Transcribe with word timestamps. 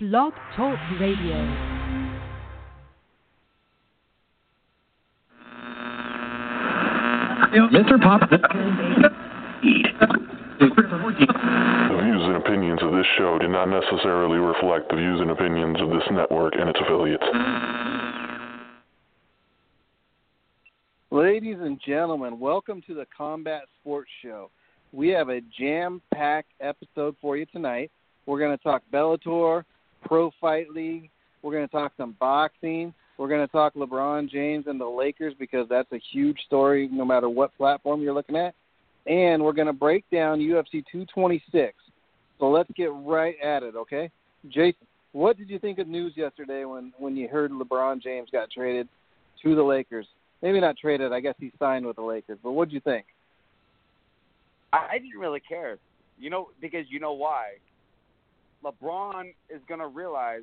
Blog 0.00 0.32
Talk 0.54 0.78
Radio. 1.00 1.34
Mr. 7.72 8.00
Pop. 8.00 8.30
The 8.30 8.36
views 12.00 12.22
and 12.22 12.36
opinions 12.36 12.80
of 12.80 12.92
this 12.92 13.06
show 13.16 13.40
do 13.40 13.48
not 13.48 13.64
necessarily 13.64 14.38
reflect 14.38 14.88
the 14.88 14.94
views 14.94 15.20
and 15.20 15.32
opinions 15.32 15.80
of 15.80 15.88
this 15.88 16.04
network 16.12 16.54
and 16.56 16.68
its 16.68 16.78
affiliates. 16.80 17.24
Ladies 21.10 21.56
and 21.58 21.80
gentlemen, 21.84 22.38
welcome 22.38 22.80
to 22.86 22.94
the 22.94 23.06
Combat 23.06 23.62
Sports 23.80 24.10
Show. 24.22 24.52
We 24.92 25.08
have 25.08 25.28
a 25.28 25.40
jam 25.58 26.00
packed 26.14 26.52
episode 26.60 27.16
for 27.20 27.36
you 27.36 27.46
tonight. 27.46 27.90
We're 28.26 28.38
going 28.38 28.56
to 28.56 28.62
talk 28.62 28.84
Bellator, 28.92 29.64
Pro 30.04 30.30
Fight 30.40 30.70
League. 30.70 31.10
We're 31.42 31.52
going 31.52 31.66
to 31.66 31.72
talk 31.72 31.92
some 31.96 32.16
boxing. 32.18 32.92
We're 33.16 33.28
going 33.28 33.46
to 33.46 33.52
talk 33.52 33.74
LeBron 33.74 34.30
James 34.30 34.66
and 34.66 34.80
the 34.80 34.86
Lakers 34.86 35.34
because 35.38 35.66
that's 35.68 35.90
a 35.92 36.00
huge 36.12 36.38
story 36.46 36.88
no 36.90 37.04
matter 37.04 37.28
what 37.28 37.56
platform 37.56 38.00
you're 38.00 38.14
looking 38.14 38.36
at. 38.36 38.54
And 39.06 39.42
we're 39.42 39.52
going 39.52 39.66
to 39.66 39.72
break 39.72 40.04
down 40.10 40.38
UFC 40.38 40.84
226. 40.92 41.74
So 42.38 42.50
let's 42.50 42.70
get 42.76 42.90
right 42.92 43.34
at 43.42 43.62
it, 43.62 43.74
okay? 43.74 44.10
Jason, 44.48 44.86
what 45.12 45.36
did 45.36 45.50
you 45.50 45.58
think 45.58 45.78
of 45.78 45.88
news 45.88 46.12
yesterday 46.14 46.64
when, 46.64 46.92
when 46.98 47.16
you 47.16 47.26
heard 47.26 47.50
LeBron 47.50 48.00
James 48.00 48.28
got 48.30 48.50
traded 48.50 48.88
to 49.42 49.54
the 49.54 49.62
Lakers? 49.62 50.06
Maybe 50.42 50.60
not 50.60 50.76
traded, 50.76 51.12
I 51.12 51.20
guess 51.20 51.34
he 51.40 51.50
signed 51.58 51.86
with 51.86 51.96
the 51.96 52.02
Lakers, 52.02 52.38
but 52.42 52.52
what 52.52 52.68
did 52.68 52.74
you 52.74 52.80
think? 52.80 53.06
I 54.72 54.98
didn't 54.98 55.18
really 55.18 55.40
care, 55.40 55.78
you 56.18 56.30
know, 56.30 56.50
because 56.60 56.84
you 56.88 57.00
know 57.00 57.14
why. 57.14 57.54
LeBron 58.64 59.34
is 59.50 59.60
going 59.68 59.80
to 59.80 59.86
realize 59.86 60.42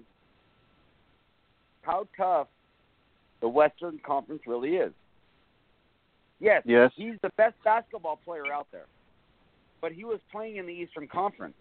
how 1.82 2.08
tough 2.18 2.48
the 3.42 3.48
Western 3.50 4.00
Conference 4.06 4.42
really 4.48 4.78
is. 4.78 4.94
Yes, 6.40 6.64
Yes. 6.66 6.92
he's 6.96 7.16
the 7.22 7.30
best 7.38 7.56
basketball 7.64 8.20
player 8.26 8.52
out 8.52 8.68
there, 8.72 8.86
but 9.82 9.92
he 9.92 10.04
was 10.04 10.20
playing 10.32 10.58
in 10.58 10.66
the 10.66 10.74
Eastern 10.74 11.08
Conference. 11.08 11.56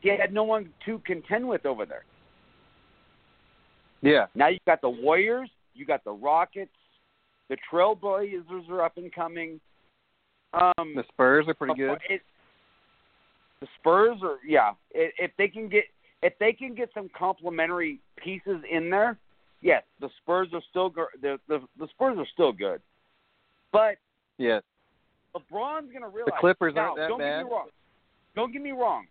He 0.00 0.10
had 0.10 0.32
no 0.32 0.44
one 0.44 0.68
to 0.84 0.98
contend 1.00 1.48
with 1.48 1.64
over 1.64 1.86
there. 1.86 2.04
Yeah. 4.02 4.26
Now 4.34 4.48
you 4.48 4.58
got 4.66 4.82
the 4.82 4.90
Warriors, 4.90 5.48
you 5.74 5.86
got 5.86 6.04
the 6.04 6.12
Rockets, 6.12 6.70
the 7.48 7.56
Trailblazers 7.72 8.68
are 8.68 8.82
up 8.82 8.98
and 8.98 9.12
coming. 9.12 9.60
Um, 10.52 10.94
The 10.94 11.04
Spurs 11.08 11.46
are 11.48 11.54
pretty 11.54 11.74
good. 11.74 11.98
it, 12.08 12.22
the 13.60 13.66
Spurs 13.78 14.18
are 14.22 14.38
yeah. 14.46 14.72
If 14.92 15.30
they 15.38 15.48
can 15.48 15.68
get 15.68 15.84
if 16.22 16.32
they 16.38 16.52
can 16.52 16.74
get 16.74 16.90
some 16.94 17.08
complementary 17.16 18.00
pieces 18.16 18.62
in 18.70 18.90
there, 18.90 19.18
yes, 19.62 19.82
the 20.00 20.08
Spurs 20.22 20.48
are 20.52 20.62
still 20.70 20.90
the 21.20 21.38
the, 21.48 21.60
the 21.78 21.88
Spurs 21.88 22.16
are 22.18 22.26
still 22.32 22.52
good. 22.52 22.80
But 23.72 23.96
Yes. 24.38 24.62
LeBron's 25.34 25.90
going 25.90 26.02
to 26.02 26.08
realize 26.08 26.26
the 26.26 26.32
Clippers 26.40 26.74
now, 26.74 26.82
aren't 26.82 26.96
that 26.96 27.08
don't 27.08 27.18
bad. 27.18 27.38
Get 27.38 27.44
me 27.46 27.50
wrong. 27.50 27.68
Don't 28.36 28.52
get 28.52 28.62
me 28.62 28.72
wrong. 28.72 29.06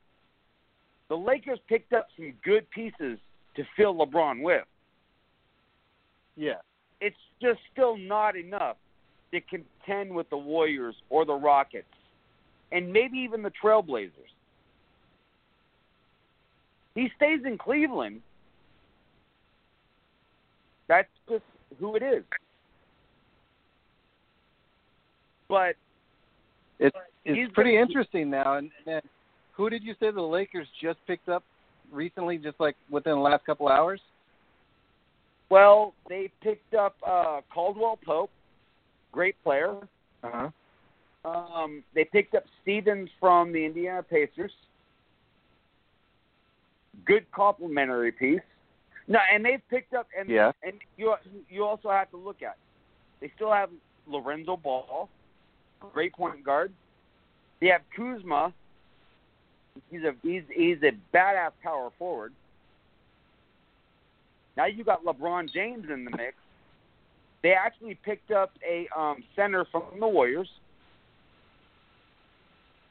The 1.09 1.15
Lakers 1.15 1.59
picked 1.67 1.93
up 1.93 2.07
some 2.15 2.33
good 2.43 2.69
pieces 2.71 3.19
to 3.55 3.63
fill 3.75 3.93
LeBron 3.95 4.41
with. 4.41 4.63
Yeah. 6.35 6.55
It's 7.01 7.15
just 7.41 7.59
still 7.71 7.97
not 7.97 8.35
enough 8.35 8.77
to 9.31 9.41
contend 9.41 10.13
with 10.13 10.29
the 10.29 10.37
Warriors 10.37 10.95
or 11.09 11.25
the 11.25 11.33
Rockets, 11.33 11.87
and 12.73 12.91
maybe 12.91 13.17
even 13.19 13.41
the 13.43 13.51
Trailblazers. 13.63 14.09
He 16.95 17.09
stays 17.15 17.39
in 17.45 17.57
Cleveland. 17.57 18.21
That's 20.87 21.07
just 21.29 21.43
who 21.79 21.95
it 21.95 22.03
is. 22.03 22.23
But 25.47 25.75
It's 26.79 26.95
it's 27.25 27.53
pretty 27.53 27.71
gonna- 27.73 27.81
interesting 27.81 28.29
now. 28.29 28.55
And, 28.57 28.69
and 28.85 29.01
who 29.53 29.69
did 29.69 29.83
you 29.83 29.93
say 29.99 30.11
the 30.11 30.21
Lakers 30.21 30.67
just 30.81 30.99
picked 31.07 31.29
up 31.29 31.43
recently, 31.91 32.37
just 32.37 32.59
like 32.59 32.75
within 32.89 33.13
the 33.13 33.19
last 33.21 33.45
couple 33.45 33.67
hours? 33.69 34.01
well, 35.49 35.93
they 36.09 36.31
picked 36.41 36.73
up 36.73 36.95
uh, 37.05 37.41
Caldwell 37.53 37.99
Pope, 38.03 38.31
great 39.11 39.35
player. 39.43 39.75
Uh 40.23 40.29
huh. 40.31 40.49
Um, 41.25 41.83
they 41.95 42.03
picked 42.05 42.35
up 42.35 42.43
Stevens 42.61 43.09
from 43.19 43.51
the 43.53 43.65
Indiana 43.65 44.03
Pacers. 44.03 44.51
Good 47.05 47.29
complimentary 47.31 48.11
piece. 48.11 48.41
No, 49.07 49.19
and 49.31 49.43
they've 49.43 49.61
picked 49.69 49.93
up 49.93 50.07
and 50.17 50.29
Yeah. 50.29 50.51
and 50.63 50.79
you 50.97 51.15
you 51.49 51.65
also 51.65 51.89
have 51.89 52.09
to 52.11 52.17
look 52.17 52.41
at. 52.41 52.57
They 53.19 53.31
still 53.35 53.51
have 53.51 53.69
Lorenzo 54.07 54.57
Ball, 54.57 55.09
great 55.93 56.13
point 56.13 56.43
guard. 56.43 56.71
They 57.59 57.67
have 57.67 57.81
Kuzma. 57.95 58.53
He's 59.89 60.03
a 60.03 60.13
he's 60.21 60.43
he's 60.53 60.77
a 60.83 60.91
badass 61.15 61.51
power 61.61 61.89
forward. 61.97 62.33
Now 64.55 64.65
you 64.65 64.83
got 64.83 65.03
LeBron 65.03 65.51
James 65.51 65.89
in 65.89 66.05
the 66.05 66.11
mix. 66.11 66.35
They 67.41 67.53
actually 67.53 67.95
picked 67.95 68.31
up 68.31 68.51
a 68.65 68.87
um, 68.97 69.23
center 69.35 69.65
from 69.65 69.83
the 69.99 70.07
Warriors. 70.07 70.49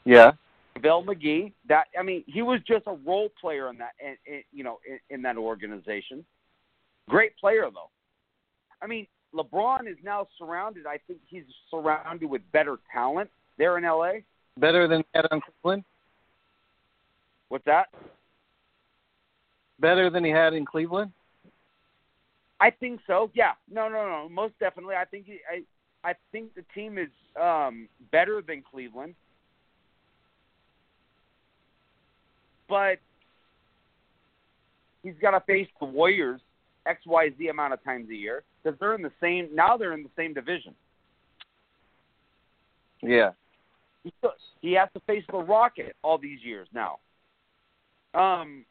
Yeah. 0.04 0.32
Bill 0.80 1.02
McGee. 1.02 1.52
That 1.68 1.86
I 1.98 2.02
mean, 2.02 2.24
he 2.26 2.42
was 2.42 2.60
just 2.66 2.86
a 2.86 2.96
role 3.06 3.30
player 3.40 3.68
in 3.70 3.78
that, 3.78 3.92
in, 4.00 4.16
in, 4.26 4.42
you 4.52 4.64
know, 4.64 4.78
in, 4.88 4.98
in 5.10 5.22
that 5.22 5.36
organization. 5.36 6.24
Great 7.08 7.36
player 7.36 7.68
though. 7.72 7.90
I 8.80 8.86
mean, 8.86 9.06
LeBron 9.34 9.88
is 9.88 9.96
now 10.02 10.26
surrounded. 10.38 10.86
I 10.86 10.98
think 11.06 11.20
he's 11.26 11.44
surrounded 11.70 12.28
with 12.28 12.42
better 12.52 12.78
talent 12.92 13.30
there 13.58 13.78
in 13.78 13.84
LA. 13.84 14.12
Better 14.58 14.88
than 14.88 15.00
he 15.00 15.06
had 15.14 15.26
on 15.30 15.40
Cleveland. 15.40 15.84
What's 17.48 17.64
that? 17.66 17.88
Better 19.78 20.10
than 20.10 20.24
he 20.24 20.30
had 20.30 20.54
in 20.54 20.64
Cleveland. 20.64 21.12
I 22.60 22.70
think 22.70 23.00
so. 23.06 23.30
Yeah. 23.34 23.52
No, 23.70 23.88
no, 23.88 24.06
no. 24.06 24.28
Most 24.28 24.58
definitely. 24.58 24.94
I 24.94 25.04
think 25.04 25.26
he, 25.26 25.38
I 25.50 25.62
I 26.08 26.14
think 26.32 26.54
the 26.54 26.64
team 26.74 26.98
is 26.98 27.10
um, 27.40 27.88
better 28.10 28.42
than 28.46 28.62
Cleveland. 28.62 29.14
But 32.72 33.00
he's 35.02 35.12
got 35.20 35.32
to 35.32 35.40
face 35.40 35.68
the 35.78 35.84
Warriors 35.84 36.40
X 36.86 37.02
Y 37.04 37.28
Z 37.36 37.48
amount 37.48 37.74
of 37.74 37.84
times 37.84 38.08
a 38.08 38.14
year 38.14 38.44
because 38.64 38.80
they're 38.80 38.94
in 38.94 39.02
the 39.02 39.12
same. 39.20 39.50
Now 39.54 39.76
they're 39.76 39.92
in 39.92 40.02
the 40.02 40.08
same 40.16 40.32
division. 40.32 40.74
Yeah. 43.02 43.32
He, 44.04 44.14
he 44.62 44.72
has 44.72 44.88
to 44.94 45.00
face 45.00 45.22
the 45.30 45.36
Rocket 45.36 45.94
all 46.02 46.16
these 46.16 46.38
years 46.42 46.66
now. 46.72 46.98
Um, 48.14 48.64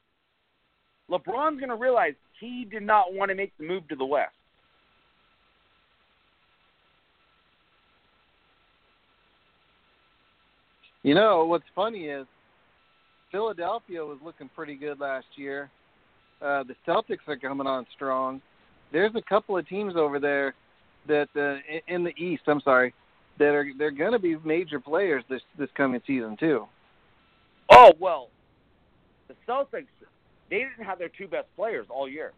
LeBron's 1.08 1.60
going 1.60 1.70
to 1.70 1.76
realize 1.76 2.14
he 2.40 2.66
did 2.66 2.82
not 2.82 3.14
want 3.14 3.30
to 3.30 3.36
make 3.36 3.56
the 3.60 3.68
move 3.68 3.88
to 3.90 3.96
the 3.96 4.04
West. 4.04 4.32
You 11.04 11.14
know 11.14 11.46
what's 11.46 11.66
funny 11.76 12.06
is 12.06 12.26
Philadelphia 13.31 14.03
was 14.03 14.18
looking 14.24 14.50
pretty 14.56 14.75
good 14.75 15.00
last 15.00 15.28
year. 15.36 15.69
Uh, 16.42 16.64
the 16.64 16.75
Celtics 16.88 17.28
are 17.28 17.38
coming 17.38 17.68
on 17.68 17.86
strong. 17.96 18.42
There's 18.92 19.14
a 19.16 19.22
couple 19.22 19.58
of 19.58 19.68
teams 19.68 19.94
over 19.96 20.19
there 20.19 20.53
that 21.08 21.28
uh, 21.36 21.62
in 21.88 22.03
the 22.03 22.14
East. 22.18 22.44
I'm 22.47 22.62
sorry, 22.62 22.94
that 23.40 23.50
are 23.56 23.66
they're 23.78 23.91
going 23.91 24.12
to 24.12 24.20
be 24.20 24.36
major 24.44 24.80
players 24.80 25.24
this 25.30 25.41
this 25.58 25.70
coming 25.75 26.02
season 26.06 26.36
too. 26.40 26.66
Oh 27.72 27.91
well, 28.00 28.30
the 29.28 29.36
Celtics 29.47 29.88
they 30.50 30.58
didn't 30.58 30.85
have 30.85 31.00
their 31.00 31.09
two 31.09 31.28
best 31.28 31.47
players 31.56 31.88
all 31.90 32.09
year. 32.09 32.34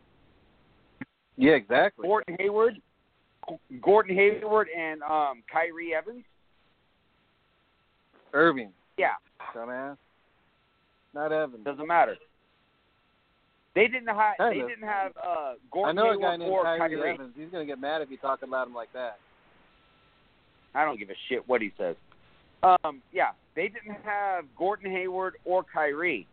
Yeah, 1.35 1.53
exactly. 1.53 2.07
Gordon 2.07 2.37
Hayward, 2.39 2.79
Gordon 3.81 4.15
Hayward, 4.15 4.67
and 4.75 5.01
um, 5.01 5.43
Kyrie 5.51 5.95
Evans. 5.95 6.23
Irving, 8.33 8.71
Yeah, 8.97 9.13
dumbass. 9.55 9.97
Not 11.13 11.31
Evans. 11.31 11.63
doesn't 11.65 11.87
matter. 11.87 12.15
They 13.75 13.87
didn't 13.87 14.07
have 14.07 14.37
Kind 14.37 14.55
they 14.55 14.61
of. 14.61 14.69
didn't 14.69 14.87
have 14.87 15.11
uh, 15.17 15.29
I 15.29 15.55
Gordon 15.71 15.95
know 15.95 16.11
a 16.11 16.17
guy 16.19 16.35
named 16.37 16.51
or 16.51 16.63
Kyrie, 16.63 16.79
Kyrie. 16.97 17.13
Evans. 17.15 17.33
He's 17.35 17.49
going 17.49 17.65
to 17.65 17.71
get 17.71 17.79
mad 17.79 18.01
if 18.01 18.11
you 18.11 18.17
talk 18.17 18.43
about 18.43 18.67
him 18.67 18.73
like 18.75 18.93
that. 18.93 19.17
I 20.75 20.85
don't 20.85 20.99
give 20.99 21.09
a 21.09 21.15
shit 21.29 21.47
what 21.47 21.61
he 21.61 21.71
says. 21.77 21.95
Um, 22.63 23.01
yeah, 23.11 23.31
they 23.55 23.63
didn't 23.67 23.97
have 24.03 24.45
Gordon 24.57 24.91
Hayward 24.91 25.35
or 25.45 25.63
Kyrie 25.63 26.27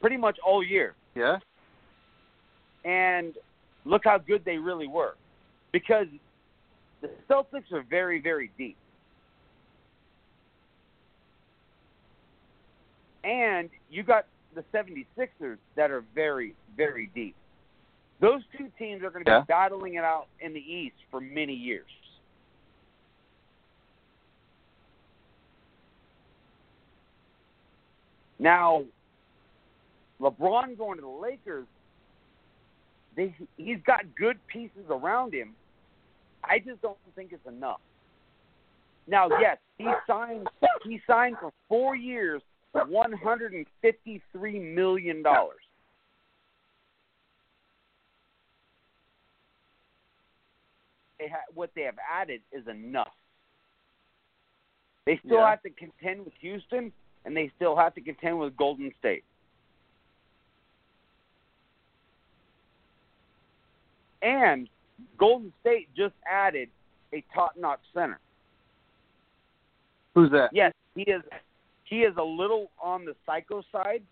pretty 0.00 0.16
much 0.16 0.38
all 0.46 0.62
year. 0.64 0.94
Yeah. 1.14 1.38
and 2.84 3.34
look 3.84 4.02
how 4.04 4.16
good 4.18 4.42
they 4.44 4.56
really 4.58 4.86
were. 4.86 5.16
Because 5.72 6.06
the 7.02 7.10
Celtics 7.28 7.72
are 7.72 7.82
very, 7.88 8.20
very 8.20 8.50
deep. 8.56 8.76
And 13.24 13.70
you 13.90 14.02
got 14.02 14.26
the 14.54 14.64
76ers 14.74 15.58
that 15.76 15.90
are 15.90 16.04
very, 16.14 16.54
very 16.76 17.10
deep. 17.14 17.34
Those 18.20 18.42
two 18.56 18.70
teams 18.78 19.02
are 19.02 19.10
going 19.10 19.24
to 19.24 19.30
Yeah. 19.30 19.40
be 19.40 19.46
battling 19.46 19.94
it 19.94 20.04
out 20.04 20.26
in 20.40 20.52
the 20.52 20.60
East 20.60 20.96
for 21.10 21.20
many 21.20 21.54
years. 21.54 21.86
Now, 28.38 28.84
LeBron 30.20 30.76
going 30.76 30.96
to 30.96 31.02
the 31.02 31.08
Lakers, 31.08 31.66
they 33.14 33.34
he's 33.56 33.80
got 33.82 34.14
good 34.14 34.38
pieces 34.46 34.84
around 34.88 35.34
him. 35.34 35.54
I 36.42 36.58
just 36.58 36.80
don't 36.80 36.96
think 37.14 37.32
it's 37.32 37.46
enough. 37.46 37.80
Now, 39.06 39.28
yes, 39.40 39.58
he 39.76 39.90
signed 40.06 40.48
he 40.84 41.00
signed 41.06 41.36
for 41.38 41.52
four 41.68 41.96
years, 41.96 42.42
one 42.72 43.12
hundred 43.12 43.52
and 43.52 43.66
fifty 43.82 44.22
three 44.32 44.58
million 44.58 45.22
dollars. 45.22 45.58
They 51.18 51.28
ha- 51.28 51.38
what 51.54 51.70
they 51.74 51.82
have 51.82 51.98
added 52.10 52.40
is 52.52 52.66
enough. 52.66 53.12
They 55.04 55.18
still 55.18 55.38
Yeah. 55.38 55.50
have 55.50 55.62
to 55.62 55.70
contend 55.70 56.24
with 56.24 56.34
Houston, 56.40 56.92
and 57.24 57.36
they 57.36 57.48
still 57.56 57.76
have 57.76 57.94
to 57.94 58.00
contend 58.00 58.38
with 58.38 58.56
Golden 58.56 58.94
State. 58.98 59.24
And 64.22 64.68
Golden 65.18 65.52
State 65.60 65.88
just 65.94 66.14
added 66.26 66.70
a 67.12 67.22
top-notch 67.34 67.80
center. 67.92 68.18
Who's 70.14 70.30
that? 70.30 70.50
Yes, 70.52 70.72
he 70.94 71.02
is. 71.02 71.22
He 71.90 72.02
is 72.02 72.14
a 72.16 72.22
little 72.22 72.70
on 72.80 73.04
the 73.04 73.16
psycho 73.26 73.62
side 73.72 74.02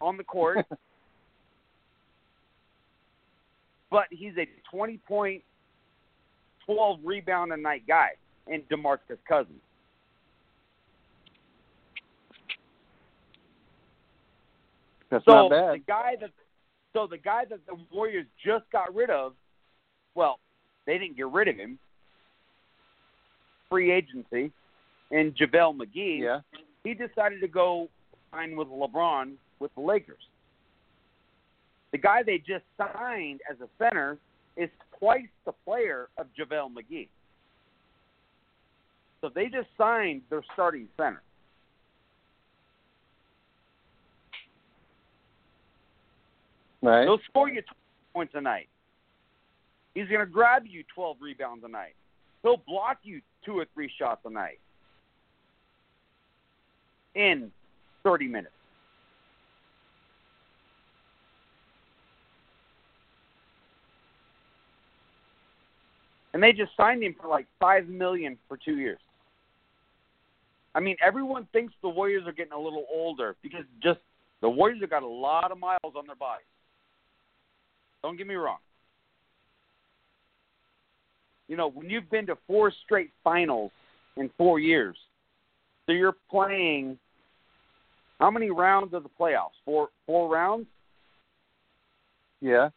on 0.00 0.16
the 0.16 0.22
court, 0.22 0.64
but 3.90 4.04
he's 4.10 4.34
a 4.38 4.48
twenty-point, 4.70 5.42
twelve 6.64 7.00
rebound 7.04 7.52
a 7.52 7.56
night 7.56 7.82
guy, 7.88 8.10
and 8.46 8.62
Demarcus 8.68 9.18
Cousins. 9.28 9.58
That's 15.10 15.24
So 15.24 15.48
not 15.48 15.72
the 15.72 15.80
guy 15.88 16.14
that, 16.20 16.30
so 16.92 17.08
the 17.08 17.18
guy 17.18 17.46
that 17.50 17.66
the 17.66 17.76
Warriors 17.92 18.26
just 18.44 18.64
got 18.70 18.94
rid 18.94 19.10
of, 19.10 19.32
well, 20.14 20.38
they 20.86 20.98
didn't 20.98 21.16
get 21.16 21.26
rid 21.26 21.48
of 21.48 21.56
him. 21.56 21.80
Free 23.68 23.90
agency, 23.90 24.52
and 25.10 25.34
JaVale 25.36 25.76
McGee. 25.76 26.20
Yeah. 26.20 26.40
he 26.82 26.94
decided 26.94 27.40
to 27.40 27.48
go 27.48 27.88
sign 28.32 28.56
with 28.56 28.68
LeBron 28.68 29.32
with 29.60 29.74
the 29.74 29.80
Lakers. 29.80 30.22
The 31.92 31.98
guy 31.98 32.22
they 32.24 32.38
just 32.38 32.64
signed 32.76 33.40
as 33.50 33.56
a 33.60 33.68
center 33.78 34.18
is 34.56 34.68
twice 34.98 35.28
the 35.44 35.52
player 35.64 36.08
of 36.18 36.26
JaVale 36.38 36.70
McGee. 36.72 37.08
So 39.20 39.30
they 39.34 39.46
just 39.46 39.68
signed 39.78 40.22
their 40.28 40.42
starting 40.52 40.88
center. 40.96 41.22
Right. 46.82 47.04
He'll 47.04 47.20
score 47.30 47.48
you 47.48 47.62
20 47.62 47.64
points 48.12 48.34
a 48.36 48.40
night. 48.40 48.68
He's 49.94 50.08
going 50.08 50.20
to 50.20 50.26
grab 50.26 50.64
you 50.66 50.84
12 50.94 51.16
rebounds 51.20 51.64
a 51.64 51.68
night. 51.68 51.94
He'll 52.42 52.60
block 52.66 52.98
you 53.04 53.22
two 53.46 53.58
or 53.58 53.66
three 53.74 53.90
shots 53.98 54.20
a 54.26 54.30
night 54.30 54.58
in 57.14 57.50
30 58.02 58.28
minutes. 58.28 58.50
And 66.32 66.42
they 66.42 66.52
just 66.52 66.72
signed 66.76 67.02
him 67.02 67.14
for 67.20 67.28
like 67.28 67.46
five 67.60 67.88
million 67.88 68.36
for 68.48 68.56
two 68.56 68.76
years. 68.76 68.98
I 70.74 70.80
mean, 70.80 70.96
everyone 71.00 71.46
thinks 71.52 71.72
the 71.80 71.88
Warriors 71.88 72.24
are 72.26 72.32
getting 72.32 72.52
a 72.52 72.58
little 72.58 72.86
older 72.92 73.36
because 73.42 73.64
just 73.80 74.00
the 74.40 74.50
Warriors 74.50 74.80
have 74.80 74.90
got 74.90 75.04
a 75.04 75.08
lot 75.08 75.52
of 75.52 75.58
miles 75.58 75.94
on 75.96 76.06
their 76.06 76.16
bodies. 76.16 76.46
Don't 78.02 78.18
get 78.18 78.26
me 78.26 78.34
wrong. 78.34 78.58
You 81.46 81.56
know, 81.56 81.70
when 81.70 81.88
you've 81.88 82.10
been 82.10 82.26
to 82.26 82.36
four 82.46 82.72
straight 82.84 83.10
finals 83.22 83.70
in 84.16 84.28
four 84.36 84.58
years, 84.58 84.96
so 85.86 85.92
you're 85.92 86.16
playing 86.30 86.98
how 88.20 88.30
many 88.30 88.50
rounds 88.50 88.94
of 88.94 89.02
the 89.02 89.08
playoffs? 89.08 89.56
Four 89.64 89.88
four 90.06 90.28
rounds? 90.32 90.66
Yeah. 92.40 92.70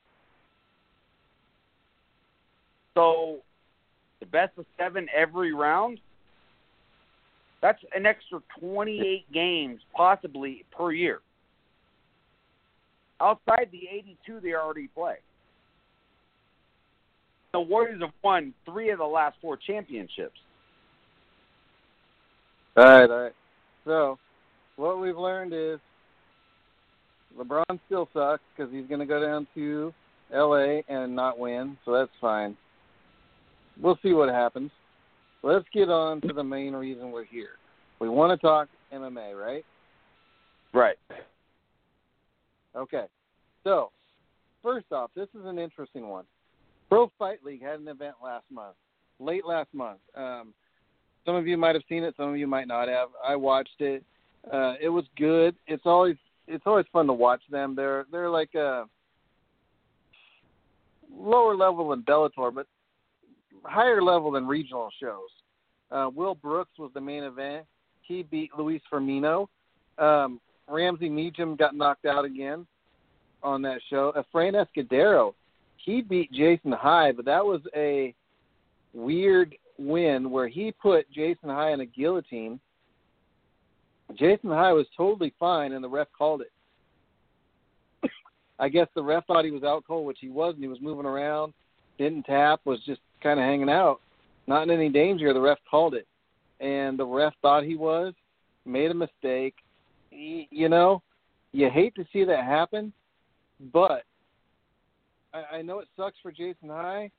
So 2.95 3.39
the 4.19 4.25
best 4.25 4.57
of 4.57 4.65
seven 4.77 5.07
every 5.15 5.53
round. 5.53 5.99
That's 7.61 7.79
an 7.95 8.05
extra 8.05 8.39
28 8.59 9.31
games 9.33 9.81
possibly 9.95 10.63
per 10.75 10.91
year. 10.91 11.21
Outside 13.19 13.69
the 13.71 13.81
82 13.91 14.39
they 14.41 14.53
already 14.53 14.87
play. 14.87 15.15
The 17.53 17.61
Warriors 17.61 18.01
have 18.01 18.11
won 18.23 18.53
three 18.65 18.91
of 18.91 18.99
the 18.99 19.05
last 19.05 19.37
four 19.41 19.57
championships. 19.57 20.39
All 22.75 22.83
right, 22.83 23.09
all 23.09 23.23
right. 23.23 23.33
So, 23.85 24.19
what 24.77 24.99
we've 24.99 25.17
learned 25.17 25.53
is 25.53 25.79
LeBron 27.37 27.79
still 27.85 28.07
sucks 28.13 28.41
because 28.55 28.71
he's 28.71 28.87
going 28.87 28.99
to 28.99 29.05
go 29.05 29.21
down 29.21 29.45
to 29.53 29.93
L.A. 30.33 30.83
and 30.87 31.15
not 31.15 31.37
win, 31.37 31.77
so 31.85 31.91
that's 31.91 32.11
fine. 32.21 32.55
We'll 33.81 33.99
see 34.01 34.13
what 34.13 34.29
happens. 34.29 34.71
Let's 35.43 35.65
get 35.73 35.89
on 35.89 36.21
to 36.21 36.33
the 36.33 36.43
main 36.43 36.73
reason 36.73 37.11
we're 37.11 37.25
here. 37.25 37.51
We 37.99 38.09
want 38.09 38.39
to 38.39 38.45
talk 38.45 38.69
MMA, 38.93 39.39
right? 39.39 39.65
Right. 40.73 40.97
Okay. 42.75 43.05
So, 43.63 43.91
first 44.63 44.91
off, 44.91 45.11
this 45.15 45.27
is 45.37 45.45
an 45.45 45.59
interesting 45.59 46.07
one. 46.07 46.25
Pro 46.89 47.11
Fight 47.19 47.43
League 47.43 47.61
had 47.61 47.79
an 47.79 47.87
event 47.87 48.15
last 48.23 48.45
month, 48.51 48.75
late 49.19 49.45
last 49.45 49.69
month. 49.73 49.99
Um, 50.15 50.53
some 51.25 51.35
of 51.35 51.45
you 51.47 51.57
might 51.57 51.75
have 51.75 51.83
seen 51.89 52.03
it, 52.03 52.13
some 52.17 52.29
of 52.29 52.37
you 52.37 52.47
might 52.47 52.67
not 52.67 52.87
have. 52.87 53.09
I 53.25 53.35
watched 53.35 53.79
it. 53.81 54.03
Uh, 54.51 54.73
it 54.81 54.89
was 54.89 55.05
good. 55.17 55.55
It's 55.67 55.85
always 55.85 56.15
it's 56.47 56.63
always 56.65 56.85
fun 56.91 57.07
to 57.07 57.13
watch 57.13 57.41
them. 57.49 57.75
They're 57.75 58.05
they're 58.11 58.29
like 58.29 58.55
a 58.55 58.85
lower 61.13 61.55
level 61.55 61.89
than 61.89 62.03
Bellator, 62.03 62.53
but 62.53 62.67
higher 63.63 64.01
level 64.01 64.31
than 64.31 64.47
regional 64.47 64.89
shows. 65.01 65.29
Uh, 65.91 66.09
Will 66.13 66.35
Brooks 66.35 66.77
was 66.77 66.91
the 66.93 67.01
main 67.01 67.23
event. 67.23 67.65
He 68.01 68.23
beat 68.23 68.51
Luis 68.57 68.81
Firmino. 68.91 69.47
Um, 69.97 70.39
Ramsey 70.67 71.09
Meacham 71.09 71.55
got 71.55 71.75
knocked 71.75 72.05
out 72.05 72.25
again 72.25 72.65
on 73.43 73.61
that 73.63 73.79
show. 73.89 74.13
Efrain 74.15 74.53
Escudero, 74.53 75.33
he 75.77 76.01
beat 76.01 76.31
Jason 76.31 76.71
High, 76.71 77.11
but 77.11 77.25
that 77.25 77.45
was 77.45 77.61
a 77.75 78.13
weird 78.93 79.55
win 79.77 80.29
where 80.29 80.47
he 80.47 80.71
put 80.71 81.09
Jason 81.11 81.49
High 81.49 81.71
in 81.71 81.81
a 81.81 81.85
guillotine. 81.85 82.59
Jason 84.15 84.49
High 84.49 84.73
was 84.73 84.85
totally 84.95 85.33
fine, 85.39 85.73
and 85.73 85.83
the 85.83 85.89
ref 85.89 86.07
called 86.17 86.41
it. 86.41 86.51
I 88.59 88.69
guess 88.69 88.87
the 88.95 89.03
ref 89.03 89.25
thought 89.25 89.45
he 89.45 89.51
was 89.51 89.63
out 89.63 89.83
cold, 89.85 90.05
which 90.05 90.19
he 90.21 90.29
wasn't. 90.29 90.61
He 90.63 90.67
was 90.67 90.81
moving 90.81 91.05
around, 91.05 91.53
didn't 91.97 92.23
tap, 92.23 92.61
was 92.65 92.79
just 92.85 93.01
kind 93.21 93.39
of 93.39 93.45
hanging 93.45 93.69
out, 93.69 93.99
not 94.47 94.63
in 94.63 94.71
any 94.71 94.89
danger. 94.89 95.33
The 95.33 95.41
ref 95.41 95.57
called 95.69 95.93
it, 95.93 96.07
and 96.59 96.97
the 96.97 97.05
ref 97.05 97.33
thought 97.41 97.63
he 97.63 97.75
was, 97.75 98.13
made 98.65 98.91
a 98.91 98.93
mistake. 98.93 99.55
You 100.09 100.69
know, 100.69 101.01
you 101.51 101.69
hate 101.69 101.93
to 101.95 102.05
see 102.13 102.23
that 102.23 102.45
happen, 102.45 102.93
but 103.73 104.03
I, 105.33 105.57
I 105.57 105.61
know 105.61 105.79
it 105.79 105.87
sucks 105.97 106.17
for 106.23 106.31
Jason 106.31 106.69
High, 106.69 107.11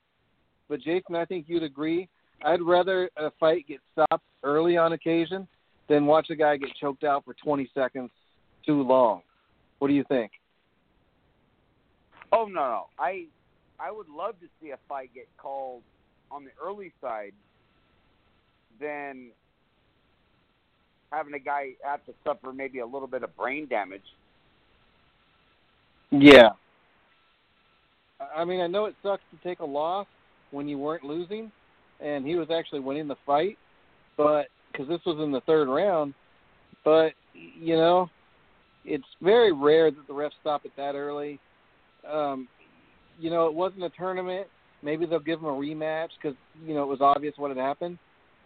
but 0.69 0.81
Jason, 0.81 1.15
I 1.15 1.27
think 1.27 1.45
you'd 1.49 1.63
agree. 1.63 2.09
I'd 2.43 2.63
rather 2.63 3.11
a 3.17 3.31
fight 3.39 3.67
get 3.69 3.81
stopped 3.93 4.25
early 4.43 4.77
on 4.77 4.93
occasion 4.93 5.47
than 5.89 6.07
watch 6.07 6.29
a 6.31 6.37
guy 6.37 6.57
get 6.57 6.71
choked 6.81 7.05
out 7.05 7.25
for 7.25 7.35
20 7.35 7.71
seconds 7.75 8.11
too 8.65 8.83
long. 8.83 9.23
What 9.79 9.89
do 9.89 9.95
you 9.95 10.05
think? 10.09 10.33
Oh 12.33 12.45
no, 12.45 12.61
no. 12.61 12.85
I 12.99 13.27
I 13.81 13.91
would 13.91 14.09
love 14.09 14.39
to 14.41 14.47
see 14.61 14.71
a 14.71 14.79
fight 14.89 15.11
get 15.15 15.29
called 15.39 15.83
on 16.31 16.45
the 16.45 16.51
early 16.63 16.93
side 17.01 17.33
than 18.81 19.29
having 21.11 21.33
a 21.35 21.39
guy 21.39 21.71
have 21.83 22.05
to 22.07 22.13
suffer 22.25 22.53
maybe 22.53 22.81
a 22.81 22.87
little 22.87 23.09
bit 23.09 23.23
of 23.23 23.35
brain 23.37 23.67
damage. 23.67 24.03
Yeah. 26.11 26.51
I 28.37 28.45
mean, 28.45 28.61
I 28.61 28.67
know 28.67 28.87
it 28.87 28.95
sucks 29.03 29.23
to 29.31 29.49
take 29.49 29.61
a 29.61 29.65
loss 29.65 30.07
when 30.51 30.69
you 30.69 30.77
weren't 30.77 31.05
losing, 31.05 31.53
and 32.01 32.27
he 32.27 32.35
was 32.35 32.49
actually 32.51 32.81
winning 32.81 33.09
the 33.09 33.17
fight, 33.25 33.57
but 34.17 34.49
because 34.71 34.89
this 34.89 35.01
was 35.07 35.19
in 35.23 35.33
the 35.33 35.41
third 35.43 35.69
round, 35.69 36.15
but 36.85 37.13
you 37.35 37.77
know, 37.77 38.09
it's 38.85 39.05
very 39.23 39.53
rare 39.53 39.91
that 39.91 40.07
the 40.07 40.13
refs 40.13 40.31
stop 40.41 40.65
it 40.65 40.73
that 40.77 40.95
early. 40.95 41.39
Um, 42.11 42.49
you 43.21 43.31
know, 43.31 43.47
it 43.47 43.55
wasn't 43.55 43.85
a 43.85 43.91
tournament. 43.91 44.47
Maybe 44.83 45.07
they'll 45.07 45.19
give 45.19 45.41
them 45.41 45.49
a 45.51 45.53
rematch 45.53 46.11
because 46.21 46.37
you 46.65 46.75
know 46.75 46.83
it 46.85 46.89
was 46.89 47.01
obvious 47.01 47.35
what 47.37 47.49
had 47.49 47.59
happened. 47.59 47.99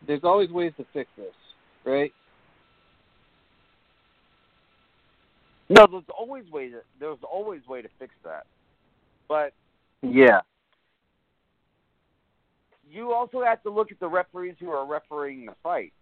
There's 0.07 0.25
always 0.25 0.51
ways 0.51 0.73
to 0.79 0.87
fix 0.93 1.11
this, 1.17 1.35
right? 1.85 2.13
No, 5.69 5.87
there's 5.91 6.05
always 6.19 6.45
way 6.51 6.69
to 6.69 6.81
there's 6.99 7.19
always 7.23 7.61
way 7.67 7.83
to 7.83 7.89
fix 7.99 8.13
that. 8.25 8.45
But 9.29 9.53
Yeah. 10.03 10.41
you 12.91 13.13
also 13.13 13.43
have 13.43 13.63
to 13.63 13.71
look 13.71 13.91
at 13.91 14.01
the 14.01 14.09
referees 14.09 14.57
who 14.59 14.71
are 14.71 14.85
refereeing 14.85 15.47
the 15.47 15.55
fight. 15.63 15.93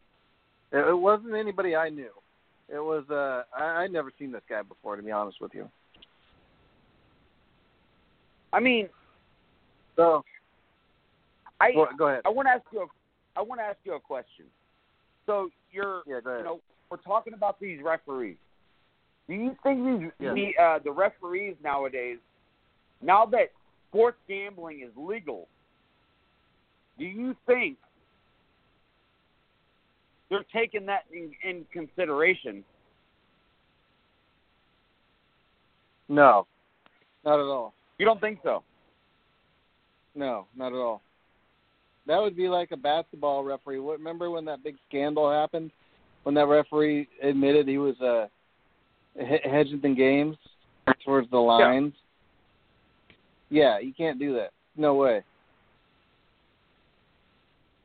It, 0.73 0.97
wasn't 0.97 1.35
anybody 1.35 1.75
I 1.75 1.89
knew. 1.89 2.11
It 2.69 2.79
was 2.79 3.05
uh 3.11 3.43
I 3.57 3.85
I'd 3.85 3.93
never 3.93 4.12
seen 4.19 4.31
this 4.33 4.43
guy 4.49 4.62
before 4.62 4.97
to 4.97 5.03
be 5.03 5.11
honest 5.11 5.41
with 5.41 5.53
you. 5.55 5.69
I 8.53 8.61
mean, 8.61 8.89
So 9.97 10.25
I 11.61 11.73
go, 11.73 11.87
go 11.97 12.09
ahead. 12.09 12.23
I 12.25 12.31
want 12.31 12.47
to 12.47 12.50
ask 12.50 12.62
you 12.73 12.81
a, 12.83 12.87
I 13.37 13.43
want 13.43 13.61
to 13.61 13.65
ask 13.65 13.79
you 13.85 13.95
a 13.95 14.00
question. 14.00 14.47
So 15.27 15.50
you're 15.73 16.03
Yeah, 16.07 16.21
you 16.25 16.45
know 16.45 16.61
we're 16.91 16.97
talking 16.99 17.35
about 17.35 17.61
these 17.61 17.81
referees. 17.83 18.37
Do 19.29 19.35
you 19.35 19.57
think 19.62 19.85
these 19.85 20.11
Yeah. 20.19 20.35
the 20.35 20.62
uh, 20.62 20.79
the 20.81 20.91
referees 20.91 21.57
nowadays, 21.62 22.19
now 23.00 23.27
that 23.27 23.50
sports 23.89 24.19
gambling 24.29 24.83
is 24.83 24.91
legal, 24.97 25.49
do 26.99 27.05
you 27.05 27.37
think 27.47 27.79
they're 30.30 30.44
taking 30.52 30.87
that 30.87 31.04
in, 31.12 31.32
in 31.49 31.66
consideration? 31.72 32.64
No. 36.08 36.46
Not 37.25 37.34
at 37.34 37.46
all. 37.46 37.75
You 37.99 38.06
don't 38.06 38.20
think 38.20 38.38
so? 38.42 38.62
No, 40.14 40.46
not 40.56 40.72
at 40.72 40.78
all. 40.78 41.02
That 42.06 42.20
would 42.20 42.37
be 42.37 42.49
like 42.49 42.70
a 42.72 42.76
basketball 42.76 43.44
referee. 43.44 43.78
What 43.78 43.99
remember 43.99 44.30
when 44.30 44.44
that 44.46 44.64
big 44.64 44.76
scandal 44.88 45.30
happened? 45.30 45.70
When 46.22 46.34
that 46.34 46.46
referee 46.46 47.08
admitted 47.22 47.68
he 47.68 47.78
was 47.78 47.99
uh, 48.00 48.26
he- 49.18 49.49
hedging 49.49 49.80
the 49.82 49.94
games 49.94 50.37
towards 51.04 51.30
the 51.30 51.38
lines. 51.38 51.92
Yeah. 53.50 53.78
you 53.78 53.92
can't 53.92 54.18
do 54.18 54.34
that. 54.34 54.50
No 54.76 54.94
way. 54.94 55.22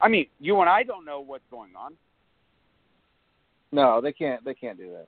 I 0.01 0.07
mean, 0.07 0.27
you 0.39 0.59
and 0.59 0.69
I 0.69 0.83
don't 0.83 1.05
know 1.05 1.19
what's 1.19 1.43
going 1.51 1.71
on. 1.75 1.93
No, 3.71 3.99
they 4.01 4.13
can't. 4.13 4.43
They 4.45 4.53
can't 4.53 4.77
do 4.77 4.89
that. 4.91 5.07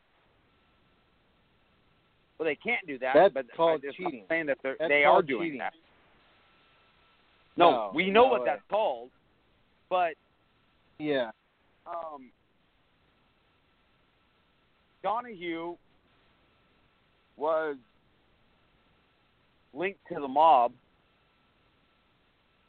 Well, 2.38 2.46
they 2.48 2.56
can't 2.56 2.86
do 2.86 3.00
that. 3.00 3.14
That's 3.16 3.34
but 3.34 3.46
called 3.56 3.82
I'm 3.86 3.94
cheating. 3.94 4.26
saying 4.30 4.46
that 4.48 4.58
they're, 4.62 4.76
That's 4.80 4.90
they 4.90 5.04
are 5.04 5.22
doing 5.22 5.44
cheating. 5.48 5.60
that. 5.60 5.74
No, 7.56 7.72
No, 7.72 7.92
we 7.96 8.10
know 8.12 8.26
no 8.26 8.32
what 8.32 8.42
way. 8.42 8.46
that's 8.48 8.62
called, 8.70 9.10
but 9.90 10.14
Yeah. 11.00 11.32
um, 11.88 12.30
Donahue 15.02 15.76
was 17.38 17.78
linked 19.74 20.00
to 20.10 20.20
the 20.20 20.28
mob 20.28 20.74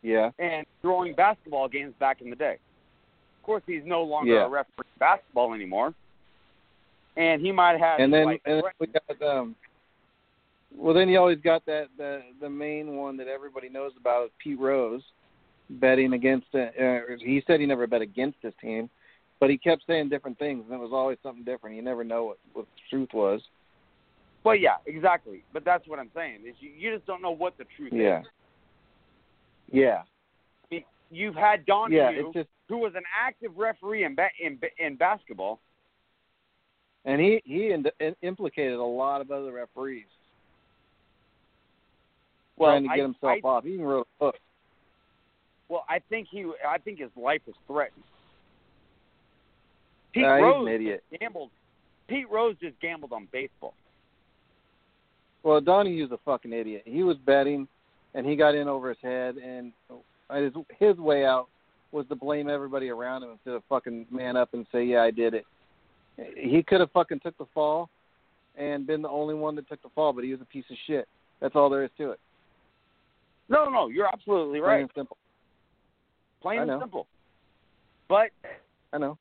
Yeah. 0.03 0.31
and 0.39 0.67
throwing 0.81 1.15
basketball 1.15 1.69
games 1.69 1.95
back 1.99 2.23
in 2.23 2.31
the 2.31 2.37
day. 2.37 2.59
Course, 3.49 3.63
he's 3.67 3.83
no 3.87 4.03
longer 4.03 4.35
Yeah. 4.35 4.45
a 4.45 4.49
referee 4.51 4.85
basketball 4.99 5.55
anymore, 5.55 5.95
and 7.17 7.41
he 7.41 7.51
might 7.51 7.81
have. 7.81 7.99
and 7.99 8.13
then 8.13 8.29
and 8.45 8.63
then 8.63 8.63
we 8.79 8.89
got 8.89 9.23
um 9.27 9.57
well 10.77 10.93
then 10.93 11.09
you 11.09 11.19
always 11.19 11.41
got 11.41 11.65
that 11.65 11.89
the 11.97 12.21
the 12.43 12.51
main 12.51 12.95
one 12.97 13.17
that 13.17 13.27
everybody 13.27 13.71
knows 13.71 13.93
about 13.99 14.27
is 14.27 14.31
Pete 14.39 14.59
Rose 14.59 15.03
betting 15.71 16.13
against 16.13 16.47
uh, 16.55 16.67
he 17.21 17.43
said 17.47 17.59
he 17.61 17.65
never 17.65 17.87
bet 17.87 18.03
against 18.03 18.37
his 18.43 18.53
team 18.61 18.91
but 19.41 19.49
he 19.49 19.57
kept 19.57 19.83
saying 19.87 20.11
different 20.11 20.39
things 20.39 20.65
and 20.67 20.75
it 20.75 20.79
was 20.83 20.93
always 20.93 21.17
something 21.23 21.43
different 21.45 21.75
you 21.75 21.81
never 21.81 22.05
know 22.05 22.25
what 22.25 22.39
what 22.53 22.67
the 22.67 22.83
truth 22.91 23.09
was 23.15 23.41
Well, 24.45 24.57
yeah, 24.57 24.77
exactly. 24.87 25.43
But 25.55 25.65
that's 25.65 25.89
what 25.89 25.99
I'm 25.99 26.11
saying 26.15 26.41
is 26.47 26.55
you, 26.61 26.69
you 26.69 26.95
just 26.95 27.07
don't 27.07 27.23
know 27.23 27.31
what 27.31 27.57
the 27.57 27.65
truth 27.79 27.95
yeah 27.95 28.21
is. 28.21 28.27
yeah 29.73 30.03
you've 31.11 31.35
had 31.35 31.65
Donahue, 31.67 31.97
yeah 31.97 32.23
just 32.35 32.49
who 32.69 32.79
was 32.79 32.93
an 32.95 33.05
active 33.19 33.57
referee 33.57 34.05
in 34.05 34.15
ba- 34.15 34.29
in 34.41 34.59
in 34.79 34.97
basketball. 34.97 35.59
and 37.05 37.21
he 37.21 37.41
he 37.45 37.71
in, 37.71 37.85
in, 38.01 38.15
implicated 38.23 38.75
a 38.79 38.83
lot 38.83 39.21
of 39.21 39.31
other 39.31 39.53
referees 39.53 40.05
Well, 42.57 42.71
trying 42.73 42.83
to 42.83 42.89
get 42.89 42.99
I, 42.99 43.03
himself 43.03 43.39
I, 43.45 43.49
off 43.49 43.65
he 43.65 43.75
even 43.75 43.85
wrote 43.87 44.07
a 44.21 44.25
book 44.25 44.35
Well, 45.69 45.85
I 45.89 45.99
think 46.11 46.29
he. 46.31 46.51
I 46.67 46.79
think 46.79 46.99
his 46.99 47.11
life 47.17 47.43
is 47.47 47.55
threatened. 47.67 48.05
Pete 50.13 50.25
Uh, 50.25 50.39
Rose 50.41 50.67
an 50.67 50.73
idiot. 50.75 51.03
just 51.11 51.21
gambled. 51.21 51.51
Pete 52.09 52.29
Rose 52.31 52.57
just 52.61 52.81
gambled 52.81 53.13
on 53.13 53.29
baseball. 53.33 53.75
Well, 55.43 55.61
Donahue's 55.61 56.11
a 56.11 56.19
fucking 56.25 56.53
idiot. 56.53 56.83
He 56.87 57.03
was 57.03 57.17
betting, 57.19 57.69
and 58.15 58.27
he 58.27 58.35
got 58.35 58.55
in 58.55 58.67
over 58.67 58.89
his 58.89 58.99
head, 59.03 59.37
and 59.37 59.73
his 60.37 60.53
his 60.79 60.97
way 60.97 61.25
out 61.25 61.49
was 61.91 62.07
to 62.09 62.15
blame 62.15 62.49
everybody 62.49 62.91
around 62.91 63.23
him 63.23 63.31
instead 63.31 63.55
of 63.55 63.63
fucking 63.69 64.07
man 64.11 64.37
up 64.37 64.53
and 64.53 64.67
say, 64.73 64.85
"Yeah, 64.85 65.03
I 65.03 65.11
did 65.11 65.35
it." 65.35 65.47
He 66.37 66.63
could 66.63 66.81
have 66.81 66.91
fucking 66.93 67.21
took 67.21 67.37
the 67.39 67.47
fall, 67.55 67.89
and 68.57 68.87
been 68.87 69.03
the 69.03 69.09
only 69.09 69.35
one 69.35 69.55
that 69.57 69.69
took 69.69 69.83
the 69.83 69.89
fall, 69.91 70.13
but 70.13 70.25
he 70.25 70.33
was 70.33 70.41
a 70.41 70.47
piece 70.47 70.65
of 70.71 70.77
shit. 70.87 71.09
That's 71.41 71.55
all 71.55 71.71
there 71.71 71.85
is 71.85 71.91
to 71.99 72.11
it. 72.11 72.21
No, 73.49 73.69
no, 73.71 73.89
you're 73.89 74.09
absolutely 74.09 74.61
right. 74.61 74.77
Plain 74.77 74.83
and 74.83 74.91
simple. 74.95 75.17
Plain 76.43 76.69
and 76.69 76.83
simple. 76.83 77.07
But 78.09 78.31
I 78.93 78.99
know. 78.99 79.19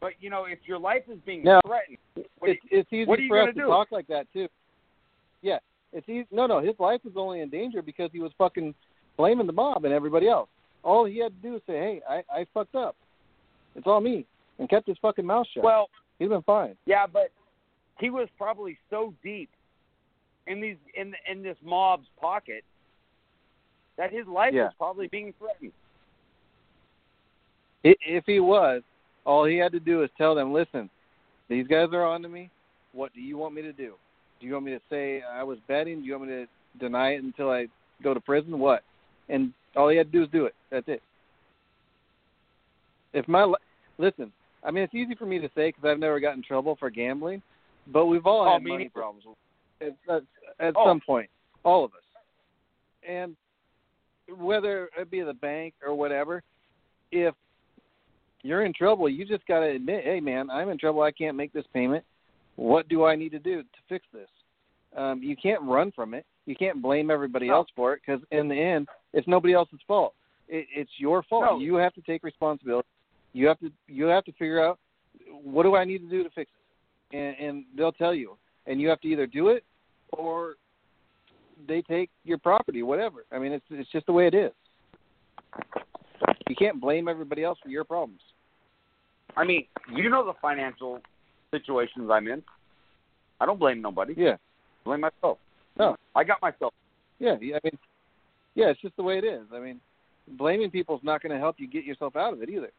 but 0.00 0.12
you 0.20 0.30
know, 0.30 0.44
if 0.44 0.58
your 0.64 0.78
life 0.78 1.02
is 1.10 1.18
being 1.24 1.44
Now, 1.44 1.60
threatened, 1.66 1.98
what 2.38 2.50
It's 2.50 2.60
it's 2.70 2.92
easy 2.92 3.06
what 3.06 3.18
are 3.18 3.22
you 3.22 3.28
for 3.28 3.40
us 3.40 3.54
gonna 3.54 3.66
talk 3.66 3.92
like 3.92 4.06
that 4.08 4.26
too. 4.32 4.48
Yeah, 5.42 5.58
it's 5.92 6.08
easy. 6.08 6.26
No, 6.30 6.46
no, 6.46 6.60
his 6.60 6.74
life 6.78 7.00
was 7.04 7.14
only 7.16 7.40
in 7.40 7.48
danger 7.48 7.82
because 7.82 8.10
he 8.12 8.20
was 8.20 8.32
fucking 8.36 8.74
blaming 9.20 9.46
the 9.46 9.52
mob 9.52 9.84
and 9.84 9.92
everybody 9.92 10.28
else. 10.28 10.48
All 10.82 11.04
he 11.04 11.18
had 11.18 11.32
to 11.36 11.42
do 11.48 11.52
was 11.52 11.62
say, 11.66 11.74
"Hey, 11.74 12.00
I 12.08 12.24
I 12.40 12.46
fucked 12.54 12.74
up. 12.74 12.96
It's 13.76 13.86
all 13.86 14.00
me," 14.00 14.24
and 14.58 14.68
kept 14.68 14.86
his 14.88 14.96
fucking 15.02 15.26
mouth 15.26 15.46
shut. 15.52 15.62
well, 15.62 15.90
He's 16.18 16.28
been 16.30 16.42
fine. 16.42 16.76
yeah, 16.86 17.06
but 17.06 17.30
he 17.98 18.08
was 18.10 18.28
probably 18.38 18.78
so 18.88 19.12
deep 19.22 19.50
in 20.46 20.60
these 20.60 20.76
in 20.94 21.14
in 21.30 21.42
this 21.42 21.58
mob's 21.62 22.06
pocket 22.18 22.64
that 23.98 24.10
his 24.10 24.26
life 24.26 24.54
Yeah. 24.54 24.64
was 24.64 24.74
probably 24.78 25.08
being 25.08 25.34
threatened. 25.38 25.72
If 27.82 28.24
he 28.26 28.40
was, 28.40 28.82
all 29.26 29.44
he 29.44 29.56
had 29.56 29.72
to 29.72 29.80
do 29.80 30.02
is 30.02 30.10
tell 30.16 30.34
them, 30.34 30.52
"Listen, 30.52 30.88
these 31.48 31.66
guys 31.66 31.88
are 31.92 32.04
on 32.06 32.22
to 32.22 32.28
me. 32.28 32.50
What 32.92 33.12
do 33.12 33.20
you 33.20 33.36
want 33.36 33.54
me 33.54 33.60
to 33.62 33.72
do? 33.72 33.94
Do 34.40 34.46
you 34.46 34.54
want 34.54 34.64
me 34.64 34.72
to 34.72 34.80
say 34.88 35.22
I 35.22 35.42
was 35.42 35.58
betting? 35.68 36.00
Do 36.00 36.06
you 36.06 36.16
want 36.18 36.30
me 36.30 36.36
to 36.44 36.48
deny 36.78 37.10
it 37.12 37.22
until 37.22 37.50
I 37.50 37.66
go 38.02 38.14
to 38.14 38.20
prison? 38.20 38.58
What?" 38.58 38.82
And 39.30 39.52
all 39.76 39.88
he 39.88 39.96
had 39.96 40.10
to 40.10 40.18
do 40.18 40.24
is 40.24 40.30
do 40.30 40.46
it. 40.46 40.54
That's 40.70 40.88
it. 40.88 41.02
If 43.12 43.26
my 43.28 43.44
li- 43.44 43.54
listen, 43.98 44.32
I 44.64 44.70
mean, 44.70 44.84
it's 44.84 44.94
easy 44.94 45.14
for 45.14 45.26
me 45.26 45.38
to 45.38 45.48
say 45.54 45.68
because 45.68 45.84
I've 45.84 45.98
never 45.98 46.20
gotten 46.20 46.40
in 46.40 46.44
trouble 46.44 46.76
for 46.78 46.90
gambling, 46.90 47.42
but 47.92 48.06
we've 48.06 48.26
all 48.26 48.48
Oh, 48.48 48.52
had 48.52 48.62
money 48.62 48.88
problems 48.88 49.24
at, 49.80 49.96
at, 50.08 50.22
at 50.58 50.76
Oh. 50.76 50.84
some 50.86 51.00
point, 51.00 51.30
all 51.64 51.84
of 51.84 51.92
us. 51.92 52.02
And 53.08 53.36
whether 54.36 54.90
it 54.98 55.10
be 55.10 55.22
the 55.22 55.32
bank 55.34 55.74
or 55.84 55.94
whatever, 55.94 56.42
if 57.10 57.34
you're 58.42 58.64
in 58.64 58.72
trouble, 58.72 59.08
you 59.08 59.24
just 59.24 59.46
got 59.46 59.60
to 59.60 59.66
admit, 59.66 60.04
hey, 60.04 60.20
man, 60.20 60.50
I'm 60.50 60.68
in 60.68 60.78
trouble. 60.78 61.02
I 61.02 61.10
can't 61.10 61.36
make 61.36 61.52
this 61.52 61.66
payment. 61.72 62.04
What 62.56 62.88
do 62.88 63.04
I 63.04 63.16
need 63.16 63.32
to 63.32 63.38
do 63.38 63.62
to 63.62 63.68
fix 63.88 64.04
this? 64.12 64.28
Um, 64.96 65.22
you 65.22 65.36
can't 65.36 65.62
run 65.62 65.92
from 65.92 66.14
it. 66.14 66.26
You 66.50 66.56
can't 66.56 66.82
blame 66.82 67.12
everybody 67.12 67.46
No. 67.46 67.58
else 67.58 67.68
for 67.76 67.92
it 67.94 68.02
because 68.04 68.20
in 68.32 68.48
the 68.48 68.60
end, 68.60 68.88
it's 69.12 69.28
nobody 69.28 69.54
else's 69.54 69.78
fault. 69.86 70.14
It, 70.48 70.66
it's 70.74 70.90
your 70.98 71.22
fault. 71.22 71.44
No. 71.44 71.58
You 71.60 71.76
have 71.76 71.94
to 71.94 72.00
take 72.00 72.24
responsibility. 72.24 72.88
You 73.32 73.46
have 73.46 73.60
to 73.60 73.70
you 73.86 74.06
have 74.06 74.24
to 74.24 74.32
figure 74.32 74.60
out 74.60 74.80
what 75.44 75.62
do 75.62 75.76
I 75.76 75.84
need 75.84 75.98
to 75.98 76.10
do 76.10 76.24
to 76.24 76.30
fix 76.30 76.50
it, 77.12 77.16
and, 77.16 77.48
and 77.48 77.64
they'll 77.76 77.92
tell 77.92 78.12
you. 78.12 78.36
And 78.66 78.80
you 78.80 78.88
have 78.88 79.00
to 79.02 79.06
either 79.08 79.28
do 79.28 79.50
it 79.50 79.62
or 80.12 80.54
they 81.68 81.82
take 81.82 82.10
your 82.24 82.38
property, 82.38 82.82
whatever. 82.82 83.24
I 83.30 83.38
mean, 83.38 83.52
it's 83.52 83.64
it's 83.70 83.92
just 83.92 84.06
the 84.06 84.12
way 84.12 84.26
it 84.26 84.34
is. 84.34 84.50
You 86.48 86.56
can't 86.56 86.80
blame 86.80 87.06
everybody 87.06 87.44
else 87.44 87.60
for 87.62 87.68
your 87.68 87.84
problems. 87.84 88.22
I 89.36 89.44
mean, 89.44 89.66
you 89.94 90.10
know 90.10 90.26
the 90.26 90.34
financial 90.42 91.00
situations 91.52 92.10
I'm 92.10 92.26
in. 92.26 92.42
I 93.40 93.46
don't 93.46 93.60
blame 93.60 93.80
nobody. 93.80 94.14
Yeah, 94.16 94.36
Blame 94.84 95.02
myself. 95.02 95.38
No. 95.80 95.96
I 96.14 96.24
got 96.24 96.40
myself. 96.42 96.74
yeah. 97.18 97.32
I 97.32 97.60
mean, 97.64 97.78
yeah, 98.54 98.66
it's 98.66 98.80
just 98.80 98.96
the 98.96 99.02
way 99.02 99.18
it 99.18 99.24
is. 99.24 99.42
I 99.54 99.58
mean, 99.58 99.80
blaming 100.38 100.70
people 100.70 100.96
is 100.96 101.02
not 101.02 101.22
going 101.22 101.32
to 101.32 101.38
help 101.38 101.56
you 101.58 101.66
get 101.66 101.84
yourself 101.84 102.14
out 102.16 102.32
of 102.32 102.42
it 102.42 102.48
either. 102.50 102.70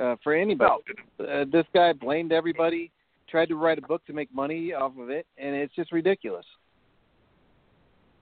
uh, 0.00 0.16
for 0.22 0.34
anybody. 0.34 0.70
No. 1.18 1.24
Uh, 1.26 1.44
this 1.50 1.66
guy 1.72 1.92
blamed 1.92 2.32
everybody, 2.32 2.90
tried 3.28 3.48
to 3.48 3.56
write 3.56 3.78
a 3.78 3.82
book 3.82 4.04
to 4.06 4.12
make 4.12 4.32
money 4.34 4.72
off 4.72 4.92
of 4.98 5.10
it, 5.10 5.26
and 5.38 5.54
it's 5.54 5.74
just 5.74 5.92
ridiculous. 5.92 6.46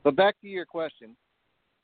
But 0.05 0.17
back 0.17 0.41
to 0.43 0.49
your 0.49 0.65
question, 0.67 1.17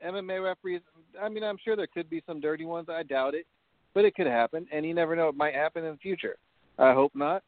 MMA 0.06 0.42
referees. 0.44 0.80
I 1.20 1.28
mean, 1.28 1.44
I'm 1.44 1.58
sure 1.64 1.76
there 1.76 1.86
could 1.86 2.10
be 2.10 2.22
some 2.26 2.40
dirty 2.40 2.64
ones. 2.64 2.88
I 2.90 3.02
doubt 3.02 3.34
it, 3.34 3.46
but 3.94 4.04
it 4.04 4.14
could 4.14 4.26
happen, 4.26 4.66
and 4.72 4.84
you 4.84 4.94
never 4.94 5.16
know. 5.16 5.28
It 5.28 5.36
might 5.36 5.54
happen 5.54 5.84
in 5.84 5.92
the 5.92 5.98
future. 5.98 6.36
I 6.78 6.92
hope 6.92 7.12
not, 7.14 7.42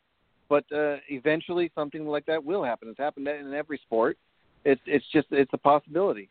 but 0.49 0.65
uh, 0.75 0.97
eventually 1.09 1.71
something 1.75 2.07
like 2.07 2.27
that 2.27 2.45
will 2.45 2.65
happen. 2.65 2.89
It's 2.89 2.99
happened 2.99 3.29
in 3.29 3.55
every 3.55 3.79
sport. 3.85 4.17
It's 4.65 4.81
it's 4.87 5.05
just 5.13 5.29
it's 5.31 5.53
a 5.53 5.59
possibility. 5.59 6.29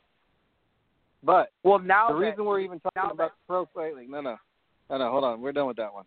But 1.23 1.51
well, 1.63 1.79
now 1.79 2.07
the 2.07 2.13
that, 2.13 2.19
reason 2.19 2.45
we're 2.45 2.59
even 2.61 2.79
talking 2.79 3.11
about 3.11 3.31
pro 3.47 3.67
fight 3.73 3.95
league, 3.95 4.09
no, 4.09 4.21
no, 4.21 4.37
no, 4.89 4.97
no, 4.97 5.11
hold 5.11 5.23
on, 5.23 5.41
we're 5.41 5.51
done 5.51 5.67
with 5.67 5.77
that 5.77 5.93
one. 5.93 6.05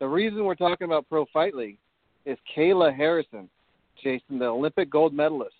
The 0.00 0.08
reason 0.08 0.44
we're 0.44 0.54
talking 0.54 0.84
about 0.84 1.08
pro 1.08 1.26
fight 1.32 1.54
league 1.54 1.78
is 2.24 2.38
Kayla 2.56 2.94
Harrison, 2.94 3.48
Jason, 4.02 4.38
the 4.38 4.46
Olympic 4.46 4.90
gold 4.90 5.12
medalist, 5.12 5.54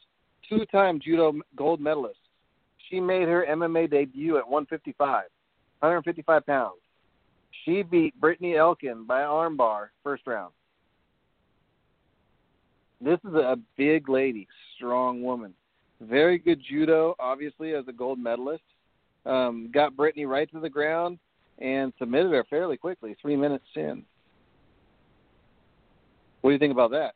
two-time 0.48 1.00
judo 1.00 1.34
gold 1.56 1.80
medalist. 1.80 2.18
She 2.88 3.00
made 3.00 3.28
her 3.28 3.46
MMA 3.48 3.90
debut 3.90 4.38
at 4.38 4.48
155, 4.48 5.24
155 5.80 6.46
pounds. 6.46 6.78
She 7.64 7.82
beat 7.82 8.18
Brittney 8.20 8.56
Elkin 8.56 9.04
by 9.04 9.20
armbar 9.20 9.88
first 10.02 10.26
round. 10.26 10.52
This 13.00 13.18
is 13.28 13.34
a 13.34 13.56
big 13.76 14.08
lady, 14.08 14.48
strong 14.76 15.22
woman. 15.22 15.54
Very 16.00 16.38
good 16.38 16.60
judo, 16.68 17.14
obviously, 17.18 17.74
as 17.74 17.84
a 17.88 17.92
gold 17.92 18.18
medalist. 18.18 18.62
Um, 19.26 19.70
got 19.72 19.96
Brittney 19.96 20.26
right 20.26 20.50
to 20.52 20.60
the 20.60 20.70
ground 20.70 21.18
and 21.58 21.92
submitted 21.98 22.32
her 22.32 22.44
fairly 22.48 22.76
quickly, 22.76 23.16
three 23.20 23.36
minutes 23.36 23.64
in. 23.74 24.04
What 26.40 26.50
do 26.50 26.54
you 26.54 26.58
think 26.58 26.72
about 26.72 26.92
that? 26.92 27.14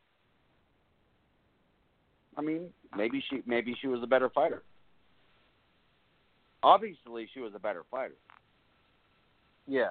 I 2.37 2.41
mean, 2.41 2.69
maybe 2.97 3.23
she 3.31 3.43
maybe 3.47 3.77
she 3.81 3.87
was 3.87 4.03
a 4.03 4.07
better 4.07 4.29
fighter. 4.31 4.62
Obviously, 6.62 7.29
she 7.33 7.41
was 7.41 7.53
a 7.55 7.59
better 7.59 7.83
fighter. 7.91 8.15
Yeah, 9.69 9.91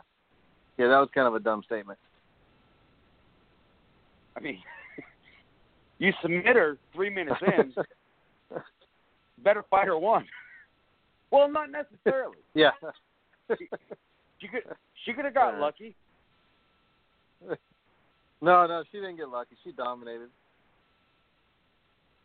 yeah, 0.77 0.87
that 0.87 0.99
was 0.99 1.09
kind 1.13 1.27
of 1.27 1.35
a 1.35 1.39
dumb 1.39 1.63
statement. 1.65 1.99
I 4.35 4.39
mean, 4.39 4.59
you 5.99 6.11
submit 6.21 6.55
her 6.55 6.77
three 6.93 7.09
minutes 7.09 7.39
in, 7.41 7.73
better 9.43 9.63
fighter 9.69 9.97
won. 9.97 10.25
Well, 11.33 11.49
not 11.49 11.69
necessarily. 11.71 12.35
yeah. 12.53 12.71
She 13.57 13.69
she 14.41 14.47
could 14.49 14.63
she 15.05 15.13
could 15.13 15.23
have 15.23 15.33
got 15.33 15.53
Yeah. 15.53 15.59
lucky. 15.61 15.95
No, 18.41 18.65
no, 18.67 18.83
she 18.91 18.97
didn't 18.97 19.17
get 19.17 19.29
lucky. 19.29 19.55
She 19.63 19.71
dominated. 19.71 20.29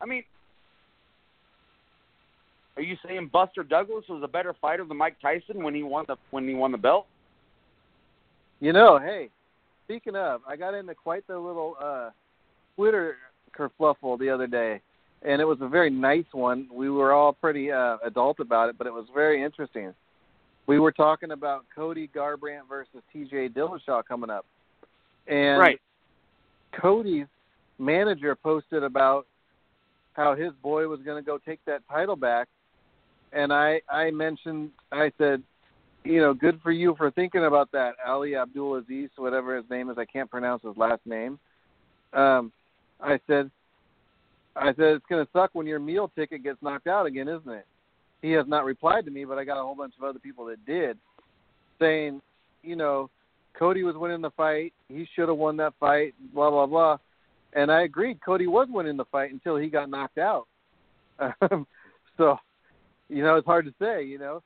I 0.01 0.07
mean, 0.07 0.25
are 2.77 2.83
you 2.83 2.97
saying 3.07 3.29
Buster 3.33 3.63
Douglas 3.63 4.05
was 4.09 4.23
a 4.25 4.29
better 4.29 4.55
fighter 4.61 4.85
than 4.85 4.97
Mike 4.97 5.17
Tyson 5.21 5.63
when 5.63 5.75
he 5.75 5.83
won 5.83 6.05
the 6.09 6.17
when 6.31 6.49
he 6.49 6.55
won 6.55 6.73
the 6.73 6.79
belt? 6.79 7.07
You 8.61 8.73
know, 8.73 8.99
hey, 8.99 9.29
speaking 9.85 10.17
of, 10.17 10.41
I 10.49 10.57
got 10.57 10.75
into 10.75 10.95
quite 10.95 11.27
the 11.27 11.39
little 11.39 11.77
uh 11.81 12.11
Twitter 12.77 13.17
kerfluffle 13.57 14.19
the 14.19 14.31
other 14.31 14.47
day, 14.47 14.81
and 15.23 15.41
it 15.41 15.45
was 15.45 15.59
a 15.61 15.69
very 15.69 15.91
nice 15.91 16.27
one. 16.33 16.69
We 16.73 16.91
were 16.91 17.13
all 17.13 17.33
pretty 17.33 17.73
uh, 17.73 17.97
adult 18.05 18.41
about 18.41 18.69
it, 18.69 18.79
but 18.79 18.87
it 18.87 18.93
was 18.93 19.07
very 19.15 19.43
interesting. 19.43 19.95
We 20.67 20.79
were 20.79 20.93
talking 20.93 21.31
about 21.31 21.65
Cody 21.75 22.09
Garbrandt 22.15 22.69
versus 22.69 23.03
T.J. 23.13 23.51
Dillashaw 23.51 24.05
coming 24.05 24.31
up, 24.31 24.45
and 25.27 25.59
Right. 25.61 25.81
Cody's 26.73 27.27
manager 27.79 28.35
posted 28.35 28.83
about 28.83 29.27
how 30.15 30.35
his 30.35 30.53
boy 30.63 30.89
was 30.89 31.01
going 31.01 31.23
to 31.23 31.27
go 31.27 31.39
take 31.39 31.65
that 31.67 31.83
title 31.89 32.17
back, 32.17 32.49
and 33.33 33.53
I 33.53 33.81
I 33.89 34.11
mentioned 34.11 34.71
I 34.91 35.13
said, 35.19 35.43
you 36.05 36.21
know, 36.21 36.35
good 36.35 36.61
for 36.63 36.73
you 36.73 36.95
for 36.97 37.11
thinking 37.11 37.45
about 37.45 37.71
that, 37.73 37.95
Ali 38.07 38.35
Abdelaziz, 38.35 39.11
whatever 39.17 39.57
his 39.57 39.69
name 39.71 39.91
is. 39.91 39.99
I 39.99 40.05
can't 40.05 40.31
pronounce 40.31 40.63
his 40.63 40.77
last 40.77 41.05
name. 41.05 41.39
Um, 42.13 42.53
I 43.01 43.21
said, 43.27 43.51
I 44.59 44.69
said 44.69 44.95
it's 44.95 45.07
going 45.09 45.25
to 45.25 45.31
suck 45.33 45.51
when 45.53 45.67
your 45.67 45.79
meal 45.79 46.11
ticket 46.17 46.43
gets 46.43 46.63
knocked 46.63 46.87
out 46.87 47.07
again, 47.07 47.29
isn't 47.29 47.51
it? 47.51 47.67
He 48.23 48.33
has 48.33 48.47
not 48.49 48.65
replied 48.65 49.05
to 49.05 49.11
me, 49.11 49.25
but 49.25 49.39
I 49.39 49.45
got 49.45 49.61
a 49.61 49.63
whole 49.63 49.75
bunch 49.75 49.95
of 49.99 50.05
other 50.05 50.19
people 50.19 50.47
that 50.47 50.65
did, 50.65 50.97
saying, 51.79 52.23
you 52.63 52.75
know, 52.75 53.11
Cody 53.59 53.83
was 53.83 53.97
winning 53.97 54.23
the 54.23 54.31
fight. 54.31 54.73
He 54.89 55.07
should 55.15 55.29
have 55.29 55.39
won 55.39 55.57
that 55.59 55.75
fight. 55.79 56.15
Blah 56.35 56.51
blah 56.51 56.67
blah. 56.67 56.99
And 57.53 57.71
I 57.71 57.83
agreed. 57.83 58.19
Cody 58.25 58.47
was 58.47 58.69
winning 58.71 58.97
the 58.97 59.05
fight 59.07 59.33
until 59.33 59.57
he 59.57 59.69
got 59.69 59.91
knocked 59.91 60.19
out. 60.19 60.47
Um, 61.19 61.67
so, 62.17 62.39
you 63.09 63.23
know, 63.23 63.37
it's 63.37 63.47
hard 63.47 63.67
to 63.67 63.75
say. 63.79 64.05
You 64.05 64.19
know, 64.19 64.43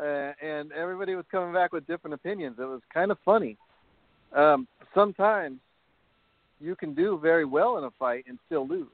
uh, 0.00 0.32
and 0.44 0.72
everybody 0.72 1.14
was 1.14 1.24
coming 1.30 1.52
back 1.52 1.72
with 1.72 1.86
different 1.86 2.14
opinions. 2.14 2.56
It 2.58 2.64
was 2.64 2.80
kind 2.92 3.10
of 3.10 3.18
funny. 3.24 3.56
Um, 4.34 4.66
sometimes 4.94 5.58
you 6.60 6.76
can 6.76 6.94
do 6.94 7.18
very 7.20 7.44
well 7.44 7.78
in 7.78 7.84
a 7.84 7.90
fight 7.98 8.24
and 8.28 8.38
still 8.46 8.66
lose. 8.66 8.88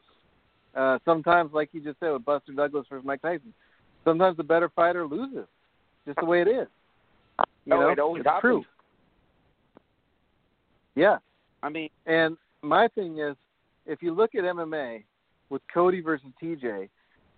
Uh, 0.75 0.99
sometimes, 1.05 1.53
like 1.53 1.71
you 1.73 1.81
just 1.81 1.99
said 2.01 2.11
with 2.11 2.25
Buster 2.25 2.53
Douglas 2.53 2.87
versus 2.91 3.05
Mike 3.05 3.23
Tyson, 3.23 3.53
sometimes 4.05 4.37
the 4.37 4.45
better 4.45 4.69
fighter 4.75 5.07
loses. 5.07 5.47
Just 6.07 6.19
the 6.21 6.27
way 6.27 6.41
it 6.41 6.49
is. 6.49 6.69
You 7.65 7.75
No, 7.75 7.81
know, 7.81 7.89
it 7.91 7.99
always 7.99 8.21
it's 8.21 8.27
happens. 8.29 8.41
true. 8.41 8.65
Yeah, 10.95 11.19
I 11.63 11.69
mean, 11.69 11.91
and 12.07 12.37
my 12.63 12.89
thing 12.89 13.19
is, 13.19 13.37
if 13.87 14.03
you 14.03 14.13
look 14.13 14.35
at 14.35 14.43
MMA 14.43 15.05
with 15.51 15.63
Cody 15.73 16.01
versus 16.01 16.29
TJ, 16.43 16.89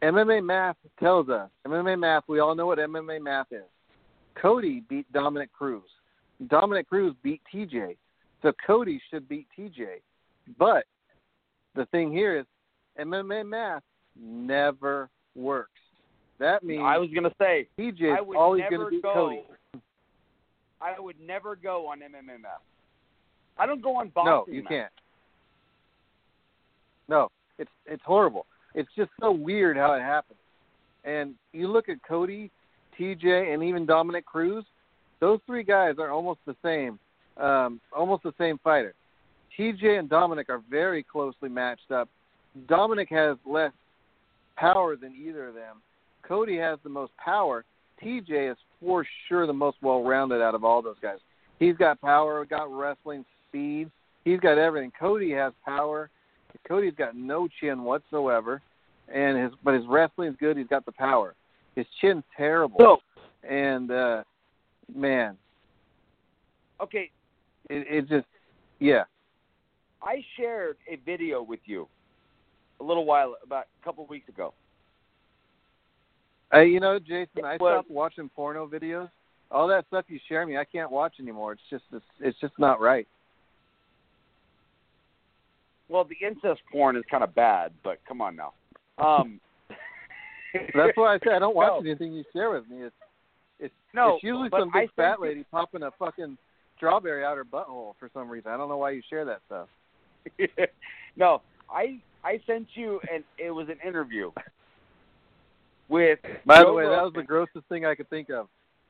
MMA 0.02 0.44
math 0.44 0.76
tells 0.98 1.28
us, 1.28 1.50
MMA 1.66 1.98
math, 1.98 2.24
we 2.26 2.40
all 2.40 2.54
know 2.54 2.66
what 2.66 2.78
MMA 2.78 3.22
math 3.22 3.48
is. 3.50 3.64
Cody 4.40 4.82
beat 4.88 5.10
Dominick 5.12 5.52
Cruz. 5.52 5.82
Dominick 6.48 6.88
Cruz 6.88 7.14
beat 7.22 7.42
TJ. 7.52 7.96
So 8.42 8.52
Cody 8.66 9.00
should 9.10 9.28
beat 9.28 9.46
TJ. 9.58 10.00
But 10.58 10.84
the 11.74 11.84
thing 11.86 12.10
here 12.10 12.38
is, 12.38 12.46
MMA 12.98 13.46
math 13.46 13.82
never 14.18 15.08
works. 15.34 15.70
That 16.38 16.64
means 16.64 16.82
I 16.82 16.96
was 16.96 17.10
gonna 17.14 17.34
say 17.38 17.68
TJ 17.78 18.14
is 18.14 18.18
always 18.36 18.62
going 18.70 18.80
to 18.80 18.90
beat 18.90 19.02
go. 19.02 19.12
Cody. 19.12 19.42
I 20.80 20.98
would 20.98 21.20
never 21.20 21.54
go 21.54 21.86
on 21.88 22.00
MMA 22.00 22.40
math. 22.40 22.62
I 23.58 23.66
don't 23.66 23.82
go 23.82 23.96
on 23.96 24.08
boxing. 24.08 24.30
No, 24.30 24.44
you 24.48 24.62
math. 24.62 24.70
can't. 24.70 24.92
No, 27.08 27.28
it's 27.58 27.70
it's 27.84 28.02
horrible. 28.06 28.46
It's 28.74 28.88
just 28.96 29.10
so 29.20 29.30
weird 29.30 29.76
how 29.76 29.92
it 29.94 30.00
happens. 30.00 30.38
And 31.04 31.34
you 31.52 31.68
look 31.68 31.88
at 31.88 31.96
Cody, 32.06 32.50
TJ, 32.98 33.52
and 33.52 33.62
even 33.62 33.84
Dominick 33.84 34.24
Cruz. 34.24 34.64
Those 35.18 35.40
three 35.46 35.64
guys 35.64 35.96
are 35.98 36.10
almost 36.10 36.40
the 36.46 36.56
same, 36.64 36.98
um, 37.36 37.80
almost 37.94 38.22
the 38.22 38.32
same 38.38 38.58
fighter. 38.64 38.94
TJ 39.58 39.98
and 39.98 40.08
Dominick 40.08 40.48
are 40.48 40.62
very 40.70 41.02
closely 41.02 41.48
matched 41.48 41.90
up. 41.90 42.08
Dominick 42.66 43.08
has 43.10 43.36
less 43.46 43.72
power 44.56 44.96
than 44.96 45.14
either 45.14 45.48
of 45.48 45.54
them. 45.54 45.76
Cody 46.22 46.56
has 46.58 46.78
the 46.82 46.90
most 46.90 47.12
power. 47.16 47.64
TJ 48.02 48.52
is 48.52 48.58
for 48.80 49.06
sure 49.28 49.46
the 49.46 49.52
most 49.52 49.76
well-rounded 49.82 50.40
out 50.40 50.54
of 50.54 50.64
all 50.64 50.82
those 50.82 50.96
guys. 51.02 51.18
He's 51.58 51.76
got 51.76 52.00
power, 52.00 52.44
got 52.44 52.72
wrestling 52.72 53.24
speed. 53.48 53.90
He's 54.24 54.40
got 54.40 54.58
everything. 54.58 54.92
Cody 54.98 55.30
has 55.32 55.52
power. 55.64 56.10
Cody's 56.66 56.94
got 56.96 57.16
no 57.16 57.48
chin 57.60 57.84
whatsoever, 57.84 58.60
and 59.12 59.38
his 59.38 59.52
but 59.64 59.74
his 59.74 59.84
wrestling's 59.88 60.36
good. 60.38 60.56
He's 60.56 60.66
got 60.66 60.84
the 60.84 60.92
power. 60.92 61.34
His 61.76 61.86
chin's 62.00 62.24
terrible, 62.36 62.76
So 62.78 62.98
and 63.48 63.90
uh 63.90 64.22
man, 64.94 65.36
okay, 66.80 67.10
it, 67.68 67.86
it 67.88 68.08
just 68.08 68.26
yeah. 68.78 69.04
I 70.02 70.24
shared 70.36 70.76
a 70.90 70.96
video 71.04 71.42
with 71.42 71.60
you 71.66 71.86
a 72.80 72.84
little 72.84 73.04
while 73.04 73.36
about 73.44 73.66
a 73.80 73.84
couple 73.84 74.06
weeks 74.06 74.28
ago. 74.28 74.52
Hey, 76.52 76.66
you 76.66 76.80
know, 76.80 76.98
Jason, 76.98 77.44
I 77.44 77.56
Well- 77.60 77.74
stopped 77.80 77.90
watching 77.90 78.28
porno 78.30 78.66
videos. 78.66 79.10
All 79.52 79.66
that 79.68 79.86
stuff 79.88 80.04
you 80.08 80.18
share 80.28 80.46
me, 80.46 80.56
I 80.56 80.64
can't 80.64 80.90
watch 80.90 81.14
anymore. 81.20 81.52
It's 81.52 81.62
just 81.70 81.84
it's, 81.92 82.04
it's 82.20 82.38
just 82.40 82.56
not 82.58 82.80
right. 82.80 83.06
Well, 85.88 86.04
the 86.04 86.16
incest 86.24 86.60
porn 86.70 86.96
is 86.96 87.02
kind 87.10 87.24
of 87.24 87.34
bad, 87.34 87.72
but 87.82 87.98
come 88.06 88.20
on 88.20 88.36
now. 88.36 88.52
Um, 88.98 89.40
That's 90.74 90.96
why 90.96 91.14
I 91.14 91.18
say 91.18 91.32
I 91.34 91.40
don't 91.40 91.56
watch 91.56 91.68
No. 91.82 91.90
anything 91.90 92.12
you 92.12 92.24
share 92.32 92.50
with 92.50 92.68
me. 92.68 92.82
It's 92.82 92.94
it's 93.58 93.74
No, 93.92 94.14
it's 94.14 94.24
usually 94.24 94.50
some 94.50 94.70
big 94.72 94.92
fat 94.94 95.20
lady 95.20 95.44
popping 95.50 95.82
a 95.82 95.90
fucking 95.98 96.38
strawberry 96.76 97.24
out 97.24 97.36
her 97.36 97.44
butthole 97.44 97.94
for 97.98 98.08
some 98.14 98.28
reason. 98.28 98.52
I 98.52 98.56
don't 98.56 98.68
know 98.68 98.78
why 98.78 98.90
you 98.90 99.02
share 99.10 99.24
that 99.24 99.40
stuff. 99.46 99.68
no, 101.16 101.42
I 101.68 102.00
I 102.24 102.40
sent 102.46 102.68
you 102.74 103.00
and 103.12 103.24
it 103.38 103.50
was 103.50 103.68
an 103.68 103.78
interview 103.86 104.30
with. 105.88 106.18
By 106.44 106.64
the 106.64 106.72
way, 106.72 106.84
that 106.84 107.02
was 107.02 107.12
the 107.14 107.22
grossest 107.22 107.66
thing 107.68 107.84
I 107.86 107.94
could 107.94 108.10
think 108.10 108.30
of. 108.30 108.48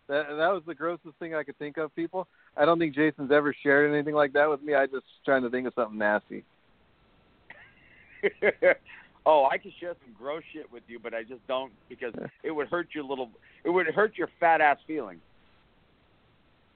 That 0.09 0.27
that 0.29 0.49
was 0.53 0.63
the 0.67 0.75
grossest 0.75 1.15
thing 1.21 1.35
I 1.35 1.45
could 1.45 1.59
think 1.59 1.77
of. 1.77 1.95
People, 1.95 2.27
I 2.57 2.65
don't 2.65 2.79
think 2.79 2.95
Jason's 2.95 3.31
ever 3.31 3.55
shared 3.63 3.93
anything 3.93 4.15
like 4.15 4.33
that 4.33 4.51
with 4.51 4.63
me. 4.63 4.75
I 4.75 4.87
just 4.87 5.07
trying 5.25 5.43
to 5.43 5.51
think 5.51 5.69
of 5.69 5.75
something 5.75 5.99
nasty. 5.99 6.45
oh, 9.27 9.49
I 9.51 9.57
could 9.59 9.73
share 9.79 9.95
some 10.05 10.15
gross 10.19 10.43
shit 10.53 10.71
with 10.73 10.83
you, 10.89 10.99
but 10.99 11.15
I 11.15 11.23
just 11.23 11.47
don't 11.47 11.73
because 11.89 12.13
it 12.43 12.51
would 12.51 12.69
hurt 12.69 12.89
your 12.93 13.05
little. 13.05 13.31
It 13.65 13.71
would 13.71 13.87
hurt 13.87 14.19
your 14.19 14.29
fat 14.41 14.61
ass 14.61 14.79
feelings. 14.87 15.21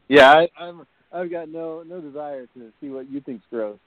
Yeah, 0.09 0.31
I, 0.31 0.49
I'm. 0.59 0.87
I've 1.13 1.31
got 1.31 1.49
no 1.49 1.83
no 1.83 2.01
desire 2.01 2.47
to 2.55 2.73
see 2.81 2.89
what 2.89 3.11
you 3.11 3.21
think's 3.21 3.45
gross. 3.51 3.79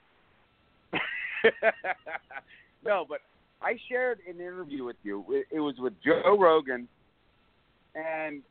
no, 2.84 3.04
but 3.08 3.20
I 3.62 3.76
shared 3.88 4.20
an 4.28 4.40
interview 4.40 4.84
with 4.84 4.96
you. 5.02 5.24
It, 5.50 5.60
was 5.60 5.74
with 5.78 5.94
Joe 6.04 6.36
Rogan, 6.38 6.88
and 7.94 8.42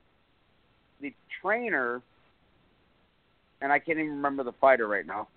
the 1.02 1.13
trainer, 1.41 2.02
and 3.62 3.71
I 3.71 3.80
can't 3.80 4.00
even 4.00 4.12
remember 4.12 4.43
the 4.43 4.54
fighter 4.60 4.88
right 4.88 5.06
now. 5.06 5.28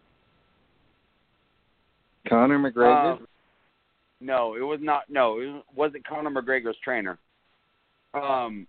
Conor 2.29 2.59
McGregor. 2.59 3.13
Um, 3.13 3.27
no, 4.21 4.55
it 4.55 4.61
was 4.61 4.81
not. 4.83 5.05
No, 5.09 5.41
it 5.41 5.65
wasn't 5.75 6.07
Conor 6.07 6.31
McGregor's 6.31 6.77
trainer. 6.85 7.19
Um, 8.13 8.67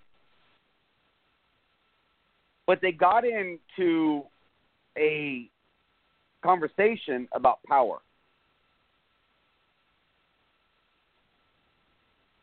but 2.67 2.79
they 2.81 2.91
got 2.91 3.25
into 3.25 4.23
a 4.97 5.49
conversation 6.43 7.27
about 7.33 7.59
power. 7.67 7.99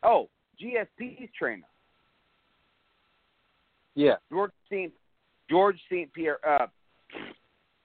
Oh, 0.02 0.28
GSP's 0.62 1.30
trainer. 1.38 1.66
Yeah. 3.94 4.14
George 4.30 4.52
St. 4.70 4.92
George 5.50 5.80
St. 5.90 6.12
Pierre. 6.12 6.38
Uh, 6.46 6.66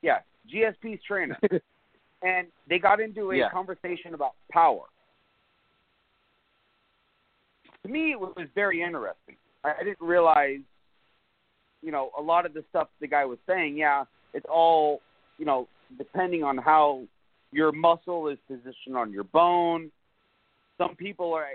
yeah, 0.02 0.20
GSP's 0.54 1.02
trainer. 1.04 1.40
and 2.22 2.48
they 2.70 2.80
got 2.80 3.00
into 3.00 3.32
a 3.32 3.38
Yeah. 3.38 3.50
conversation 3.50 4.14
about 4.14 4.34
power. 4.52 4.86
To 7.84 7.90
me, 7.90 8.12
it 8.12 8.20
was 8.20 8.48
very 8.56 8.82
interesting. 8.82 9.36
I 9.64 9.74
I 9.80 9.84
didn't 9.84 10.02
realize, 10.02 10.60
you 11.82 11.92
know, 11.92 12.12
a 12.18 12.22
lot 12.22 12.46
of 12.46 12.54
the 12.54 12.64
stuff 12.70 12.90
the 13.00 13.08
guy 13.08 13.26
was 13.26 13.40
saying. 13.48 13.78
Yeah, 13.78 14.06
it's 14.34 14.46
all, 14.50 15.02
you 15.38 15.46
know, 15.46 15.68
depending 15.98 16.44
on 16.44 16.58
how 16.58 17.04
your 17.52 17.72
muscle 17.72 18.28
is 18.28 18.38
positioned 18.48 18.96
on 18.96 19.12
your 19.12 19.26
bone. 19.26 19.92
Some 20.78 20.96
people 20.96 21.34
are 21.34 21.48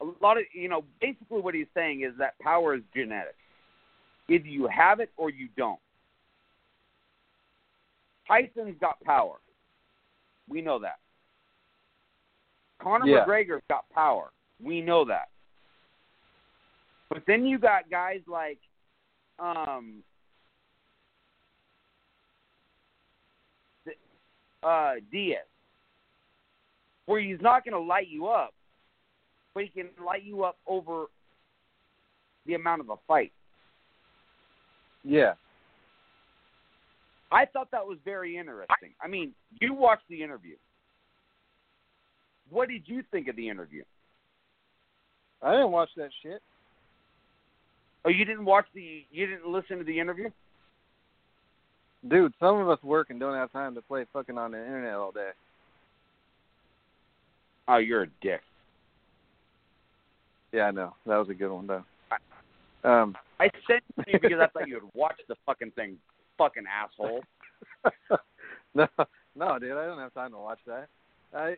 a 0.00 0.04
lot 0.24 0.38
of 0.38 0.44
you 0.52 0.68
know 0.68 0.84
basically 1.00 1.40
what 1.40 1.54
he's 1.54 1.66
saying 1.74 2.02
is 2.02 2.12
that 2.18 2.38
power 2.40 2.74
is 2.74 2.82
genetic 2.94 3.34
either 4.28 4.46
you 4.46 4.68
have 4.68 5.00
it 5.00 5.10
or 5.16 5.30
you 5.30 5.48
don't. 5.56 5.80
Tyson's 8.26 8.76
got 8.80 9.02
power. 9.04 9.36
We 10.48 10.60
know 10.60 10.78
that. 10.80 10.98
Conor 12.78 13.06
Yeah. 13.06 13.24
mcgregor's 13.24 13.62
got 13.68 13.88
power. 13.90 14.32
We 14.60 14.80
know 14.80 15.04
that. 15.06 15.30
But 17.08 17.24
then 17.26 17.46
you 17.46 17.58
got 17.58 17.90
guys 17.90 18.20
like 18.26 18.58
um 19.38 20.02
uh 24.62 24.94
diaz 25.10 25.46
where 27.06 27.20
he's 27.20 27.40
not 27.40 27.64
going 27.64 27.72
to 27.72 27.78
light 27.80 28.08
you 28.08 28.26
up 28.26 28.52
but 29.54 29.64
he 29.64 29.68
can 29.68 29.88
light 30.04 30.24
you 30.24 30.44
up 30.44 30.56
over 30.66 31.06
the 32.46 32.54
amount 32.54 32.80
of 32.80 32.90
a 32.90 32.96
fight. 33.06 33.32
Yeah. 35.04 35.34
I 37.30 37.44
thought 37.44 37.70
that 37.72 37.86
was 37.86 37.98
very 38.04 38.36
interesting. 38.36 38.94
I 39.02 39.08
mean, 39.08 39.32
you 39.60 39.74
watched 39.74 40.08
the 40.08 40.22
interview. 40.22 40.56
What 42.50 42.68
did 42.68 42.82
you 42.86 43.02
think 43.10 43.28
of 43.28 43.36
the 43.36 43.48
interview? 43.48 43.84
I 45.42 45.52
didn't 45.52 45.70
watch 45.70 45.90
that 45.96 46.10
shit. 46.22 46.42
Oh, 48.04 48.10
you 48.10 48.24
didn't 48.24 48.44
watch 48.44 48.64
the 48.74 49.04
you 49.12 49.26
didn't 49.26 49.46
listen 49.46 49.78
to 49.78 49.84
the 49.84 49.98
interview? 49.98 50.30
Dude, 52.08 52.32
some 52.40 52.56
of 52.56 52.68
us 52.68 52.82
work 52.82 53.10
and 53.10 53.20
don't 53.20 53.34
have 53.34 53.52
time 53.52 53.74
to 53.74 53.82
play 53.82 54.06
fucking 54.12 54.38
on 54.38 54.52
the 54.52 54.58
internet 54.58 54.94
all 54.94 55.12
day. 55.12 55.30
Oh, 57.66 57.76
you're 57.76 58.04
a 58.04 58.08
dick. 58.22 58.40
Yeah, 60.52 60.64
I 60.64 60.70
know. 60.70 60.94
That 61.06 61.16
was 61.16 61.28
a 61.28 61.34
good 61.34 61.50
one 61.50 61.66
though. 61.66 61.84
Um 62.84 63.16
I 63.40 63.50
sent 63.66 63.82
it 63.96 64.04
to 64.04 64.12
you 64.12 64.18
because 64.20 64.38
I 64.40 64.46
thought 64.48 64.68
you 64.68 64.74
would 64.74 64.90
watch 64.94 65.18
the 65.28 65.36
fucking 65.46 65.72
thing, 65.72 65.96
fucking 66.36 66.64
asshole. 66.66 67.22
no, 68.74 68.86
no, 69.36 69.58
dude, 69.58 69.76
I 69.76 69.86
don't 69.86 69.98
have 69.98 70.14
time 70.14 70.32
to 70.32 70.38
watch 70.38 70.58
that. 70.66 70.88
I 71.34 71.56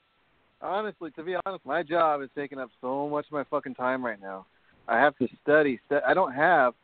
honestly, 0.60 1.10
to 1.12 1.22
be 1.22 1.36
honest, 1.46 1.64
my 1.64 1.82
job 1.82 2.22
is 2.22 2.28
taking 2.36 2.58
up 2.58 2.70
so 2.80 3.08
much 3.08 3.26
of 3.26 3.32
my 3.32 3.44
fucking 3.44 3.74
time 3.74 4.04
right 4.04 4.20
now. 4.20 4.46
I 4.88 4.98
have 4.98 5.16
to 5.18 5.28
study. 5.42 5.80
Stu- 5.86 6.00
I 6.06 6.14
don't 6.14 6.32
have. 6.32 6.74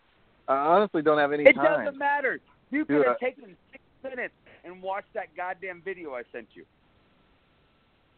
I 0.48 0.54
honestly 0.54 1.02
don't 1.02 1.18
have 1.18 1.32
any 1.32 1.44
It 1.44 1.54
time. 1.54 1.84
doesn't 1.84 1.98
matter. 1.98 2.40
You 2.70 2.84
could 2.84 3.04
have 3.06 3.18
taken 3.18 3.56
six 3.72 3.82
minutes 4.02 4.34
and 4.64 4.82
watched 4.82 5.12
that 5.14 5.34
goddamn 5.36 5.82
video 5.84 6.14
I 6.14 6.22
sent 6.32 6.46
you. 6.54 6.64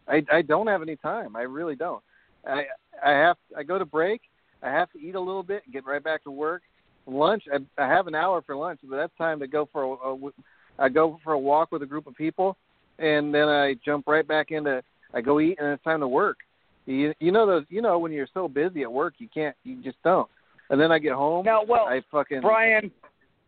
I 0.07 0.22
I 0.31 0.42
don't 0.42 0.66
have 0.66 0.83
any 0.83 0.96
time. 0.96 1.37
I 1.37 1.42
really 1.42 1.77
don't. 1.77 2.03
I 2.46 2.64
I 3.05 3.11
have 3.11 3.37
I 3.57 3.62
go 3.62 3.79
to 3.79 3.85
break. 3.85 4.22
I 4.62 4.70
have 4.70 4.90
to 4.92 4.98
eat 4.98 5.14
a 5.14 5.20
little 5.20 5.42
bit, 5.42 5.62
get 5.72 5.87
right 5.87 6.03
back 6.03 6.24
to 6.24 6.31
work. 6.31 6.62
Lunch, 7.07 7.44
I, 7.53 7.59
I 7.83 7.88
have 7.88 8.07
an 8.07 8.14
hour 8.14 8.42
for 8.42 8.57
lunch, 8.57 8.81
but 8.83 8.96
that's 8.96 9.16
time 9.16 9.38
to 9.40 9.46
go 9.46 9.68
for 9.72 9.85
a, 9.85 10.14
a 10.14 10.31
I 10.79 10.88
go 10.88 11.18
for 11.24 11.33
a 11.33 11.38
walk 11.38 11.72
with 11.72 11.83
a 11.83 11.87
group 11.87 12.07
of 12.07 12.14
people, 12.14 12.57
and 12.98 13.33
then 13.33 13.48
I 13.48 13.74
jump 13.85 14.07
right 14.07 14.27
back 14.27 14.51
into 14.51 14.83
I 15.14 15.20
go 15.20 15.40
eat, 15.40 15.59
and 15.59 15.68
it's 15.68 15.85
time 15.85 16.01
to 16.01 16.09
work. 16.09 16.38
You 16.87 17.14
you 17.20 17.33
know 17.33 17.46
those 17.46 17.64
you 17.68 17.83
know 17.83 17.98
when 17.98 18.12
you're 18.12 18.29
so 18.35 18.48
busy 18.48 18.83
at 18.83 18.92
work 18.92 19.14
you 19.18 19.29
can't 19.33 19.57
you 19.64 19.83
just 19.83 20.03
don't. 20.03 20.29
And 20.70 20.79
then 20.79 20.92
I 20.92 20.98
get 20.98 21.12
home. 21.12 21.46
Now, 21.46 21.64
well, 21.64 21.87
I 21.87 22.03
fucking 22.11 22.42
Brian, 22.42 22.90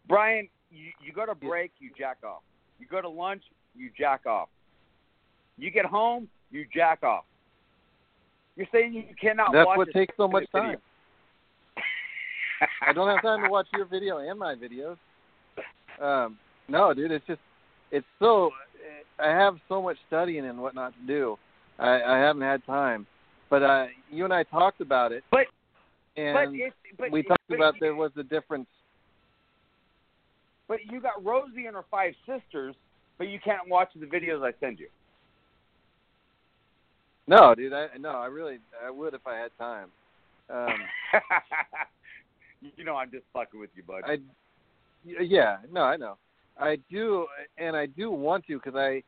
Brian, 0.09 0.49
you, 0.71 0.87
you 1.05 1.13
go 1.13 1.27
to 1.27 1.35
break, 1.35 1.73
you 1.79 1.91
jack 1.99 2.19
off. 2.25 2.43
You 2.79 2.87
go 2.87 3.03
to 3.03 3.09
lunch, 3.09 3.43
you 3.75 3.91
jack 3.97 4.25
off. 4.27 4.49
You 5.59 5.71
get 5.71 5.85
home, 5.85 6.29
you 6.51 6.65
jack 6.75 7.03
off. 7.03 7.25
You're 8.57 8.67
saying 8.73 8.93
you 8.93 9.05
cannot 9.21 9.49
watch 9.49 9.55
it. 9.55 9.57
that's 9.59 9.67
watch 9.67 9.79
what 9.79 9.93
takes 9.93 10.15
so 10.17 10.29
much 10.29 10.45
time. 10.53 10.77
I 12.87 12.93
don't 12.93 13.09
have 13.09 13.23
time 13.23 13.43
to 13.45 13.51
watch 13.51 13.67
your 13.73 13.87
video 13.87 14.19
and 14.19 14.39
my 14.39 14.55
videos. 14.55 14.97
Um, 16.01 16.39
no, 16.69 16.93
dude, 16.93 17.11
it's 17.11 17.27
just 17.27 17.41
it's 17.91 18.07
so 18.19 18.51
I 19.19 19.29
have 19.29 19.57
so 19.69 19.83
much 19.83 19.97
studying 20.07 20.47
and 20.47 20.61
whatnot 20.61 20.95
to 21.01 21.07
do. 21.07 21.39
I, 21.79 22.03
I 22.03 22.19
haven't 22.19 22.43
had 22.43 22.65
time, 22.67 23.07
but 23.49 23.63
uh, 23.63 23.87
you 24.11 24.25
and 24.25 24.33
I 24.33 24.43
talked 24.45 24.81
about 24.81 25.13
it, 25.13 25.25
But 25.31 25.47
and 26.17 26.35
but 26.35 26.99
but 26.99 27.11
we 27.11 27.23
talked 27.23 27.43
but, 27.49 27.55
about 27.55 27.75
there 27.81 27.95
was 27.95 28.11
a 28.17 28.23
difference. 28.23 28.67
But 30.69 30.79
you 30.91 31.01
got 31.01 31.25
Rosie 31.25 31.67
and 31.67 31.75
her 31.75 31.85
five 31.91 32.15
sisters, 32.27 32.75
but 33.19 33.29
you 33.29 33.41
can't 33.41 33.69
watch 33.69 33.89
the 33.99 34.07
videos 34.07 34.47
I 34.47 34.53
send 34.61 34.79
you. 34.79 34.89
No, 37.27 37.55
dude, 37.55 37.73
I 37.73 37.87
no, 37.99 38.11
I 38.11 38.27
really 38.27 38.59
I 38.85 38.91
would 38.91 39.15
if 39.15 39.27
I 39.27 39.37
had 39.37 39.51
time. 39.59 39.89
Um, 40.49 40.75
you 42.77 42.85
know 42.85 42.97
I'm 42.97 43.11
just 43.11 43.25
fucking 43.33 43.59
with 43.61 43.71
you, 43.77 43.83
bud. 43.83 44.03
I 44.05 44.19
yeah, 45.05 45.59
no, 45.73 45.83
I 45.83 45.97
know. 45.97 46.17
I 46.59 46.77
do, 46.91 47.27
and 47.57 47.75
I 47.75 47.87
do 47.87 48.11
want 48.11 48.47
to 48.47 48.59
because 48.59 48.75
I 48.75 49.03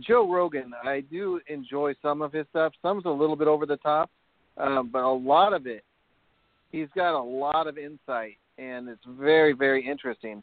Joe 0.00 0.30
Rogan. 0.30 0.72
I 0.84 1.00
do 1.00 1.40
enjoy 1.48 1.94
some 2.02 2.22
of 2.22 2.32
his 2.32 2.46
stuff. 2.50 2.72
Some's 2.82 3.04
a 3.04 3.10
little 3.10 3.36
bit 3.36 3.48
over 3.48 3.66
the 3.66 3.76
top, 3.78 4.10
um, 4.56 4.90
but 4.92 5.02
a 5.02 5.10
lot 5.10 5.52
of 5.52 5.66
it, 5.66 5.84
he's 6.70 6.88
got 6.94 7.18
a 7.18 7.22
lot 7.22 7.66
of 7.66 7.78
insight, 7.78 8.36
and 8.58 8.88
it's 8.88 9.04
very, 9.06 9.52
very 9.52 9.86
interesting. 9.86 10.42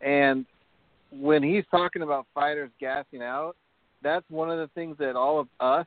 And 0.00 0.46
when 1.10 1.42
he's 1.42 1.64
talking 1.70 2.02
about 2.02 2.26
fighters 2.34 2.70
gassing 2.80 3.22
out, 3.22 3.56
that's 4.02 4.24
one 4.28 4.50
of 4.50 4.58
the 4.58 4.68
things 4.74 4.96
that 4.98 5.16
all 5.16 5.40
of 5.40 5.48
us 5.60 5.86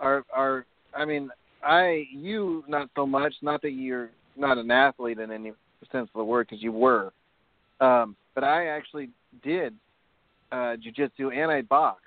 are 0.00 0.24
are. 0.32 0.66
I 0.94 1.04
mean, 1.04 1.30
I 1.62 2.04
you 2.12 2.64
not 2.66 2.88
so 2.96 3.06
much. 3.06 3.34
Not 3.42 3.62
that 3.62 3.72
you're 3.72 4.10
not 4.36 4.58
an 4.58 4.70
athlete 4.70 5.18
in 5.18 5.30
any 5.30 5.52
sense 5.92 6.08
of 6.14 6.18
the 6.18 6.24
word 6.24 6.48
because 6.48 6.62
you 6.62 6.72
were. 6.72 7.12
Um, 7.80 8.16
but 8.34 8.44
I 8.44 8.66
actually 8.68 9.10
did 9.42 9.74
uh, 10.52 10.76
jujitsu 10.76 11.32
and 11.32 11.50
I 11.50 11.62
boxed, 11.62 12.06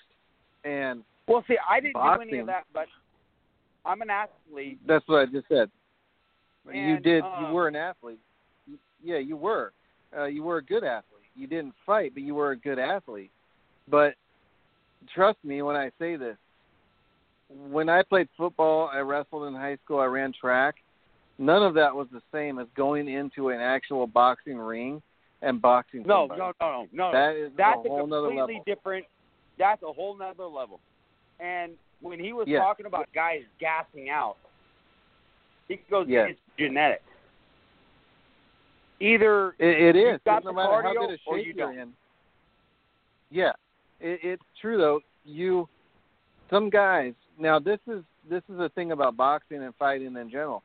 and 0.64 1.04
well, 1.28 1.44
see, 1.48 1.58
I 1.70 1.80
didn't 1.80 1.94
do 1.94 2.22
any 2.22 2.40
of 2.40 2.48
that, 2.48 2.66
but 2.74 2.88
I'm 3.86 4.02
an 4.02 4.10
athlete. 4.10 4.80
that's 4.88 5.08
what 5.08 5.22
I 5.22 5.26
just 5.26 5.48
said. 5.48 5.70
you 6.72 7.00
did. 7.00 7.24
uh, 7.24 7.48
you 7.48 7.54
were 7.54 7.68
an 7.68 7.76
athlete. 7.76 8.20
Yeah, 9.04 9.18
you 9.18 9.38
were. 9.38 9.74
Uh, 10.16 10.26
you 10.26 10.44
were 10.44 10.58
a 10.58 10.64
good 10.64 10.84
athlete. 10.84 11.04
You 11.36 11.48
didn't 11.48 11.74
fight, 11.86 12.14
but 12.14 12.24
you 12.24 12.36
were 12.36 12.52
a 12.52 12.58
good 12.58 12.80
athlete. 12.80 13.32
But 13.90 14.14
trust 15.14 15.38
me 15.44 15.62
when 15.62 15.76
I 15.76 15.92
say 16.00 16.16
this. 16.16 16.38
When 17.70 17.90
I 17.90 18.02
played 18.04 18.28
football, 18.38 18.90
I 18.92 19.00
wrestled 19.00 19.48
in 19.48 19.54
high 19.54 19.78
school. 19.84 20.00
I 20.00 20.06
ran 20.06 20.34
track. 20.34 20.76
none 21.40 21.64
of 21.64 21.74
that 21.74 21.94
was 21.96 22.08
the 22.12 22.22
same 22.32 22.60
as 22.60 22.68
going 22.76 23.08
into 23.08 23.50
an 23.50 23.60
actual 23.60 24.06
boxing 24.08 24.58
ring 24.58 25.02
and 25.42 25.62
boxing. 25.62 26.04
No, 26.06 26.28
somebody. 26.28 26.40
no, 26.40 26.54
no, 26.62 26.70
no, 26.72 26.88
no. 26.92 27.12
That 27.12 27.36
is 27.36 27.52
That's 27.58 27.80
a 27.86 27.90
whole 27.90 28.08
nother 28.08 28.28
completely 28.30 28.54
level. 28.56 28.64
different. 28.66 29.06
That's 29.58 29.82
a 29.84 29.92
whole 29.92 30.16
nother 30.18 30.46
level. 30.46 30.80
And 31.40 31.74
when 32.02 32.20
he 32.20 32.34
was 32.34 32.48
Yeah. 32.48 32.60
talking 32.60 32.86
about 32.86 33.12
guys 33.14 33.42
gassing 33.60 34.10
out, 34.10 34.38
he 35.68 35.78
goes, 35.90 36.08
Yeah. 36.08 36.26
"It's 36.26 36.40
genetic. 36.58 37.02
Either 39.00 39.56
It, 39.60 39.82
it 39.82 39.96
is. 39.96 40.22
got 40.26 40.44
no 40.44 40.52
the 40.52 40.56
matter 40.56 40.82
how 40.82 40.94
good 40.94 41.10
a 41.12 41.18
shape 41.18 41.46
you 41.48 41.54
you're 41.58 41.72
in. 41.80 41.94
Yeah, 43.32 43.54
it, 44.00 44.20
it's 44.24 44.44
true 44.62 44.78
though. 44.78 45.02
You, 45.26 45.68
some 46.50 46.70
guys. 46.70 47.14
Now 47.40 47.60
this 47.60 47.80
is 47.88 48.04
this 48.30 48.44
is 48.50 48.60
a 48.60 48.70
thing 48.70 48.92
about 48.92 49.18
boxing 49.18 49.64
and 49.64 49.74
fighting 49.76 50.16
in 50.16 50.30
general. 50.30 50.64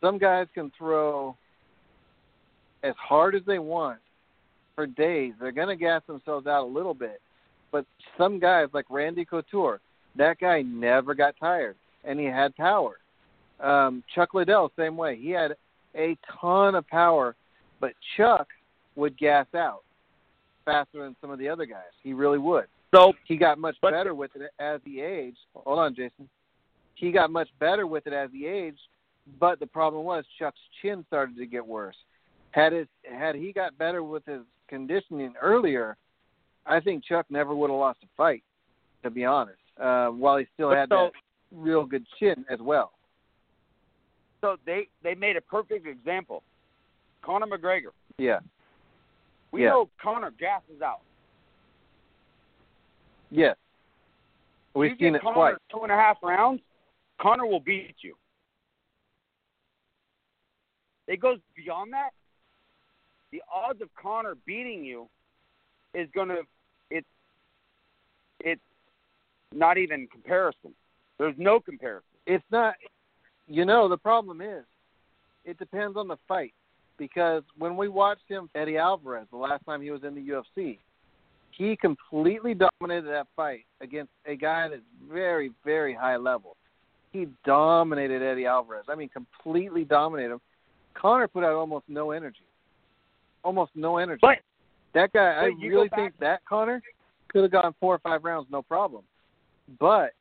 Some 0.00 0.18
guys 0.18 0.46
can 0.54 0.70
throw 0.76 1.36
as 2.82 2.94
hard 2.96 3.34
as 3.34 3.42
they 3.46 3.58
want 3.58 3.98
for 4.74 4.86
days. 4.86 5.32
They're 5.40 5.52
gonna 5.52 5.76
gas 5.76 6.02
themselves 6.06 6.46
out 6.46 6.64
a 6.64 6.66
little 6.66 6.94
bit, 6.94 7.20
but 7.72 7.84
some 8.18 8.38
guys 8.38 8.68
like 8.72 8.86
Randy 8.90 9.24
Couture, 9.24 9.80
that 10.16 10.38
guy 10.38 10.62
never 10.62 11.14
got 11.14 11.34
tired 11.38 11.76
and 12.04 12.18
he 12.18 12.26
had 12.26 12.54
power. 12.56 12.98
Um, 13.60 14.02
Chuck 14.14 14.34
Liddell, 14.34 14.70
same 14.76 14.96
way. 14.96 15.16
He 15.16 15.30
had 15.30 15.54
a 15.96 16.16
ton 16.40 16.74
of 16.74 16.86
power 16.88 17.34
but 17.84 17.92
Chuck 18.16 18.48
would 18.96 19.18
gas 19.18 19.46
out 19.54 19.82
faster 20.64 21.02
than 21.02 21.14
some 21.20 21.30
of 21.30 21.38
the 21.38 21.46
other 21.46 21.66
guys. 21.66 21.92
He 22.02 22.14
really 22.14 22.38
would. 22.38 22.64
So 22.94 23.12
He 23.26 23.36
got 23.36 23.58
much 23.58 23.76
better 23.80 24.14
with 24.14 24.30
it 24.36 24.50
as 24.58 24.80
he 24.84 25.00
aged. 25.00 25.38
Hold 25.54 25.78
on, 25.78 25.94
Jason. 25.94 26.28
He 26.94 27.10
got 27.12 27.30
much 27.30 27.48
better 27.58 27.86
with 27.86 28.06
it 28.06 28.12
as 28.12 28.30
he 28.32 28.46
aged, 28.46 28.80
but 29.40 29.58
the 29.58 29.66
problem 29.66 30.04
was 30.04 30.24
Chuck's 30.38 30.60
chin 30.80 31.04
started 31.08 31.36
to 31.36 31.46
get 31.46 31.66
worse. 31.66 31.96
Had 32.52 32.72
his 32.72 32.86
had 33.02 33.34
he 33.34 33.52
got 33.52 33.76
better 33.78 34.02
with 34.04 34.24
his 34.26 34.42
conditioning 34.68 35.34
earlier, 35.40 35.96
I 36.66 36.80
think 36.80 37.04
Chuck 37.04 37.26
never 37.28 37.54
would 37.54 37.68
have 37.70 37.78
lost 37.78 37.98
a 38.04 38.06
fight. 38.16 38.42
To 39.02 39.10
be 39.10 39.24
honest, 39.24 39.58
uh, 39.78 40.08
while 40.08 40.38
he 40.38 40.46
still 40.54 40.70
had 40.70 40.88
so- 40.88 41.10
that 41.12 41.12
real 41.52 41.84
good 41.84 42.06
chin 42.18 42.44
as 42.48 42.60
well. 42.60 42.92
so 44.40 44.56
they 44.66 44.88
they 45.02 45.14
made 45.14 45.36
a 45.36 45.40
perfect 45.40 45.86
example. 45.86 46.42
Conor 47.22 47.46
McGregor. 47.46 47.92
Yeah, 48.18 48.40
We 49.50 49.62
Yeah. 49.62 49.70
know 49.70 49.90
Conor 50.00 50.30
gasses 50.32 50.82
out. 50.82 51.00
Yes. 53.34 53.56
We've 54.74 54.92
you 54.92 54.96
seen 54.98 55.14
it 55.14 55.22
Conor 55.22 55.34
twice. 55.34 55.54
two 55.70 55.80
and 55.82 55.92
a 55.92 55.94
half 55.94 56.16
rounds, 56.22 56.60
Conor 57.20 57.46
will 57.46 57.60
beat 57.60 57.94
you. 58.00 58.14
It 61.06 61.20
goes 61.20 61.38
beyond 61.54 61.92
that. 61.92 62.10
The 63.30 63.42
odds 63.52 63.80
of 63.82 63.88
Conor 64.00 64.36
beating 64.46 64.84
you 64.84 65.08
is 65.92 66.08
gonna 66.14 66.38
it's 66.90 67.06
it's 68.40 68.60
not 69.52 69.78
even 69.78 70.06
comparison. 70.08 70.72
There's 71.18 71.36
no 71.38 71.60
comparison. 71.60 72.08
it's 72.26 72.44
not 72.50 72.74
you 73.46 73.64
know 73.64 73.88
the 73.88 73.96
problem 73.98 74.40
is 74.40 74.64
it 75.44 75.58
depends 75.58 75.96
on 75.96 76.08
the 76.08 76.16
fight 76.26 76.54
because 76.96 77.42
when 77.58 77.76
we 77.76 77.88
watched 77.88 78.28
him 78.28 78.48
Eddie 78.54 78.78
Alvarez 78.78 79.26
the 79.30 79.36
last 79.36 79.64
time 79.66 79.82
he 79.82 79.90
was 79.90 80.02
in 80.04 80.14
the 80.14 80.28
UFC 80.28 80.78
he 81.56 81.76
completely 81.76 82.54
dominated 82.54 83.08
that 83.08 83.26
fight 83.36 83.64
against 83.80 84.10
a 84.26 84.36
guy 84.36 84.68
that's 84.68 84.82
very 85.10 85.52
very 85.64 85.94
high 85.94 86.16
level. 86.16 86.56
He 87.12 87.28
dominated 87.44 88.22
Eddie 88.22 88.46
Alvarez. 88.46 88.86
I 88.88 88.94
mean 88.94 89.08
completely 89.08 89.84
dominated 89.84 90.32
him. 90.32 90.40
Conor 90.94 91.28
put 91.28 91.44
out 91.44 91.54
almost 91.54 91.84
no 91.88 92.10
energy. 92.10 92.46
Almost 93.42 93.72
no 93.74 93.98
energy. 93.98 94.20
But 94.22 94.38
that 94.94 95.12
guy 95.12 95.20
I 95.20 95.50
really 95.60 95.88
think 95.94 96.14
that 96.20 96.44
Conor 96.48 96.82
could 97.28 97.42
have 97.42 97.52
gone 97.52 97.74
four 97.80 97.94
or 97.94 97.98
five 97.98 98.24
rounds 98.24 98.48
no 98.50 98.62
problem. 98.62 99.02
But 99.78 100.12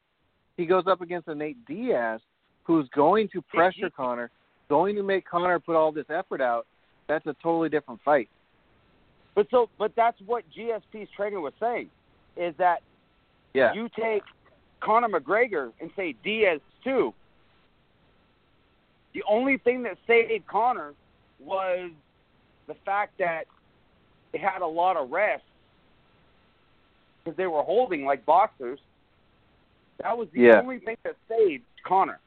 he 0.57 0.65
goes 0.65 0.85
up 0.87 1.01
against 1.01 1.27
a 1.27 1.35
Nate 1.35 1.63
Diaz 1.65 2.21
who's 2.63 2.87
going 2.95 3.27
to 3.33 3.41
pressure 3.41 3.89
Conor, 3.89 4.29
going 4.69 4.95
to 4.95 5.03
make 5.03 5.25
Conor 5.25 5.59
put 5.59 5.75
all 5.75 5.91
this 5.91 6.05
effort 6.09 6.41
out. 6.41 6.65
That's 7.07 7.25
a 7.25 7.35
totally 7.43 7.69
different 7.69 7.99
fight. 8.03 8.29
But 9.35 9.47
so 9.49 9.69
but 9.77 9.95
that's 9.95 10.19
what 10.25 10.43
GSP's 10.51 11.09
trainer 11.15 11.39
was 11.39 11.53
saying 11.59 11.89
is 12.35 12.55
that 12.57 12.81
Yeah. 13.53 13.73
you 13.73 13.89
take 13.89 14.23
Conor 14.79 15.07
McGregor 15.09 15.71
and 15.79 15.91
say 15.95 16.13
Diaz 16.23 16.59
too. 16.83 17.13
The 19.13 19.23
only 19.23 19.57
thing 19.57 19.83
that 19.83 19.97
saved 20.07 20.47
Conor 20.47 20.93
was 21.39 21.91
the 22.67 22.73
fact 22.85 23.17
that 23.19 23.45
they 24.31 24.39
had 24.39 24.61
a 24.61 24.67
lot 24.67 24.97
of 24.97 25.11
rest 25.11 25.43
because 27.23 27.37
they 27.37 27.47
were 27.47 27.63
holding 27.63 28.05
like 28.05 28.25
boxers. 28.25 28.79
That 29.99 30.17
was 30.17 30.29
the 30.31 30.41
Yeah. 30.41 30.59
only 30.59 30.79
thing 30.79 30.97
that 31.03 31.15
saved 31.27 31.63
Conor. 31.83 32.19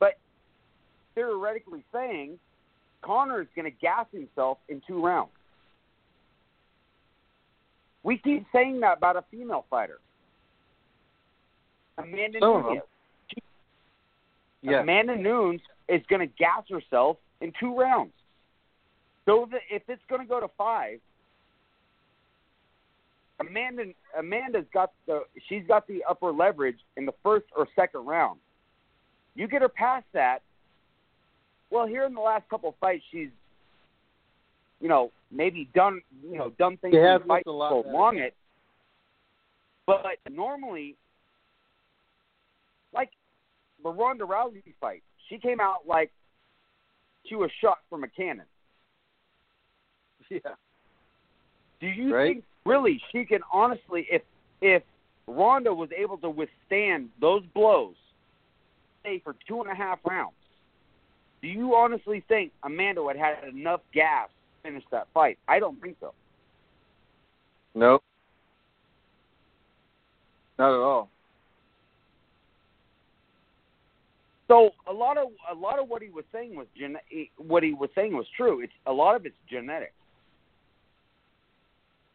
But 0.00 0.18
theoretically 1.14 1.84
saying, 1.92 2.40
Conor 3.02 3.40
is 3.40 3.48
going 3.54 3.70
to 3.70 3.76
gas 3.78 4.06
himself 4.12 4.58
in 4.68 4.82
two 4.86 5.04
rounds. 5.04 5.30
We 8.02 8.18
keep 8.18 8.46
saying 8.52 8.80
that 8.80 8.98
about 8.98 9.16
a 9.16 9.24
female 9.30 9.64
fighter. 9.68 9.98
Amanda 11.98 12.38
Some 12.40 12.62
Nunes. 12.62 12.82
Yeah. 14.62 14.80
Amanda 14.80 15.16
Nunes 15.16 15.60
is 15.88 16.02
going 16.08 16.20
to 16.20 16.34
gas 16.38 16.64
herself 16.70 17.16
in 17.40 17.52
two 17.58 17.76
rounds. 17.76 18.12
So 19.26 19.48
if 19.70 19.82
it's 19.88 20.02
going 20.08 20.22
to 20.22 20.28
go 20.28 20.40
to 20.40 20.48
five, 20.56 21.00
Amanda 23.40 23.84
Amanda's 24.18 24.64
got 24.72 24.92
the 25.06 25.22
she's 25.48 25.62
got 25.68 25.86
the 25.86 26.02
upper 26.08 26.32
leverage 26.32 26.78
in 26.96 27.06
the 27.06 27.12
first 27.22 27.46
or 27.56 27.68
second 27.76 28.06
round. 28.06 28.40
You 29.34 29.46
get 29.46 29.62
her 29.62 29.68
past 29.68 30.06
that. 30.12 30.42
Well, 31.70 31.86
here 31.86 32.04
in 32.04 32.14
the 32.14 32.20
last 32.20 32.48
couple 32.48 32.70
of 32.70 32.74
fights, 32.80 33.04
she's 33.10 33.28
you 34.80 34.88
know 34.88 35.10
maybe 35.30 35.68
done 35.74 36.00
you 36.22 36.38
know 36.38 36.50
done 36.58 36.76
things 36.78 36.94
She 36.94 36.98
in 36.98 37.04
has 37.04 37.20
the 37.22 37.26
fight 37.28 37.46
looked 37.46 37.48
a 37.48 37.52
lot 37.52 37.82
prolong 37.82 38.18
it. 38.18 38.34
But 39.86 40.04
normally, 40.30 40.96
like 42.92 43.10
the 43.82 43.90
Ronda 43.90 44.24
Rousey 44.24 44.74
fight, 44.80 45.02
she 45.28 45.38
came 45.38 45.60
out 45.60 45.86
like 45.86 46.10
she 47.26 47.34
was 47.34 47.50
shot 47.60 47.78
from 47.90 48.04
a 48.04 48.08
cannon. 48.08 48.46
Yeah. 50.30 50.40
Do 51.80 51.86
you 51.86 52.14
Right. 52.14 52.34
think 52.34 52.44
really 52.66 53.00
she 53.12 53.24
can 53.24 53.40
honestly, 53.50 54.06
if 54.10 54.22
if 54.60 54.82
Ronda 55.26 55.72
was 55.72 55.88
able 55.96 56.18
to 56.18 56.28
withstand 56.28 57.08
those 57.20 57.42
blows, 57.54 57.94
say 59.04 59.20
for 59.20 59.36
two 59.46 59.62
and 59.62 59.70
a 59.70 59.74
half 59.74 60.00
rounds, 60.04 60.34
do 61.40 61.48
you 61.48 61.74
honestly 61.74 62.24
think 62.28 62.52
Amanda 62.64 63.02
would 63.02 63.16
have 63.16 63.38
had 63.38 63.48
enough 63.48 63.80
gas 63.92 64.28
to 64.28 64.68
finish 64.68 64.84
that 64.90 65.06
fight? 65.14 65.38
I 65.46 65.58
don't 65.58 65.80
think 65.80 65.96
so. 66.00 66.12
No. 67.74 68.00
Not 70.58 70.74
at 70.74 70.80
all. 70.80 71.08
So 74.48 74.70
a 74.88 74.92
lot 74.92 75.18
of 75.18 75.28
a 75.50 75.54
lot 75.54 75.78
of 75.78 75.88
what 75.88 76.02
he 76.02 76.08
was 76.08 76.24
saying 76.32 76.56
was 76.56 76.66
gen- 76.76 76.96
what 77.36 77.62
he 77.62 77.74
was 77.74 77.90
saying 77.94 78.16
was 78.16 78.26
true. 78.34 78.60
It's 78.62 78.72
a 78.86 78.92
lot 78.92 79.14
of 79.14 79.26
it's 79.26 79.36
genetic. 79.48 79.92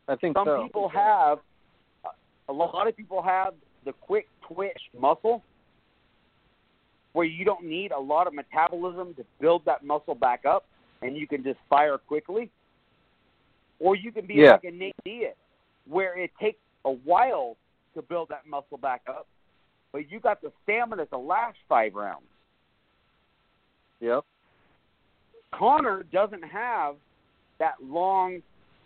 I 0.07 0.15
think 0.15 0.36
Some 0.36 0.47
so. 0.47 0.63
people 0.63 0.89
have 0.89 1.38
a 2.49 2.53
lot 2.53 2.88
of 2.88 2.97
people 2.97 3.21
have 3.21 3.53
the 3.86 3.93
quick 3.93 4.27
twitch 4.47 4.81
muscle 4.99 5.43
where 7.13 7.26
you 7.26 7.45
don't 7.45 7.63
need 7.63 7.91
a 7.91 7.99
lot 7.99 8.28
of 8.28 8.34
metabolism 8.34 9.13
to 9.15 9.23
build 9.39 9.63
that 9.65 9.84
muscle 9.84 10.15
back 10.15 10.45
up 10.45 10.65
and 11.02 11.15
you 11.15 11.28
can 11.28 11.43
just 11.43 11.60
fire 11.69 11.97
quickly. 11.97 12.49
Or 13.80 13.95
you 13.95 14.12
can 14.12 14.26
be 14.26 14.36
Yeah. 14.36 14.54
like 14.54 14.63
a 14.65 14.71
Nate 14.71 14.95
Diaz 15.04 15.36
where 15.86 16.17
it 16.17 16.32
takes 16.39 16.60
a 16.86 16.91
while 16.91 17.56
to 17.93 18.02
build 18.02 18.30
that 18.30 18.45
muscle 18.47 18.78
back 18.78 19.02
up, 19.08 19.28
but 19.91 20.10
you 20.10 20.19
got 20.19 20.41
the 20.41 20.52
stamina 20.63 21.06
to 21.08 21.17
last 21.17 21.58
five 21.67 21.93
rounds. 21.93 22.28
Yep. 23.99 24.26
Conor 25.52 26.04
doesn't 26.04 26.43
have 26.43 26.95
that 27.60 27.82
long 27.84 28.41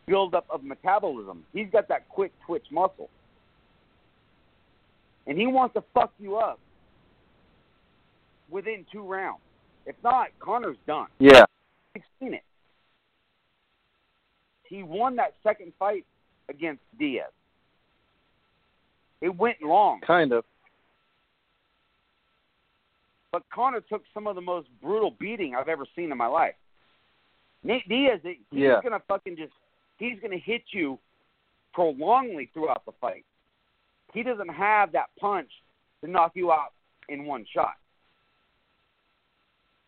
buildup 0.06 0.46
of 0.50 0.64
metabolism. 0.64 1.46
He's 1.54 1.70
got 1.70 1.88
that 1.88 2.10
quick 2.10 2.34
twitch 2.46 2.70
muscle. 2.72 3.10
And 5.26 5.38
he 5.38 5.48
wants 5.48 5.74
to 5.76 5.82
fuck 5.94 6.12
you 6.20 6.38
up 6.38 6.60
within 8.50 8.86
two 8.92 9.04
rounds. 9.04 9.42
If 9.86 9.96
not, 10.04 10.28
Conor's 10.40 10.78
done. 10.86 11.08
Yeah. 11.20 11.46
I've 11.96 12.02
seen 12.20 12.34
it. 12.34 12.44
He 14.64 14.84
won 14.84 15.16
that 15.16 15.36
second 15.44 15.72
fight 15.80 16.06
against 16.50 16.82
Diaz. 17.00 17.32
It 19.22 19.36
went 19.36 19.62
long. 19.62 20.02
Kind 20.06 20.32
of. 20.34 20.44
but 23.32 23.44
Conor 23.54 23.82
took 23.82 24.04
some 24.14 24.26
of 24.26 24.36
the 24.36 24.42
most 24.42 24.68
brutal 24.82 25.12
beating 25.20 25.54
I've 25.54 25.68
ever 25.68 25.86
seen 25.96 26.12
in 26.12 26.18
my 26.18 26.28
life. 26.28 26.56
Nate 27.64 27.88
Diaz, 27.88 28.22
he's 28.24 28.38
Yeah. 28.52 28.82
gonna 28.82 29.02
fucking 29.02 29.36
just 29.36 29.54
he's 29.98 30.20
gonna 30.22 30.38
hit 30.38 30.64
you 30.72 30.98
prolongly 31.74 32.48
throughout 32.48 32.84
the 32.86 32.94
fight. 32.94 33.26
He 34.14 34.24
doesn't 34.24 34.48
have 34.50 34.92
that 34.94 35.10
punch 35.20 35.52
to 36.02 36.10
knock 36.10 36.36
you 36.36 36.52
out 36.52 36.74
in 37.10 37.26
one 37.26 37.46
shot. 37.46 37.78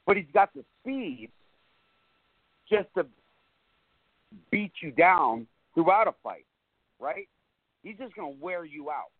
But 0.10 0.17
he's 0.17 0.26
got 0.34 0.52
the 0.56 0.63
speed 0.82 1.30
just 2.67 2.88
to 2.98 3.06
beat 4.50 4.72
you 4.82 4.89
down 4.89 5.45
throughout 5.76 6.08
a 6.08 6.15
fight, 6.24 6.48
right? 7.00 7.28
He's 7.84 7.95
just 8.00 8.15
going 8.15 8.36
to 8.36 8.43
wear 8.43 8.65
you 8.65 8.89
out. 8.89 9.12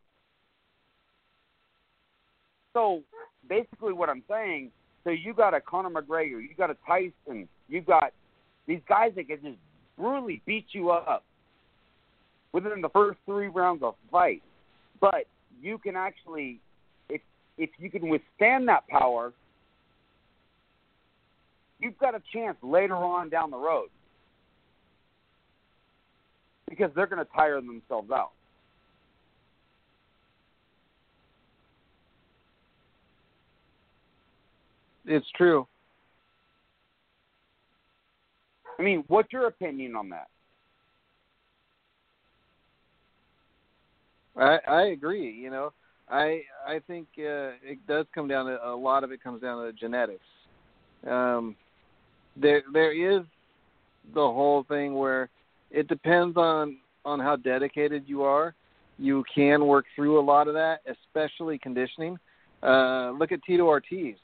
So 2.74 3.04
basically, 3.48 3.94
what 3.94 4.10
I'm 4.10 4.24
saying, 4.28 4.72
so 5.04 5.12
you 5.12 5.36
got 5.36 5.54
a 5.54 5.62
Conor 5.62 5.92
McGregor, 5.92 6.42
you 6.42 6.50
got 6.58 6.72
a 6.72 6.78
Tyson, 6.88 7.48
you 7.68 7.82
got 7.82 8.12
these 8.66 8.82
guys 8.90 9.12
that 9.16 9.28
can 9.28 9.38
just 9.44 9.58
brutally 9.96 10.42
beat 10.48 10.66
you 10.72 10.90
up 10.90 11.24
within 12.52 12.82
the 12.82 12.90
first 12.90 13.20
three 13.28 13.48
rounds 13.48 13.84
of 13.84 13.94
fight. 14.12 14.42
But 15.00 15.26
you 15.62 15.78
can 15.78 15.96
actually, 15.96 16.60
if 17.10 17.22
if 17.60 17.70
you 17.78 17.92
can 17.92 18.10
withstand 18.10 18.68
that 18.70 18.88
power, 18.88 19.34
you've 21.80 21.98
got 21.98 22.16
a 22.16 22.22
chance 22.34 22.58
later 22.62 22.96
on 22.96 23.30
down 23.30 23.52
the 23.52 23.58
road 23.58 23.90
because 26.70 26.92
they're 26.96 27.08
going 27.08 27.24
to 27.24 27.32
tire 27.34 27.62
themselves 27.62 28.12
out. 28.12 28.32
It's 35.06 35.26
true. 35.36 35.66
I 38.78 38.84
mean, 38.84 39.04
what's 39.08 39.34
your 39.34 39.48
opinion 39.48 39.96
on 39.96 40.10
that? 40.10 40.28
I 44.38 44.60
I 44.68 44.82
agree. 44.88 45.32
You 45.32 45.50
know, 45.50 45.74
I 46.10 46.42
I 46.66 46.80
think 46.88 47.08
uh, 47.18 47.58
it 47.64 47.86
does 47.88 48.06
come 48.14 48.28
down 48.28 48.46
to 48.46 48.58
a 48.64 48.76
lot 48.76 49.04
of 49.04 49.12
it 49.12 49.22
comes 49.22 49.42
down 49.42 49.66
to 49.66 49.74
genetics. 49.74 50.24
Um, 51.08 51.56
there 52.42 52.64
there 52.74 52.92
is 52.92 53.24
the 54.14 54.22
whole 54.22 54.64
thing 54.64 54.96
where 54.96 55.30
it 55.72 55.88
depends 55.88 56.38
on 56.38 56.78
on 57.06 57.20
how 57.20 57.36
dedicated 57.36 58.04
you 58.08 58.24
are. 58.24 58.54
You 58.98 59.24
can 59.34 59.66
work 59.66 59.86
through 59.96 60.20
a 60.20 60.22
lot 60.22 60.48
of 60.48 60.54
that, 60.56 60.82
especially 60.88 61.58
conditioning. 61.58 62.18
Uh, 62.62 63.12
look 63.12 63.32
at 63.32 63.42
Tito 63.44 63.64
Ortiz. 63.64 64.16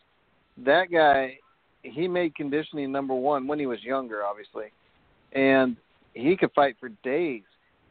That 0.65 0.91
guy, 0.91 1.37
he 1.83 2.07
made 2.07 2.35
conditioning 2.35 2.91
number 2.91 3.13
one 3.13 3.47
when 3.47 3.59
he 3.59 3.65
was 3.65 3.81
younger, 3.83 4.23
obviously, 4.23 4.65
and 5.31 5.77
he 6.13 6.35
could 6.35 6.51
fight 6.53 6.75
for 6.79 6.89
days. 7.03 7.43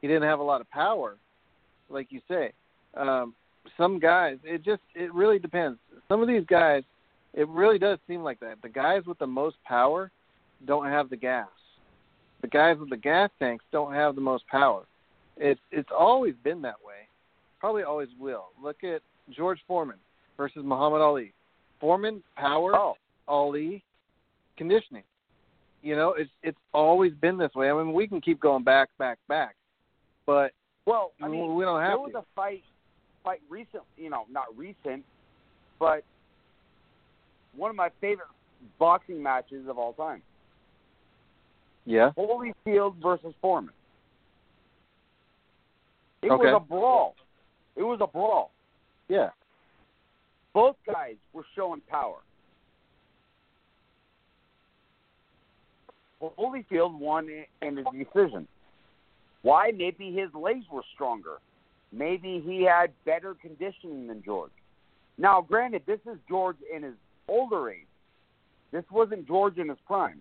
He 0.02 0.08
didn't 0.08 0.24
have 0.24 0.40
a 0.40 0.42
lot 0.42 0.60
of 0.60 0.70
power, 0.70 1.16
like 1.88 2.08
you 2.10 2.20
say. 2.28 2.52
Um, 2.94 3.34
some 3.78 3.98
guys, 3.98 4.36
it 4.44 4.62
just 4.62 4.82
it 4.94 5.12
really 5.14 5.38
depends. 5.38 5.78
Some 6.08 6.20
of 6.20 6.28
these 6.28 6.44
guys, 6.46 6.82
it 7.34 7.48
really 7.48 7.78
does 7.78 7.98
seem 8.06 8.22
like 8.22 8.40
that. 8.40 8.62
The 8.62 8.68
guys 8.68 9.02
with 9.06 9.18
the 9.18 9.26
most 9.26 9.56
power 9.64 10.10
don't 10.66 10.86
have 10.86 11.10
the 11.10 11.16
gas. 11.16 11.48
The 12.42 12.48
guys 12.48 12.76
with 12.78 12.90
the 12.90 12.96
gas 12.96 13.30
tanks 13.38 13.64
don't 13.72 13.92
have 13.92 14.14
the 14.14 14.20
most 14.20 14.46
power. 14.48 14.84
It's 15.36 15.60
it's 15.72 15.88
always 15.96 16.34
been 16.44 16.62
that 16.62 16.76
way. 16.84 17.08
Probably 17.60 17.82
always 17.82 18.08
will. 18.20 18.46
Look 18.62 18.84
at 18.84 19.00
George 19.30 19.58
Foreman 19.66 19.96
versus 20.36 20.62
Muhammad 20.64 21.00
Ali. 21.00 21.32
Foreman 21.80 22.22
power, 22.36 22.74
Oh, 22.76 22.94
Ali 23.26 23.82
conditioning. 24.56 25.02
You 25.82 25.96
know, 25.96 26.14
it's 26.16 26.30
it's 26.42 26.58
always 26.72 27.12
been 27.14 27.36
this 27.36 27.54
way. 27.54 27.70
I 27.70 27.74
mean, 27.74 27.92
we 27.92 28.06
can 28.06 28.20
keep 28.20 28.40
going 28.40 28.62
back, 28.64 28.90
back, 28.98 29.18
back, 29.28 29.56
but 30.24 30.52
well, 30.86 31.12
I 31.22 31.28
mean, 31.28 31.54
we 31.54 31.64
don't 31.64 31.80
have 31.80 31.92
to 31.92 31.96
there 31.96 32.00
was 32.00 32.12
to. 32.12 32.18
a 32.18 32.24
fight, 32.36 32.62
fight 33.22 33.40
recent, 33.48 33.82
you 33.96 34.10
know, 34.10 34.24
not 34.30 34.46
recent, 34.56 35.02
but 35.80 36.04
one 37.56 37.70
of 37.70 37.76
my 37.76 37.90
favorite 38.00 38.28
boxing 38.78 39.22
matches 39.22 39.68
of 39.68 39.78
all 39.78 39.92
time: 39.92 40.22
yeah, 41.84 42.10
Holyfield 42.16 42.96
versus 43.02 43.34
Foreman. 43.40 43.74
It 46.22 46.30
Okay. 46.30 46.52
was 46.52 46.62
a 46.62 46.64
brawl. 46.66 47.14
It 47.76 47.82
was 47.82 48.00
a 48.00 48.06
brawl. 48.06 48.50
yeah, 49.08 49.30
Both 50.54 50.76
guys 50.86 51.16
were 51.32 51.44
showing 51.54 51.82
power. 51.82 52.18
Holyfield 56.22 56.98
won 56.98 57.28
in 57.60 57.78
a 57.78 57.84
decision. 57.92 58.48
Why? 59.42 59.72
Maybe 59.76 60.10
his 60.12 60.32
legs 60.34 60.64
were 60.72 60.84
stronger. 60.94 61.36
Maybe 61.92 62.40
he 62.40 62.62
had 62.62 62.92
better 63.04 63.34
conditioning 63.34 64.06
than 64.06 64.22
George. 64.22 64.52
Now, 65.18 65.42
granted, 65.42 65.82
this 65.86 66.00
is 66.06 66.18
George 66.28 66.56
in 66.74 66.82
his 66.82 66.94
older 67.28 67.70
age. 67.70 67.86
This 68.72 68.84
wasn't 68.90 69.26
George 69.26 69.58
in 69.58 69.68
his 69.68 69.78
prime. 69.86 70.20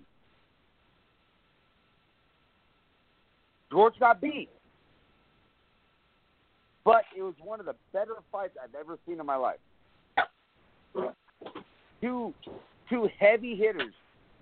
George 3.71 3.93
got 3.99 4.21
beat. 4.21 4.49
But 6.85 7.03
it 7.17 7.21
was 7.21 7.33
one 7.43 7.59
of 7.59 7.65
the 7.65 7.75
better 7.91 8.15
fights 8.31 8.53
I've 8.61 8.75
ever 8.75 8.97
seen 9.07 9.19
in 9.19 9.25
my 9.25 9.37
life. 9.37 9.59
Two 12.01 12.33
two 12.89 13.09
heavy 13.17 13.55
hitters 13.55 13.93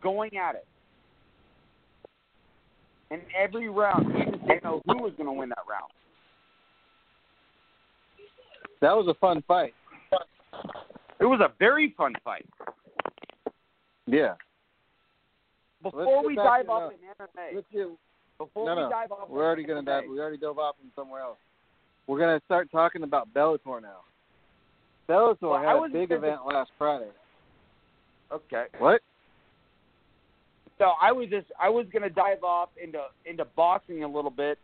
going 0.01 0.35
at 0.37 0.55
it. 0.55 0.65
And 3.11 3.21
every 3.37 3.69
round, 3.69 4.07
you 4.17 4.25
didn't 4.25 4.63
know 4.63 4.81
who 4.87 5.03
was 5.03 5.13
going 5.17 5.27
to 5.27 5.33
win 5.33 5.49
that 5.49 5.59
round. 5.69 5.91
that 8.81 8.95
was 8.95 9.07
a 9.07 9.13
fun 9.19 9.43
fight. 9.47 9.73
It 11.21 11.25
was 11.25 11.39
a 11.39 11.53
very 11.59 11.93
fun 11.95 12.13
fight. 12.23 12.45
Yeah, 14.07 14.33
Before 15.83 16.25
we 16.25 16.35
dive 16.35 16.65
to- 16.65 16.71
off 16.71 16.91
in 16.91 16.97
MMA, 16.99 17.63
do. 17.71 17.97
before 18.37 18.65
no, 18.65 18.75
we 18.75 18.81
no, 18.81 18.89
dive 18.89 19.11
off, 19.11 19.29
we're 19.29 19.45
already 19.45 19.63
gonna 19.63 19.81
MMA, 19.83 20.01
dive. 20.01 20.09
We 20.09 20.19
already 20.19 20.37
dove 20.37 20.59
off 20.59 20.75
from 20.77 20.91
somewhere 20.95 21.21
else. 21.21 21.37
We're 22.07 22.19
gonna 22.19 22.41
start 22.45 22.69
talking 22.71 23.03
about 23.03 23.31
Bellator 23.33 23.81
now. 23.81 24.01
Bellator 25.07 25.41
Well, 25.41 25.61
had 25.61 25.75
a 25.77 25.93
big 25.93 26.11
event 26.11 26.45
last 26.45 26.71
Friday. 26.77 27.11
Okay. 28.31 28.65
What? 28.79 29.01
So 30.77 30.93
I 30.99 31.11
was 31.11 31.29
just 31.29 31.47
I 31.59 31.69
was 31.69 31.85
going 31.93 32.01
to 32.03 32.09
dive 32.09 32.43
off 32.43 32.69
into 32.81 33.03
into 33.25 33.45
boxing 33.55 34.03
a 34.03 34.07
little 34.07 34.31
bit 34.31 34.57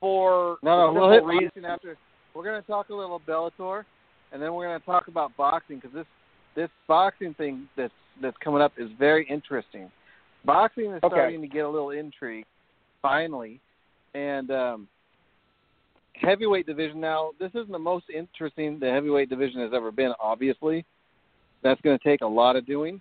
for 0.00 0.58
No, 0.62 0.86
no, 0.86 0.92
we'll 0.92 1.10
hit 1.10 1.24
reason- 1.24 1.64
after. 1.64 1.96
We're 2.34 2.44
gonna 2.44 2.62
talk 2.62 2.90
a 2.90 2.94
little 2.94 3.18
Bellator, 3.20 3.84
and 4.32 4.40
then 4.40 4.54
we're 4.54 4.66
gonna 4.66 4.80
talk 4.80 5.08
about 5.08 5.36
boxing 5.36 5.76
because 5.76 5.92
this 5.92 6.06
this 6.54 6.70
boxing 6.88 7.34
thing 7.34 7.68
that's 7.76 7.92
that's 8.20 8.36
coming 8.42 8.62
up 8.62 8.72
is 8.78 8.90
very 8.98 9.26
interesting. 9.28 9.90
Boxing 10.44 10.86
is 10.92 11.02
Okay. 11.02 11.14
starting 11.14 11.40
to 11.42 11.48
get 11.48 11.64
a 11.64 11.68
little 11.68 11.90
intrigue, 11.90 12.44
finally, 13.02 13.60
and 14.14 14.50
um, 14.50 14.88
heavyweight 16.14 16.66
division 16.66 17.00
now. 17.00 17.32
This 17.38 17.50
isn't 17.50 17.70
the 17.70 17.78
most 17.78 18.06
interesting 18.10 18.78
the 18.78 18.90
heavyweight 18.90 19.28
division 19.28 19.60
has 19.60 19.72
ever 19.74 19.90
been. 19.90 20.12
Obviously, 20.20 20.84
that's 21.62 21.80
going 21.82 21.98
to 21.98 22.04
take 22.04 22.22
a 22.22 22.26
lot 22.26 22.56
of 22.56 22.66
doing, 22.66 23.00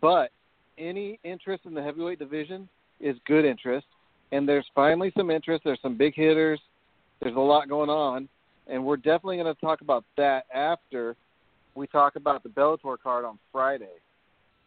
but 0.00 0.30
any 0.76 1.18
interest 1.24 1.66
in 1.66 1.74
the 1.74 1.82
heavyweight 1.82 2.18
division 2.18 2.68
is 3.00 3.16
good 3.26 3.44
interest, 3.44 3.86
and 4.32 4.48
there's 4.48 4.66
finally 4.74 5.12
some 5.16 5.30
interest. 5.30 5.62
There's 5.64 5.80
some 5.82 5.96
big 5.96 6.14
hitters. 6.14 6.60
There's 7.20 7.36
a 7.36 7.40
lot 7.40 7.68
going 7.68 7.90
on, 7.90 8.28
and 8.68 8.84
we're 8.84 8.96
definitely 8.96 9.36
going 9.36 9.52
to 9.52 9.60
talk 9.60 9.80
about 9.80 10.04
that 10.16 10.44
after 10.54 11.16
we 11.74 11.86
talk 11.86 12.16
about 12.16 12.42
the 12.42 12.48
Bellator 12.48 12.96
card 13.02 13.24
on 13.24 13.38
Friday. 13.50 13.86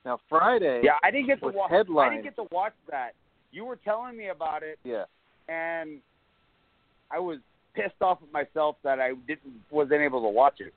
Now, 0.06 0.20
Friday, 0.28 0.82
Yeah, 0.84 0.94
I 1.04 1.12
didn't 1.12 1.28
get 1.28 1.40
to 1.42 1.50
watch. 1.50 1.72
I 1.72 2.10
didn't 2.10 2.24
get 2.24 2.36
to 2.38 2.48
watch 2.52 2.74
that. 2.90 3.12
You 3.52 3.66
were 3.66 3.76
telling 3.76 4.18
me 4.18 4.30
about 4.30 4.64
it, 4.64 4.80
yeah, 4.84 5.04
and 5.50 6.00
I 7.12 7.20
was 7.20 7.40
pissed 7.76 8.02
off 8.02 8.20
at 8.24 8.32
myself 8.32 8.78
that 8.84 9.00
I 9.00 9.10
didn't 9.28 9.54
wasn't 9.70 10.02
able 10.02 10.22
to 10.22 10.30
watch 10.30 10.60
it. 10.60 10.74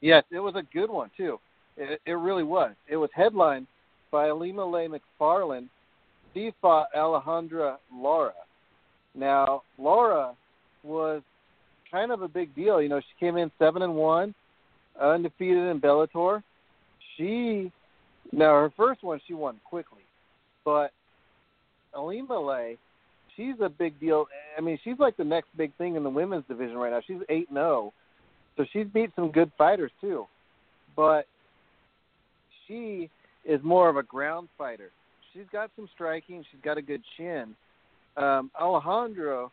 yes, 0.00 0.24
it 0.30 0.40
was 0.40 0.54
a 0.56 0.62
good 0.74 0.90
one 0.90 1.10
too. 1.16 1.38
It, 1.76 2.00
it 2.04 2.12
really 2.12 2.42
was. 2.42 2.72
It 2.88 2.96
was 2.96 3.10
headlined 3.14 3.66
by 4.10 4.28
Ilima-Lei 4.28 4.88
Macfarlane. 4.88 5.68
She 6.34 6.52
fought 6.60 6.88
Alejandra 6.96 7.76
Lara. 7.92 8.32
Now, 9.14 9.62
Lara 9.78 10.34
was 10.82 11.22
kind 11.94 12.10
of 12.10 12.22
a 12.22 12.28
big 12.28 12.52
deal. 12.56 12.82
You 12.82 12.88
know, 12.88 13.00
she 13.00 13.24
came 13.24 13.36
in 13.36 13.52
seven 13.56 13.82
and 13.82 13.94
one, 13.94 14.34
undefeated 15.00 15.70
in 15.70 15.80
Bellator. 15.80 16.42
She 17.16 17.70
now 18.32 18.52
her 18.54 18.72
first 18.76 19.04
one 19.04 19.20
she 19.28 19.34
won 19.34 19.60
quickly, 19.64 20.02
but 20.64 20.90
Ilima-Lei, 21.94 22.76
she's 23.36 23.54
a 23.62 23.68
big 23.68 24.00
deal. 24.00 24.26
I 24.58 24.60
mean, 24.60 24.76
she's 24.82 24.98
like 24.98 25.16
the 25.16 25.24
next 25.24 25.48
big 25.56 25.72
thing 25.76 25.94
in 25.94 26.02
the 26.02 26.10
women's 26.10 26.44
division 26.48 26.76
right 26.76 26.90
now. 26.90 27.00
She's 27.06 27.22
eight 27.28 27.48
and 27.48 27.56
zero, 27.56 27.92
so 28.56 28.64
she's 28.72 28.86
beat 28.92 29.10
some 29.14 29.30
good 29.30 29.52
fighters 29.56 29.92
too. 30.00 30.26
but 30.96 31.26
she 32.66 33.10
is 33.44 33.60
more 33.62 33.88
of 33.88 33.96
a 33.96 34.02
ground 34.02 34.48
fighter. 34.56 34.90
She's 35.32 35.44
got 35.52 35.70
some 35.76 35.88
striking. 35.94 36.44
She's 36.50 36.60
got 36.62 36.78
a 36.78 36.82
good 36.82 37.02
chin. 37.16 37.54
Um, 38.16 38.50
Alejandro, 38.60 39.52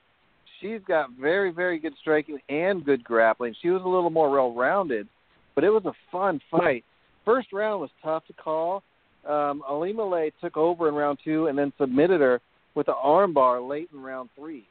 she's 0.62 0.80
got 0.88 1.09
very, 1.20 1.51
very 1.51 1.80
good 1.80 1.93
striking 1.99 2.39
and 2.49 2.86
good 2.86 3.03
grappling. 3.03 3.55
She 3.62 3.70
was 3.70 3.82
a 3.84 3.88
little 3.88 4.09
more 4.09 4.30
well-rounded, 4.30 5.07
but 5.55 5.64
it 5.64 5.70
was 5.70 5.86
a 5.86 5.93
fun 6.12 6.39
fight. 6.49 6.86
First 7.26 7.51
round 7.51 7.82
was 7.82 7.89
tough 8.03 8.26
to 8.28 8.34
call. 8.34 8.84
Um, 9.28 9.64
Ilima-Lei 9.70 10.32
took 10.41 10.57
over 10.57 10.88
in 10.88 10.95
round 10.95 11.20
two 11.24 11.47
and 11.47 11.57
then 11.57 11.74
submitted 11.78 12.22
her 12.22 12.41
with 12.76 12.88
an 12.88 12.95
armbar 13.03 13.68
late 13.68 13.89
in 13.93 14.01
round 14.01 14.30
three. 14.36 14.66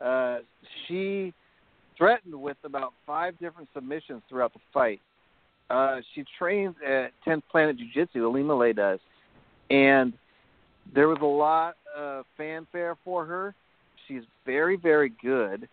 Uh, 0.00 0.38
she 0.86 1.34
threatened 1.98 2.34
with 2.34 2.56
about 2.64 2.92
five 3.06 3.38
different 3.38 3.68
submissions 3.74 4.22
throughout 4.28 4.52
the 4.54 4.60
fight. 4.72 5.00
Uh, 5.68 6.00
she 6.14 6.24
trains 6.38 6.74
at 6.86 7.12
10th 7.26 7.42
Planet 7.50 7.76
Jiu 7.76 7.86
Jitsu, 7.92 8.20
Ilima-Lei 8.20 8.72
does. 8.72 8.98
And 9.68 10.14
there 10.94 11.08
was 11.08 11.18
a 11.20 11.26
lot 11.26 11.76
of 11.96 12.24
fanfare 12.36 12.96
for 13.04 13.24
her. 13.26 13.54
She's 14.10 14.22
very, 14.44 14.76
very 14.76 15.12
good. 15.22 15.68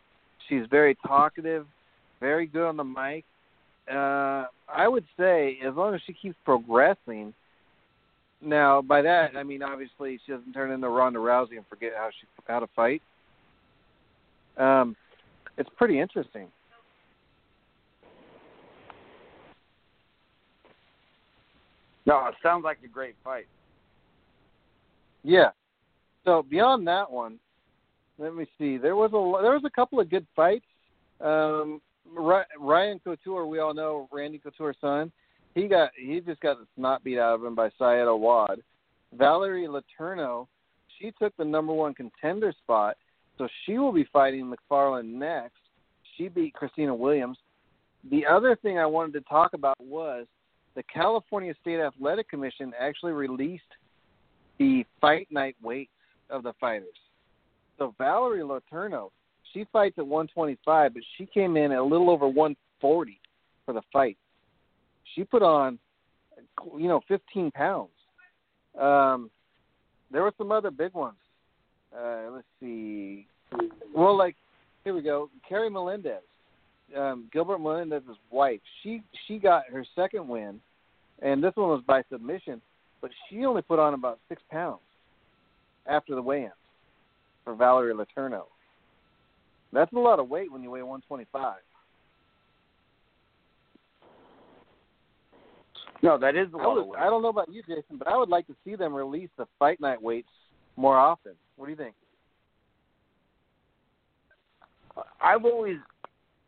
She's 0.47 0.61
very 0.69 0.95
talkative, 1.07 1.65
very 2.19 2.45
good 2.45 2.67
on 2.67 2.77
the 2.77 2.83
mic. 2.83 3.25
Uh, 3.91 4.45
I 4.69 4.87
would 4.87 5.05
say 5.17 5.57
as 5.65 5.73
long 5.73 5.95
as 5.95 6.01
she 6.05 6.13
keeps 6.13 6.35
progressing. 6.45 7.33
Now, 8.39 8.83
by 8.83 9.01
that 9.01 9.35
I 9.35 9.41
mean 9.41 9.63
obviously 9.63 10.19
she 10.23 10.31
doesn't 10.31 10.53
turn 10.53 10.71
into 10.71 10.87
Ronda 10.87 11.17
Rousey 11.17 11.57
and 11.57 11.65
forget 11.67 11.93
how 11.95 12.09
she 12.11 12.27
how 12.47 12.59
to 12.59 12.67
fight. 12.75 13.01
Um, 14.57 14.95
it's 15.57 15.69
pretty 15.75 15.99
interesting. 15.99 16.47
No, 22.05 22.27
it 22.27 22.35
sounds 22.43 22.63
like 22.63 22.77
a 22.85 22.87
great 22.87 23.15
fight. 23.23 23.47
Yeah. 25.23 25.49
So 26.23 26.45
beyond 26.47 26.87
that 26.87 27.09
one, 27.09 27.39
let 28.17 28.35
me 28.35 28.45
see. 28.57 28.77
There 28.77 28.95
was 28.95 29.11
a 29.11 29.41
there 29.41 29.53
was 29.53 29.63
a 29.65 29.69
couple 29.69 29.99
of 29.99 30.09
good 30.09 30.25
fights. 30.35 30.65
Um, 31.21 31.81
Ryan 32.15 32.99
Couture, 32.99 33.45
we 33.45 33.59
all 33.59 33.73
know 33.73 34.07
Randy 34.11 34.39
Couture's 34.39 34.77
son. 34.79 35.11
He 35.55 35.67
got 35.67 35.91
he 35.97 36.19
just 36.21 36.41
got 36.41 36.57
the 36.59 36.67
snot 36.75 37.03
beat 37.03 37.19
out 37.19 37.35
of 37.35 37.43
him 37.43 37.55
by 37.55 37.69
Saad 37.77 38.07
Awad. 38.07 38.61
Valerie 39.17 39.67
Letourneau, 39.67 40.47
she 40.99 41.11
took 41.19 41.35
the 41.37 41.45
number 41.45 41.73
one 41.73 41.93
contender 41.93 42.53
spot, 42.63 42.97
so 43.37 43.47
she 43.65 43.77
will 43.77 43.93
be 43.93 44.07
fighting 44.11 44.49
Macfarlane 44.49 45.17
next. 45.17 45.57
She 46.17 46.27
beat 46.27 46.53
Christina 46.53 46.93
Williams. 46.93 47.37
The 48.09 48.25
other 48.25 48.55
thing 48.55 48.77
I 48.77 48.85
wanted 48.85 49.13
to 49.13 49.21
talk 49.21 49.53
about 49.53 49.77
was 49.79 50.25
the 50.75 50.83
California 50.83 51.53
State 51.61 51.79
Athletic 51.79 52.29
Commission 52.29 52.73
actually 52.79 53.13
released 53.13 53.63
the 54.59 54.85
fight 55.01 55.27
night 55.31 55.55
weights 55.61 55.91
of 56.29 56.43
the 56.43 56.53
fighters. 56.59 56.87
So 57.77 57.93
Valerie 57.97 58.41
Letourneau, 58.41 59.09
she 59.53 59.65
fights 59.71 59.95
at 59.97 60.05
125, 60.05 60.93
but 60.93 61.03
she 61.17 61.25
came 61.25 61.57
in 61.57 61.71
at 61.71 61.77
a 61.77 61.83
little 61.83 62.09
over 62.09 62.27
140 62.27 63.19
for 63.65 63.73
the 63.73 63.81
fight. 63.93 64.17
She 65.15 65.23
put 65.23 65.41
on, 65.41 65.79
you 66.77 66.87
know, 66.87 67.01
15 67.07 67.51
pounds. 67.51 67.89
Um, 68.79 69.29
there 70.11 70.23
were 70.23 70.33
some 70.37 70.51
other 70.51 70.71
big 70.71 70.93
ones. 70.93 71.17
Uh, 71.95 72.31
let's 72.31 72.47
see. 72.59 73.27
Well, 73.95 74.17
like 74.17 74.35
here 74.83 74.93
we 74.93 75.01
go. 75.01 75.29
Keri 75.47 75.69
Melendez, 75.69 76.21
um, 76.95 77.29
Gilbert 77.33 77.59
Melendez's 77.59 78.17
wife. 78.29 78.59
She 78.83 79.01
she 79.27 79.37
got 79.37 79.63
her 79.71 79.85
second 79.95 80.27
win 80.27 80.59
and 81.21 81.43
this 81.43 81.53
one 81.55 81.69
was 81.69 81.83
by 81.87 82.03
submission, 82.11 82.61
but 83.01 83.11
she 83.29 83.45
only 83.45 83.61
put 83.61 83.79
on 83.79 83.93
about 83.93 84.19
six 84.29 84.41
pounds 84.51 84.81
after 85.87 86.15
the 86.15 86.21
weigh-in 86.21 86.51
for 87.47 87.55
Valerie 87.55 87.93
Letourneau. 87.93 88.43
That's 89.71 89.93
a 89.93 89.99
lot 89.99 90.19
of 90.19 90.27
weight 90.27 90.51
when 90.51 90.61
you 90.61 90.69
weigh 90.69 90.81
125. 90.81 91.55
No, 96.03 96.17
that 96.17 96.35
is 96.35 96.51
a 96.53 96.57
lot 96.57 96.77
I, 96.77 96.85
weight. 96.85 96.99
I 96.99 97.05
don't 97.05 97.21
know 97.21 97.29
about 97.29 97.49
you, 97.49 97.61
Jason, 97.61 97.97
but 97.97 98.09
I 98.09 98.17
would 98.17 98.27
like 98.27 98.47
to 98.47 98.55
see 98.65 98.75
them 98.75 98.93
release 98.93 99.29
the 99.37 99.45
fight 99.57 99.79
night 99.79 100.01
weights 100.01 100.27
more 100.75 100.97
often. 100.97 101.31
What 101.55 101.67
do 101.67 101.71
you 101.71 101.77
think? 101.77 101.95
I've 105.21 105.45
always, 105.45 105.77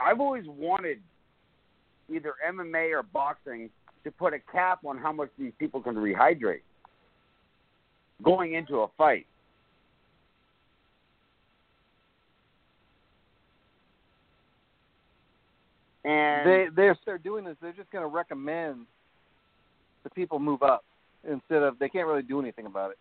I've 0.01 0.19
always 0.19 0.43
wanted 0.47 0.99
either 2.13 2.33
MMA 2.45 2.91
or 2.91 3.03
boxing 3.03 3.69
to 4.03 4.11
put 4.11 4.33
a 4.33 4.39
cap 4.51 4.79
on 4.85 4.97
how 4.97 5.13
much 5.13 5.29
these 5.39 5.53
people 5.59 5.81
can 5.81 5.95
rehydrate 5.95 6.63
going 8.21 8.55
into 8.55 8.79
a 8.79 8.87
fight. 8.97 9.27
And 16.09 16.49
they 16.49 16.67
they're 16.75 16.97
they're 17.05 17.17
doing 17.19 17.45
this. 17.45 17.55
They're 17.61 17.71
just 17.71 17.91
going 17.91 18.01
to 18.01 18.07
recommend 18.07 18.87
the 20.03 20.09
people 20.09 20.39
move 20.39 20.63
up 20.63 20.83
instead 21.29 21.61
of 21.61 21.77
they 21.77 21.87
can't 21.87 22.07
really 22.07 22.23
do 22.23 22.39
anything 22.39 22.65
about 22.65 22.89
it. 22.91 22.97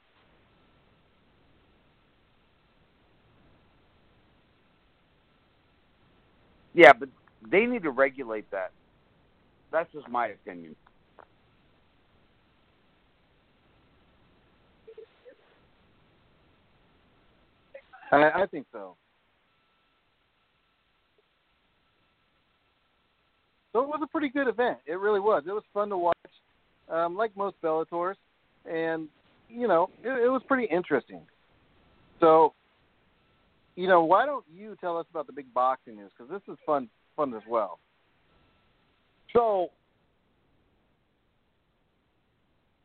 Yeah, 6.74 6.92
but 6.92 7.08
they 7.50 7.64
need 7.64 7.82
to 7.84 7.90
regulate 7.90 8.50
that. 8.50 8.72
That's 9.72 9.90
just 9.92 10.06
my 10.08 10.28
opinion. 10.28 10.76
I, 18.12 18.42
I 18.42 18.46
think 18.46 18.66
so. 18.70 18.96
So 23.78 23.84
it 23.84 23.88
was 23.90 24.00
a 24.02 24.08
pretty 24.08 24.28
good 24.28 24.48
event. 24.48 24.78
It 24.86 24.98
really 24.98 25.20
was. 25.20 25.44
It 25.46 25.52
was 25.52 25.62
fun 25.72 25.88
to 25.90 25.96
watch, 25.96 26.16
um, 26.88 27.16
like 27.16 27.36
most 27.36 27.54
Bellators, 27.62 28.16
and 28.68 29.06
you 29.48 29.68
know, 29.68 29.88
it, 30.02 30.08
it 30.08 30.28
was 30.28 30.42
pretty 30.48 30.64
interesting. 30.64 31.20
So, 32.18 32.54
you 33.76 33.86
know, 33.86 34.02
why 34.02 34.26
don't 34.26 34.44
you 34.52 34.74
tell 34.80 34.96
us 34.98 35.06
about 35.12 35.28
the 35.28 35.32
big 35.32 35.54
boxing 35.54 35.94
news? 35.94 36.10
Because 36.18 36.28
this 36.28 36.52
is 36.52 36.58
fun, 36.66 36.88
fun 37.14 37.32
as 37.34 37.42
well. 37.48 37.78
So, 39.32 39.68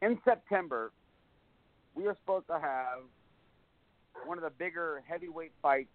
in 0.04 0.20
September, 0.24 0.92
we 1.96 2.06
are 2.06 2.16
supposed 2.22 2.46
to 2.50 2.60
have 2.60 3.00
one 4.28 4.38
of 4.38 4.44
the 4.44 4.52
bigger 4.60 5.02
heavyweight 5.10 5.54
fights 5.60 5.90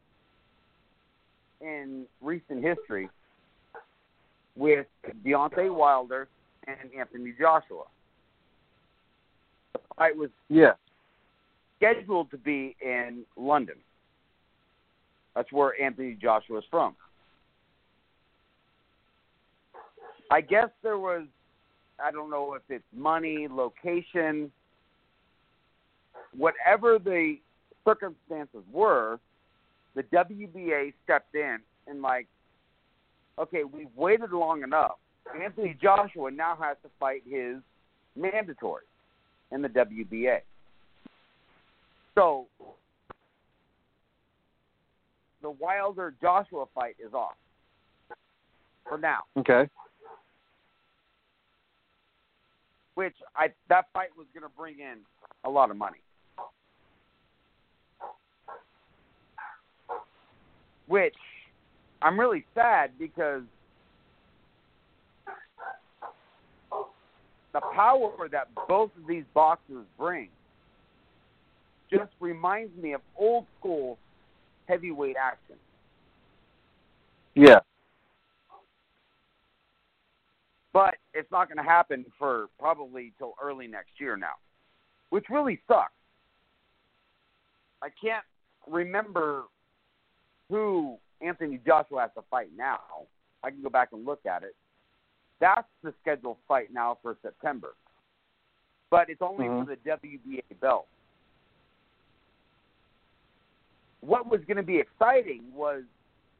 in 1.60 2.06
recent 2.20 2.64
history 2.64 3.08
with 4.58 4.86
Deontay 5.24 5.74
Wilder 5.74 6.28
and 6.66 6.90
Anthony 6.98 7.32
Joshua. 7.38 7.84
The 9.72 9.80
fight 9.96 10.16
was 10.16 10.30
yeah 10.48 10.72
scheduled 11.78 12.30
to 12.30 12.36
be 12.36 12.76
in 12.82 13.22
London. 13.36 13.76
That's 15.34 15.50
where 15.52 15.80
Anthony 15.80 16.16
Joshua 16.20 16.58
is 16.58 16.64
from. 16.70 16.96
I 20.30 20.40
guess 20.40 20.68
there 20.82 20.98
was, 20.98 21.22
I 22.04 22.10
don't 22.10 22.30
know 22.30 22.54
if 22.54 22.62
it's 22.68 22.84
money, 22.94 23.46
location, 23.50 24.50
whatever 26.36 26.98
the 26.98 27.36
circumstances 27.86 28.62
were, 28.70 29.20
the 29.94 30.02
WBA 30.04 30.92
stepped 31.04 31.34
in 31.34 31.58
and 31.86 32.02
like, 32.02 32.26
okay, 33.38 33.64
we've 33.64 33.94
waited 33.96 34.32
long 34.32 34.62
enough. 34.62 34.96
Anthony 35.42 35.76
Joshua 35.80 36.30
now 36.30 36.56
has 36.60 36.76
to 36.82 36.88
fight 36.98 37.22
his 37.28 37.56
mandatory 38.16 38.84
in 39.52 39.62
the 39.62 39.68
WBA. 39.68 40.38
So 42.14 42.46
the 45.42 45.50
Wilder 45.50 46.14
Joshua 46.20 46.64
fight 46.74 46.96
is 47.04 47.12
off 47.12 47.36
for 48.88 48.98
now. 48.98 49.20
Okay. 49.36 49.68
Which 52.94 53.14
I 53.36 53.48
that 53.68 53.86
fight 53.92 54.08
was 54.16 54.26
going 54.34 54.42
to 54.42 54.56
bring 54.56 54.80
in 54.80 54.98
a 55.44 55.50
lot 55.50 55.70
of 55.70 55.76
money. 55.76 55.98
which 60.88 61.14
I'm 62.00 62.18
really 62.18 62.44
sad 62.54 62.92
because 62.98 63.42
the 67.52 67.60
power 67.74 68.28
that 68.30 68.48
both 68.68 68.90
of 68.96 69.06
these 69.08 69.24
boxers 69.34 69.86
bring 69.98 70.28
just 71.90 72.10
reminds 72.20 72.76
me 72.76 72.92
of 72.92 73.00
old 73.16 73.46
school 73.58 73.98
heavyweight 74.66 75.16
action. 75.20 75.56
Yeah. 77.34 77.60
But 80.72 80.96
it's 81.14 81.30
not 81.32 81.48
going 81.48 81.56
to 81.56 81.68
happen 81.68 82.04
for 82.18 82.46
probably 82.58 83.12
till 83.18 83.34
early 83.42 83.66
next 83.66 83.92
year 83.98 84.16
now, 84.16 84.34
which 85.10 85.24
really 85.30 85.60
sucks. 85.66 85.92
I 87.82 87.88
can't 88.00 88.24
remember 88.66 89.44
who 90.50 90.98
Anthony 91.20 91.60
Joshua 91.66 92.02
has 92.02 92.10
to 92.16 92.22
fight 92.30 92.50
now. 92.56 92.80
I 93.42 93.50
can 93.50 93.62
go 93.62 93.68
back 93.68 93.90
and 93.92 94.04
look 94.04 94.24
at 94.26 94.42
it. 94.42 94.54
That's 95.40 95.68
the 95.82 95.94
scheduled 96.00 96.38
fight 96.46 96.72
now 96.72 96.98
for 97.02 97.16
September, 97.22 97.74
but 98.90 99.08
it's 99.08 99.22
only 99.22 99.46
Mhm. 99.46 99.64
for 99.64 99.70
the 99.70 99.76
WBA 99.76 100.54
belt. 100.60 100.88
What 104.00 104.26
was 104.26 104.44
going 104.44 104.56
to 104.56 104.62
be 104.62 104.78
exciting 104.78 105.52
was 105.54 105.84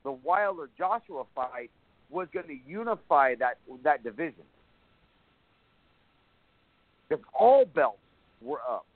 the 0.03 0.12
Wilder 0.12 0.68
Joshua 0.76 1.24
fight 1.35 1.70
was 2.11 2.29
going 2.31 2.47
to 2.47 2.55
unify 2.55 3.35
that 3.37 3.59
that 3.83 4.03
division 4.03 4.45
because 7.09 7.24
all 7.35 7.64
belts 7.64 7.99
were 8.41 8.61
up. 8.62 8.87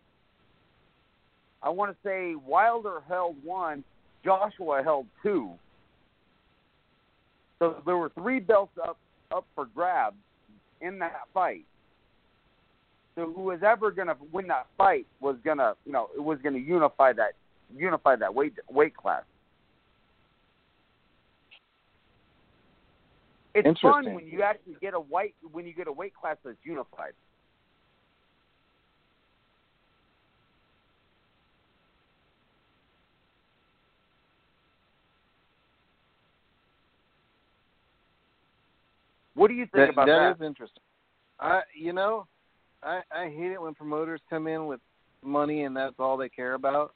I 1.62 1.68
want 1.68 1.92
to 1.92 2.02
say 2.02 2.34
Wilder 2.34 3.00
held 3.06 3.42
one, 3.44 3.84
Joshua 4.24 4.82
held 4.82 5.06
two. 5.22 5.58
So 7.62 7.76
there 7.86 7.96
were 7.96 8.08
three 8.08 8.40
belts 8.40 8.76
up 8.82 8.98
up 9.30 9.46
for 9.54 9.66
grabs 9.66 10.16
in 10.80 10.98
that 10.98 11.12
fight. 11.32 11.64
So 13.14 13.32
who 13.32 13.42
was 13.42 13.60
ever 13.62 13.92
going 13.92 14.08
to 14.08 14.16
win 14.32 14.48
that 14.48 14.66
fight 14.76 15.06
was 15.20 15.36
going 15.44 15.58
to, 15.58 15.76
you 15.86 15.92
know, 15.92 16.08
it 16.16 16.20
was 16.20 16.40
going 16.42 16.54
to 16.54 16.60
unify 16.60 17.12
that 17.12 17.34
unify 17.72 18.16
that 18.16 18.34
weight 18.34 18.54
weight 18.68 18.96
class. 18.96 19.22
It's 23.54 23.80
fun 23.80 24.12
when 24.12 24.26
you 24.26 24.42
actually 24.42 24.76
get 24.80 24.94
a 24.94 25.00
white 25.00 25.36
when 25.52 25.64
you 25.64 25.72
get 25.72 25.86
a 25.86 25.92
weight 25.92 26.14
class 26.20 26.38
that's 26.44 26.56
unified. 26.64 27.12
What 39.42 39.48
do 39.48 39.54
you 39.54 39.64
think 39.64 39.88
That, 39.88 39.90
about 39.90 40.06
that 40.06 40.18
that? 40.18 40.36
is 40.36 40.46
interesting. 40.46 40.84
I, 41.40 41.62
you 41.76 41.92
know, 41.92 42.28
I 42.80 43.00
I 43.10 43.24
hate 43.24 43.50
it 43.50 43.60
when 43.60 43.74
promoters 43.74 44.20
come 44.30 44.46
in 44.46 44.66
with 44.66 44.78
money 45.20 45.64
and 45.64 45.76
that's 45.76 45.96
all 45.98 46.16
they 46.16 46.28
care 46.28 46.54
about. 46.54 46.94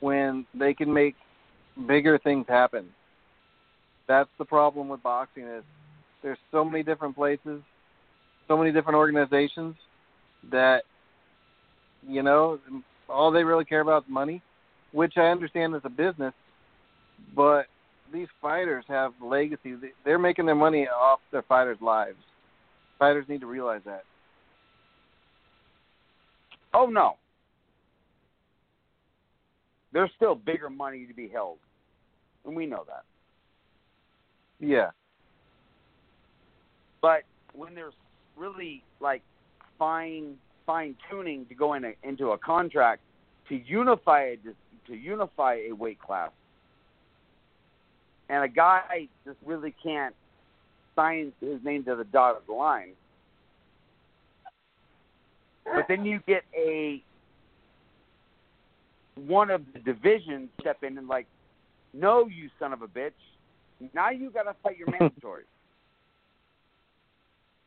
When 0.00 0.44
they 0.52 0.74
can 0.74 0.92
make 0.92 1.14
bigger 1.86 2.18
things 2.18 2.44
happen. 2.46 2.90
That's 4.06 4.28
the 4.36 4.44
problem 4.44 4.90
with 4.90 5.02
boxing 5.02 5.44
is 5.44 5.64
there's 6.22 6.36
so 6.52 6.62
many 6.62 6.82
different 6.82 7.16
places, 7.16 7.62
so 8.48 8.58
many 8.58 8.70
different 8.70 8.98
organizations 8.98 9.74
that 10.50 10.82
you 12.06 12.22
know 12.22 12.58
all 13.08 13.30
they 13.30 13.44
really 13.44 13.64
care 13.64 13.80
about 13.80 14.02
is 14.02 14.10
money, 14.10 14.42
which 14.92 15.14
I 15.16 15.28
understand 15.28 15.74
is 15.74 15.80
a 15.84 15.88
business, 15.88 16.34
but 17.34 17.64
these 18.12 18.28
fighters 18.40 18.84
have 18.88 19.12
legacy. 19.22 19.74
They- 19.74 19.92
They're 20.04 20.18
making 20.18 20.46
their 20.46 20.54
money 20.54 20.88
off 20.88 21.20
their 21.30 21.42
fighters' 21.42 21.80
lives. 21.80 22.18
Fighters 22.98 23.28
need 23.28 23.40
to 23.40 23.46
realize 23.46 23.82
that. 23.84 24.04
Oh 26.74 26.86
no. 26.86 27.16
There's 29.92 30.10
still 30.16 30.34
bigger 30.34 30.68
money 30.68 31.06
to 31.06 31.14
be 31.14 31.28
held. 31.28 31.58
And 32.44 32.54
we 32.54 32.66
know 32.66 32.84
that. 32.86 33.04
Yeah. 34.60 34.90
But 37.00 37.22
when 37.52 37.74
there's 37.74 37.94
really 38.36 38.82
like 39.00 39.22
fine 39.78 40.36
fine 40.66 40.94
tuning 41.10 41.46
to 41.46 41.54
go 41.54 41.74
in 41.74 41.84
a, 41.84 41.92
into 42.02 42.32
a 42.32 42.38
contract 42.38 43.00
to 43.48 43.54
unify 43.56 44.22
a, 44.24 44.36
to 44.86 44.94
unify 44.94 45.54
a 45.68 45.72
weight 45.72 45.98
class, 46.00 46.30
and 48.28 48.44
a 48.44 48.48
guy 48.48 49.08
just 49.24 49.38
really 49.44 49.74
can't 49.82 50.14
sign 50.94 51.32
his 51.40 51.62
name 51.64 51.84
to 51.84 51.96
the 51.96 52.04
dotted 52.04 52.48
line, 52.48 52.92
but 55.64 55.84
then 55.88 56.04
you 56.04 56.20
get 56.26 56.42
a 56.56 57.02
one 59.26 59.50
of 59.50 59.62
the 59.72 59.80
divisions 59.80 60.48
step 60.60 60.82
in 60.82 60.96
and 60.96 61.08
like, 61.08 61.26
no, 61.92 62.26
you 62.26 62.48
son 62.58 62.72
of 62.72 62.82
a 62.82 62.86
bitch, 62.86 63.10
now 63.94 64.10
you 64.10 64.30
got 64.30 64.44
to 64.44 64.54
fight 64.62 64.76
your 64.78 64.88
mandatory. 65.00 65.44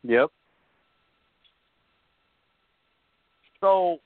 Yep. 0.03 0.29
So 3.59 3.99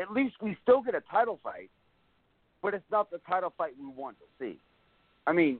at 0.00 0.10
least 0.10 0.36
we 0.40 0.56
still 0.62 0.82
get 0.82 0.94
a 0.94 1.02
title 1.10 1.38
fight, 1.42 1.70
but 2.62 2.74
it's 2.74 2.84
not 2.90 3.10
the 3.10 3.18
title 3.28 3.52
fight 3.56 3.72
we 3.78 3.86
want 3.86 4.16
to 4.18 4.24
see. 4.38 4.58
I 5.26 5.32
mean, 5.32 5.58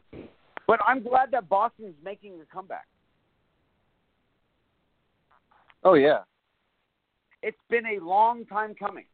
but 0.67 0.81
I'm 0.87 1.03
glad 1.03 1.31
that 1.33 1.49
Boston's 1.49 1.95
making 2.03 2.41
a 2.41 2.55
comeback. 2.55 2.87
Oh 5.83 5.95
yeah. 5.95 6.21
It's 7.43 7.57
been 7.69 7.85
a 7.87 8.03
long 8.03 8.47
time 8.47 8.75
coming. 8.75 9.05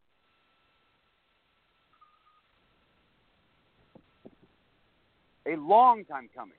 A 5.47 5.55
long 5.57 6.05
time 6.05 6.29
coming. 6.33 6.55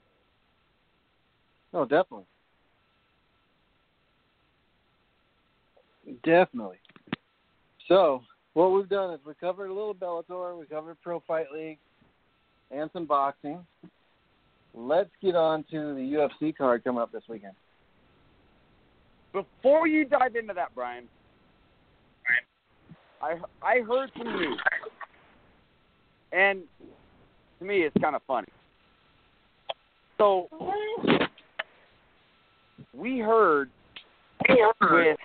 Oh, 1.73 1.85
definitely. 1.85 2.27
Definitely. 6.25 6.77
So, 7.89 8.23
what 8.53 8.73
we've 8.73 8.89
done 8.89 9.15
is 9.15 9.21
we 9.25 9.33
covered 9.35 9.69
a 9.69 9.73
little 9.73 9.95
Bellator, 9.95 10.59
we 10.59 10.67
covered 10.67 11.01
Pro 11.01 11.21
Fight 11.21 11.47
League, 11.55 11.79
and 12.73 12.91
some 12.93 13.07
boxing. 13.07 13.65
Let's 14.75 15.11
get 15.23 15.37
on 15.37 15.65
to 15.71 15.95
the 15.95 16.29
UFC 16.41 16.57
card 16.57 16.83
coming 16.83 17.03
up 17.03 17.13
this 17.13 17.23
weekend. 17.29 17.53
Before 19.33 19.87
you 19.87 20.05
dive 20.05 20.37
into 20.37 20.55
that, 20.55 20.75
Brian, 20.75 21.05
I 23.23 23.37
I 23.63 23.81
heard 23.81 24.11
some 24.17 24.27
news, 24.27 24.61
and 26.33 26.63
to 27.59 27.65
me, 27.65 27.83
it's 27.83 27.97
kind 28.03 28.17
of 28.17 28.23
funny. 28.27 28.49
So 30.19 30.49
we 32.95 33.19
heard 33.19 33.71
with 34.49 35.17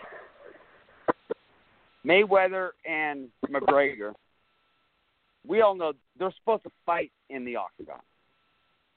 Mayweather 2.05 2.69
and 2.89 3.27
McGregor. 3.49 4.13
We 5.47 5.61
all 5.61 5.75
know 5.75 5.93
they're 6.19 6.33
supposed 6.39 6.63
to 6.63 6.71
fight 6.85 7.11
in 7.29 7.45
the 7.45 7.55
octagon. 7.55 8.01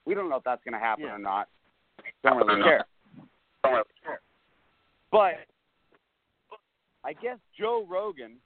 We 0.05 0.15
don't 0.15 0.29
know 0.29 0.37
if 0.37 0.45
that's 0.45 0.63
going 0.65 0.73
to 0.75 0.81
happen 0.81 1.05
Yeah. 1.05 1.15
or 1.15 1.19
not. 1.19 1.49
Don't 2.25 2.37
really 2.37 2.63
care. 2.63 2.85
Don't 3.63 3.73
really 3.73 3.85
care. 4.03 4.21
But 5.13 5.47
I 7.05 7.13
guess 7.13 7.39
Joe 7.57 7.87
Rogan 7.89 8.41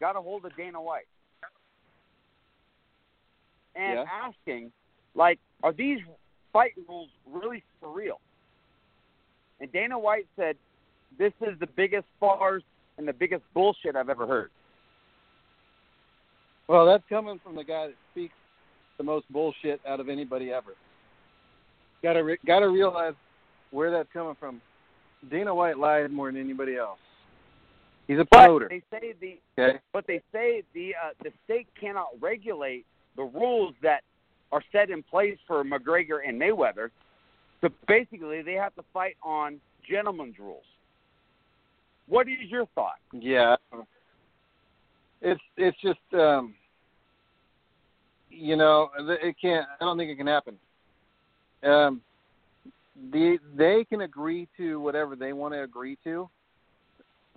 got 0.00 0.16
a 0.16 0.20
hold 0.20 0.44
of 0.44 0.56
Dana 0.56 0.80
White 0.80 1.06
and 3.76 3.94
Yeah. 3.94 4.04
asking, 4.10 4.72
like, 5.14 5.38
are 5.62 5.72
these 5.72 6.00
fight 6.52 6.74
rules 6.88 7.10
really 7.26 7.62
for 7.80 7.90
real? 7.90 8.20
And 9.60 9.70
Dana 9.72 9.98
White 9.98 10.26
said, 10.36 10.58
this 11.16 11.32
is 11.40 11.58
the 11.60 11.66
biggest 11.66 12.08
farce 12.18 12.64
and 12.98 13.06
the 13.06 13.12
biggest 13.12 13.44
bullshit 13.54 13.96
I've 13.96 14.10
ever 14.10 14.26
heard. 14.26 14.50
Well, 16.68 16.86
that's 16.86 17.02
coming 17.08 17.40
from 17.44 17.56
the 17.56 17.64
guy 17.64 17.88
that 17.88 17.94
speaks 18.12 18.34
the 18.98 19.04
most 19.04 19.30
bullshit 19.30 19.80
out 19.86 20.00
of 20.00 20.08
anybody 20.08 20.50
ever. 20.52 20.72
Got 22.02 22.14
to 22.14 22.20
re- 22.20 22.38
got 22.46 22.60
to 22.60 22.68
realize 22.68 23.14
where 23.70 23.90
that's 23.90 24.08
coming 24.12 24.36
from. 24.38 24.60
Dana 25.30 25.54
White 25.54 25.78
lied 25.78 26.10
more 26.10 26.30
than 26.30 26.40
anybody 26.40 26.76
else. 26.76 26.98
He's 28.06 28.18
a 28.18 28.26
But 28.30 28.44
promoter. 28.44 28.68
they 28.68 28.82
say 28.90 29.14
the 29.20 29.38
Okay. 29.62 29.78
but 29.92 30.06
they 30.06 30.20
say 30.32 30.62
the 30.74 30.94
uh, 30.94 31.10
the 31.22 31.30
state 31.44 31.66
cannot 31.80 32.08
regulate 32.20 32.84
the 33.16 33.22
rules 33.22 33.74
that 33.82 34.02
are 34.52 34.62
set 34.72 34.90
in 34.90 35.02
place 35.02 35.38
for 35.46 35.64
McGregor 35.64 36.18
and 36.26 36.40
Mayweather. 36.40 36.90
So 37.62 37.68
basically, 37.88 38.42
they 38.42 38.52
have 38.54 38.74
to 38.74 38.84
fight 38.92 39.16
on 39.22 39.58
gentlemen's 39.88 40.38
rules. 40.38 40.64
What 42.06 42.28
is 42.28 42.36
your 42.50 42.66
thought? 42.74 42.98
Yeah. 43.12 43.56
It's 45.24 45.40
it's 45.56 45.80
just 45.80 45.98
um 46.12 46.54
you 48.30 48.56
know, 48.56 48.90
it 48.98 49.36
can't 49.40 49.66
I 49.80 49.84
don't 49.84 49.96
think 49.96 50.10
it 50.10 50.16
can 50.16 50.26
happen. 50.26 50.56
Um 51.62 52.02
the 53.10 53.38
they 53.56 53.84
can 53.88 54.02
agree 54.02 54.46
to 54.58 54.78
whatever 54.80 55.16
they 55.16 55.32
want 55.32 55.54
to 55.54 55.62
agree 55.62 55.96
to. 56.04 56.28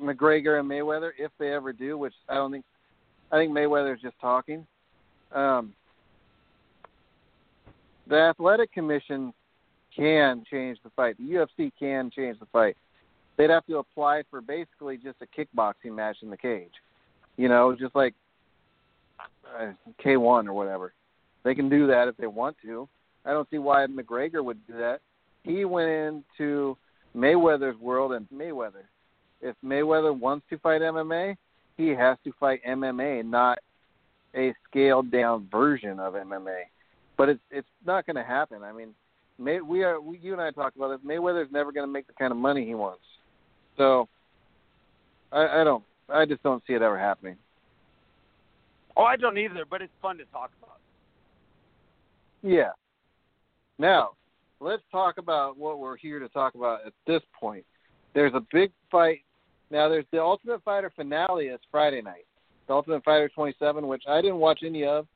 McGregor 0.02 0.60
and 0.60 0.70
Mayweather 0.70 1.12
if 1.18 1.32
they 1.40 1.54
ever 1.54 1.72
do, 1.72 1.98
which 1.98 2.14
I 2.28 2.36
don't 2.36 2.52
think 2.52 2.66
I 3.32 3.38
think 3.38 3.54
Mayweather's 3.54 4.02
just 4.02 4.20
talking. 4.20 4.68
Um 5.34 5.74
the 8.08 8.18
athletic 8.18 8.74
commission 8.74 9.34
can 9.96 10.44
change 10.52 10.78
the 10.84 10.90
fight. 10.90 11.18
The 11.18 11.24
UFC 11.24 11.72
can 11.80 12.12
change 12.14 12.38
the 12.40 12.46
fight. 12.48 12.76
They'd 13.38 13.50
have 13.50 13.66
to 13.68 13.78
apply 13.78 14.24
for 14.30 14.42
basically 14.42 14.98
just 14.98 15.18
a 15.22 15.26
kickboxing 15.26 15.96
match 15.96 16.18
in 16.22 16.30
the 16.30 16.38
cage. 16.38 16.74
You 17.38 17.50
know, 17.50 17.76
just 17.80 17.96
like 17.96 18.14
uh, 19.20 19.72
K1 20.04 20.48
or 20.48 20.54
whatever. 20.54 20.94
They 21.44 21.56
can 21.56 21.70
do 21.70 21.88
that 21.88 22.08
if 22.08 22.18
they 22.18 22.28
want 22.28 22.58
to. 22.64 22.90
I 23.26 23.32
don't 23.32 23.50
see 23.50 23.58
why 23.58 23.86
McGregor 23.88 24.44
would 24.44 24.66
do 24.68 24.74
that. 24.74 25.00
He 25.44 25.66
went 25.66 25.90
into 25.90 26.78
Mayweather's 27.16 27.80
world 27.80 28.14
and 28.14 28.28
Mayweather. 28.34 28.86
If 29.42 29.56
Mayweather 29.64 30.18
wants 30.18 30.46
to 30.50 30.58
fight 30.60 30.82
MMA, 30.82 31.38
he 31.78 31.90
has 31.90 32.18
to 32.24 32.34
fight 32.40 32.62
MMA, 32.68 33.24
not 33.26 33.60
a 34.36 34.54
scaled 34.70 35.12
down 35.12 35.48
version 35.52 36.00
of 36.00 36.14
MMA. 36.14 36.64
But 37.18 37.30
it's 37.30 37.42
it's 37.52 37.68
not 37.86 38.06
going 38.06 38.16
to 38.16 38.24
happen. 38.24 38.64
I 38.64 38.72
mean, 38.72 38.94
May, 39.40 39.62
we 39.62 39.84
are 39.84 40.00
we, 40.00 40.18
you 40.20 40.34
and 40.34 40.42
I 40.42 40.52
talked 40.52 40.76
about 40.76 40.90
this. 40.90 41.08
Mayweather's 41.08 41.52
never 41.52 41.72
going 41.72 41.88
to 41.88 41.92
make 41.92 42.08
the 42.08 42.14
kind 42.14 42.32
of 42.32 42.38
money 42.38 42.66
he 42.66 42.76
wants. 42.76 43.04
So 43.78 44.08
I, 45.32 45.62
I 45.62 45.64
don't. 45.64 45.84
I 46.10 46.26
just 46.26 46.44
don't 46.44 46.64
see 46.68 46.74
it 46.74 46.82
ever 46.82 46.98
happening. 46.98 47.36
Oh, 48.96 49.04
I 49.04 49.16
don't 49.16 49.38
either, 49.38 49.64
but 49.70 49.82
it's 49.82 49.94
fun 50.02 50.18
to 50.18 50.26
talk 50.26 50.52
about. 50.62 50.78
Yeah. 52.42 52.72
Now, 53.78 54.12
let's 54.60 54.82
talk 54.92 55.18
about 55.18 55.58
what 55.58 55.80
we're 55.80 55.98
here 55.98 56.20
to 56.20 56.30
talk 56.30 56.56
about 56.56 56.86
at 56.86 56.94
this 57.06 57.22
point. 57.40 57.66
There's 58.14 58.34
a 58.34 58.44
big 58.52 58.72
fight. 58.92 59.22
Now, 59.70 59.90
there's 59.90 60.06
the 60.12 60.22
Ultimate 60.22 60.64
Fighter 60.64 60.92
finale 60.96 61.48
is 61.48 61.60
Friday 61.70 62.02
night. 62.02 62.26
The 62.68 62.74
Ultimate 62.74 63.04
Fighter 63.04 63.30
27, 63.30 63.88
which 63.88 64.04
I 64.08 64.22
didn't 64.22 64.38
watch 64.38 64.62
any 64.66 64.86
of 64.86 65.08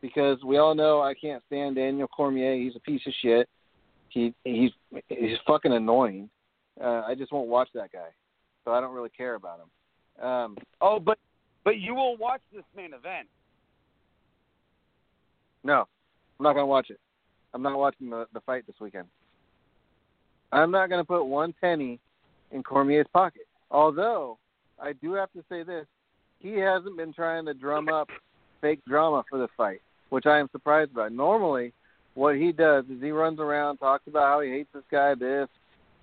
because 0.00 0.42
we 0.44 0.58
all 0.58 0.74
know 0.74 1.00
I 1.00 1.14
can't 1.14 1.42
stand 1.46 1.76
Daniel 1.76 2.08
Cormier. 2.08 2.54
He's 2.56 2.76
a 2.76 2.80
piece 2.80 3.02
of 3.06 3.12
shit. 3.22 3.48
He 4.08 4.34
he's 4.44 4.72
he's 5.08 5.38
fucking 5.46 5.72
annoying. 5.72 6.28
Uh, 6.82 7.02
I 7.06 7.14
just 7.14 7.32
won't 7.32 7.48
watch 7.48 7.68
that 7.74 7.92
guy, 7.92 8.08
so 8.64 8.72
I 8.72 8.80
don't 8.80 8.94
really 8.94 9.10
care 9.10 9.34
about 9.34 9.60
him. 9.60 9.66
Um, 10.20 10.56
oh, 10.80 10.98
but 10.98 11.18
but 11.64 11.78
you 11.78 11.94
will 11.94 12.16
watch 12.16 12.40
this 12.54 12.64
main 12.76 12.92
event. 12.94 13.28
No, 15.62 15.86
I'm 16.38 16.44
not 16.44 16.54
gonna 16.54 16.66
watch 16.66 16.90
it. 16.90 17.00
I'm 17.54 17.62
not 17.62 17.78
watching 17.78 18.10
the 18.10 18.26
the 18.32 18.40
fight 18.40 18.66
this 18.66 18.76
weekend. 18.80 19.06
I'm 20.52 20.70
not 20.70 20.90
gonna 20.90 21.04
put 21.04 21.24
one 21.24 21.54
penny 21.60 22.00
in 22.50 22.62
Cormier's 22.62 23.06
pocket. 23.12 23.46
Although 23.70 24.38
I 24.80 24.92
do 24.94 25.12
have 25.14 25.32
to 25.32 25.44
say 25.48 25.62
this, 25.62 25.86
he 26.38 26.52
hasn't 26.52 26.96
been 26.96 27.12
trying 27.12 27.46
to 27.46 27.54
drum 27.54 27.88
up 27.88 28.08
fake 28.60 28.80
drama 28.86 29.24
for 29.28 29.38
the 29.38 29.48
fight, 29.56 29.80
which 30.10 30.26
I 30.26 30.38
am 30.38 30.48
surprised 30.52 30.92
about. 30.92 31.12
Normally, 31.12 31.72
what 32.14 32.36
he 32.36 32.52
does 32.52 32.84
is 32.86 33.00
he 33.00 33.10
runs 33.10 33.38
around, 33.38 33.78
talks 33.78 34.06
about 34.06 34.26
how 34.26 34.40
he 34.40 34.50
hates 34.50 34.70
this 34.74 34.82
guy, 34.90 35.14
this, 35.14 35.48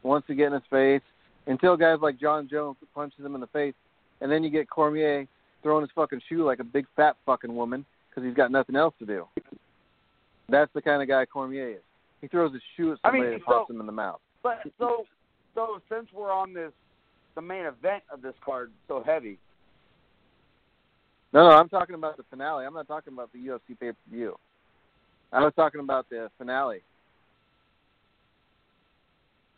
wants 0.03 0.28
to 0.28 0.36
get 0.36 0.47
in 0.47 0.53
his 0.53 0.61
face, 0.70 1.01
until 1.47 1.76
guys 1.76 1.97
like 2.01 2.20
Jon 2.20 2.47
Jones 2.49 2.78
punches 2.95 3.26
him 3.26 3.36
in 3.36 3.41
the 3.41 3.47
face, 3.47 3.74
and 4.22 4.32
then 4.32 4.43
you 4.43 4.49
get 4.49 4.70
Cormier 4.70 5.28
throwing 5.63 5.82
his 5.82 5.91
fucking 5.95 6.22
shoe 6.30 6.45
like 6.45 6.59
a 6.59 6.63
big 6.63 6.86
fat 6.95 7.15
fucking 7.26 7.53
woman 7.53 7.86
because 8.09 8.28
he's 8.28 8.36
got 8.36 8.51
nothing 8.51 8.76
else 8.76 8.93
to 8.99 9.05
do. 9.05 9.28
That's 10.49 10.72
the 10.74 10.82
kind 10.82 11.01
of 11.01 11.07
guy 11.07 11.26
Cormier 11.26 11.70
is. 11.72 11.82
He 12.22 12.28
throws 12.28 12.53
his 12.53 12.61
shoe 12.76 12.93
at 12.93 12.99
somebody 13.01 13.22
I 13.22 13.26
mean, 13.26 13.34
and 13.36 13.43
pops 13.43 13.70
him 13.70 13.80
in 13.80 13.86
the 13.86 13.91
mouth. 13.91 14.20
But 14.43 14.61
so 14.80 15.05
so 15.53 15.82
since 15.89 16.07
we're 16.13 16.32
on 16.32 16.53
this 16.53 16.72
the 17.36 17.41
main 17.41 17.65
event 17.65 18.03
of 18.11 18.22
this 18.22 18.34
card 18.43 18.72
so 18.88 19.03
heavy. 19.05 19.38
No, 21.34 21.49
no, 21.49 21.55
I'm 21.55 21.70
talking 21.70 21.95
about 21.95 22.18
the 22.18 22.24
finale. 22.30 22.65
I'm 22.65 22.74
not 22.74 22.88
talking 22.88 23.13
about 23.13 23.32
the 23.34 23.39
UFC 23.39 23.80
pay 23.80 23.91
per 23.91 23.95
view. 24.09 24.36
I 25.32 25.41
was 25.41 25.53
talking 25.55 25.82
about 25.82 26.09
the 26.09 26.30
finale. 26.38 26.82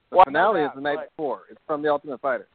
The 0.10 0.18
well, 0.18 0.26
finale 0.26 0.62
is 0.64 0.72
the 0.74 0.82
night 0.82 0.98
but, 0.98 1.16
before. 1.16 1.42
It's 1.52 1.60
from 1.68 1.82
the 1.84 1.90
Ultimate 1.90 2.20
Fighter. 2.20 2.48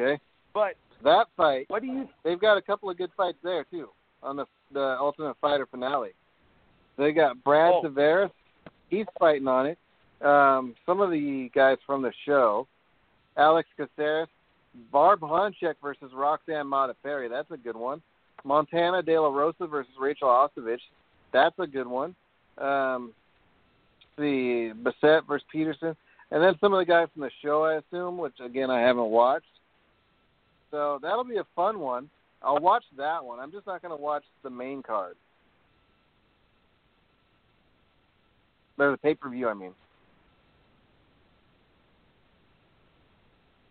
Okay. 0.00 0.20
But 0.52 0.74
that 1.04 1.26
fight, 1.36 1.66
what 1.68 1.82
do 1.82 1.88
you? 1.88 2.08
They've 2.24 2.40
got 2.40 2.56
a 2.56 2.62
couple 2.62 2.90
of 2.90 2.98
good 2.98 3.10
fights 3.16 3.38
there 3.42 3.64
too 3.70 3.88
on 4.22 4.36
the 4.36 4.46
the 4.72 4.96
Ultimate 5.00 5.36
Fighter 5.40 5.66
finale. 5.66 6.10
They 6.98 7.12
got 7.12 7.42
Brad 7.44 7.72
oh. 7.74 7.82
Tavares. 7.84 8.30
He's 8.88 9.06
fighting 9.18 9.48
on 9.48 9.66
it. 9.66 9.78
Um, 10.24 10.74
some 10.84 11.00
of 11.00 11.10
the 11.10 11.50
guys 11.54 11.78
from 11.86 12.02
the 12.02 12.12
show, 12.26 12.66
Alex 13.36 13.68
Caceres, 13.78 14.28
Barb 14.92 15.20
Honchak 15.20 15.74
versus 15.82 16.10
Roxanne 16.14 16.66
Modafferi. 16.66 17.30
That's 17.30 17.50
a 17.50 17.56
good 17.56 17.76
one. 17.76 18.02
Montana 18.44 19.02
De 19.02 19.18
La 19.18 19.28
Rosa 19.28 19.66
versus 19.66 19.92
Rachel 19.98 20.28
Ostovich. 20.28 20.80
That's 21.32 21.58
a 21.58 21.66
good 21.66 21.86
one. 21.86 22.14
Um, 22.58 23.12
the 24.18 24.72
Bessette 24.82 25.26
versus 25.26 25.46
Peterson, 25.50 25.96
and 26.30 26.42
then 26.42 26.54
some 26.60 26.74
of 26.74 26.78
the 26.78 26.84
guys 26.84 27.08
from 27.14 27.22
the 27.22 27.30
show, 27.42 27.64
I 27.64 27.76
assume, 27.76 28.18
which 28.18 28.34
again 28.44 28.70
I 28.70 28.80
haven't 28.80 29.06
watched. 29.06 29.46
So 30.70 30.98
that'll 31.02 31.24
be 31.24 31.38
a 31.38 31.46
fun 31.56 31.80
one. 31.80 32.08
I'll 32.42 32.58
watch 32.58 32.84
that 32.96 33.24
one. 33.24 33.38
I'm 33.38 33.52
just 33.52 33.66
not 33.66 33.82
going 33.82 33.96
to 33.96 34.02
watch 34.02 34.24
the 34.42 34.50
main 34.50 34.82
card. 34.82 35.16
Or 38.78 38.92
the 38.92 38.96
pay 38.96 39.14
per 39.14 39.28
view, 39.28 39.48
I 39.48 39.54
mean. 39.54 39.72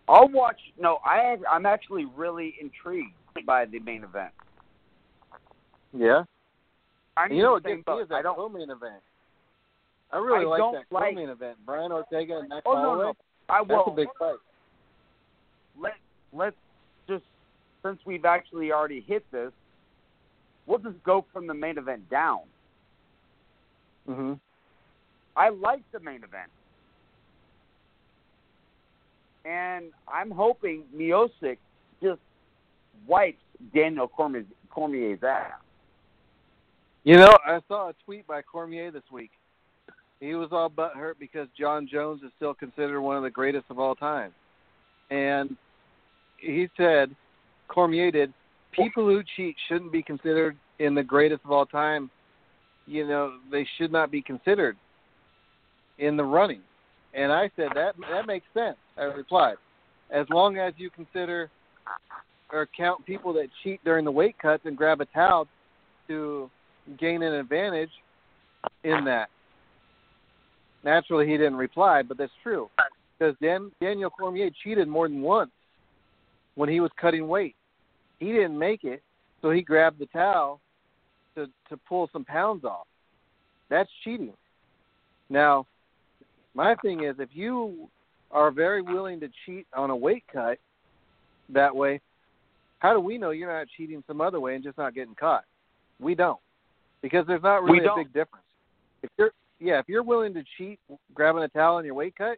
I'll 0.07 0.29
watch. 0.29 0.57
No, 0.79 0.99
I 1.05 1.37
I'm 1.49 1.65
actually 1.65 2.05
really 2.05 2.55
intrigued 2.59 3.13
by 3.45 3.65
the 3.65 3.79
main 3.79 4.03
event. 4.03 4.31
Yeah. 5.93 6.23
I'm 7.15 7.31
you 7.31 7.43
know 7.43 7.53
what 7.53 7.63
gets 7.63 7.85
me 7.85 7.93
is 8.01 8.09
that 8.09 8.23
co-main 8.23 8.69
event. 8.69 9.01
I 10.11 10.17
really 10.17 10.45
I 10.45 10.49
like 10.49 10.59
don't 10.59 10.73
that 10.73 10.85
like, 10.91 11.13
co-main 11.13 11.29
event. 11.29 11.57
Brian 11.65 11.91
Ortega 11.91 12.39
and 12.39 12.49
Max 12.49 12.61
oh, 12.65 12.75
Holloway. 12.75 12.97
No, 12.97 13.03
no. 13.03 13.13
I 13.49 13.63
That's 13.67 13.87
a 13.87 13.91
big 13.91 14.07
fight. 14.17 14.35
Let 15.79 15.93
let's 16.33 16.55
since 17.83 17.99
we've 18.05 18.25
actually 18.25 18.71
already 18.71 19.01
hit 19.01 19.29
this, 19.31 19.51
we'll 20.65 20.79
just 20.79 21.01
go 21.03 21.25
from 21.33 21.47
the 21.47 21.53
main 21.53 21.77
event 21.77 22.09
down. 22.09 22.41
Mhm. 24.07 24.39
I 25.35 25.49
like 25.49 25.89
the 25.91 25.99
main 25.99 26.23
event. 26.23 26.51
And 29.45 29.93
I'm 30.07 30.31
hoping 30.31 30.83
Miocic 30.93 31.57
just 32.01 32.21
wipes 33.07 33.41
Daniel 33.73 34.07
Cormier, 34.07 34.45
Cormier's 34.69 35.23
ass. 35.23 35.61
You 37.03 37.15
know, 37.15 37.37
I 37.45 37.61
saw 37.67 37.89
a 37.89 37.93
tweet 38.05 38.27
by 38.27 38.41
Cormier 38.41 38.91
this 38.91 39.09
week. 39.11 39.31
He 40.19 40.35
was 40.35 40.49
all 40.51 40.69
butthurt 40.69 41.17
because 41.17 41.47
Jon 41.57 41.87
Jones 41.87 42.21
is 42.23 42.31
still 42.35 42.53
considered 42.53 43.01
one 43.01 43.15
of 43.15 43.23
the 43.23 43.29
greatest 43.29 43.65
of 43.69 43.79
all 43.79 43.95
time. 43.95 44.33
And 45.09 45.55
he 46.37 46.69
said, 46.75 47.15
Cormier 47.69 48.11
did, 48.11 48.33
people 48.73 49.05
who 49.05 49.21
cheat 49.35 49.55
shouldn't 49.67 49.91
be 49.91 50.03
considered 50.03 50.57
in 50.79 50.95
the 50.95 51.03
greatest 51.03 51.45
of 51.45 51.51
all 51.51 51.65
time. 51.65 52.09
You 52.85 53.07
know, 53.07 53.37
they 53.51 53.67
should 53.77 53.91
not 53.91 54.11
be 54.11 54.21
considered 54.21 54.75
in 55.99 56.17
the 56.17 56.23
running. 56.23 56.61
And 57.13 57.31
I 57.31 57.49
said 57.55 57.69
that 57.75 57.95
that 58.11 58.27
makes 58.27 58.45
sense. 58.53 58.77
I 58.97 59.03
replied, 59.03 59.55
as 60.11 60.25
long 60.29 60.57
as 60.57 60.73
you 60.77 60.89
consider 60.89 61.49
or 62.51 62.67
count 62.75 63.05
people 63.05 63.33
that 63.33 63.47
cheat 63.63 63.79
during 63.83 64.05
the 64.05 64.11
weight 64.11 64.35
cuts 64.39 64.63
and 64.65 64.75
grab 64.75 65.01
a 65.01 65.05
towel 65.05 65.47
to 66.07 66.49
gain 66.99 67.21
an 67.21 67.33
advantage 67.33 67.91
in 68.83 69.05
that. 69.05 69.29
Naturally, 70.83 71.27
he 71.27 71.37
didn't 71.37 71.55
reply, 71.55 72.01
but 72.01 72.17
that's 72.17 72.31
true 72.41 72.69
because 73.17 73.35
Dan, 73.41 73.71
Daniel 73.81 74.09
Cormier 74.09 74.49
cheated 74.63 74.87
more 74.87 75.07
than 75.07 75.21
once 75.21 75.51
when 76.55 76.69
he 76.69 76.79
was 76.79 76.89
cutting 76.99 77.27
weight. 77.27 77.55
He 78.19 78.31
didn't 78.31 78.57
make 78.57 78.83
it, 78.83 79.01
so 79.41 79.51
he 79.51 79.61
grabbed 79.61 79.99
the 79.99 80.05
towel 80.07 80.59
to 81.35 81.47
to 81.69 81.77
pull 81.87 82.09
some 82.11 82.25
pounds 82.25 82.63
off. 82.63 82.87
That's 83.69 83.89
cheating. 84.03 84.33
Now, 85.29 85.65
my 86.53 86.75
thing 86.75 87.03
is, 87.03 87.15
if 87.19 87.29
you 87.33 87.87
are 88.31 88.51
very 88.51 88.81
willing 88.81 89.19
to 89.19 89.29
cheat 89.45 89.67
on 89.75 89.89
a 89.89 89.95
weight 89.95 90.23
cut 90.31 90.57
that 91.49 91.75
way, 91.75 92.01
how 92.79 92.93
do 92.93 92.99
we 92.99 93.17
know 93.17 93.31
you're 93.31 93.51
not 93.51 93.67
cheating 93.77 94.03
some 94.07 94.21
other 94.21 94.39
way 94.39 94.55
and 94.55 94.63
just 94.63 94.77
not 94.77 94.95
getting 94.95 95.15
caught? 95.15 95.45
We 95.99 96.15
don't, 96.15 96.39
because 97.01 97.25
there's 97.27 97.43
not 97.43 97.63
really 97.63 97.85
a 97.85 97.95
big 97.95 98.07
difference. 98.07 98.45
If 99.03 99.09
you're 99.17 99.31
yeah, 99.59 99.79
if 99.79 99.87
you're 99.87 100.03
willing 100.03 100.33
to 100.33 100.43
cheat 100.57 100.79
grabbing 101.13 101.43
a 101.43 101.47
towel 101.49 101.77
on 101.77 101.85
your 101.85 101.93
weight 101.93 102.15
cut, 102.17 102.37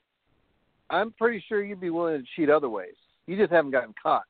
I'm 0.89 1.11
pretty 1.11 1.43
sure 1.47 1.63
you'd 1.63 1.79
be 1.79 1.89
willing 1.89 2.19
to 2.19 2.27
cheat 2.35 2.49
other 2.49 2.69
ways. 2.69 2.95
You 3.27 3.37
just 3.37 3.51
haven't 3.51 3.71
gotten 3.71 3.93
caught. 4.01 4.23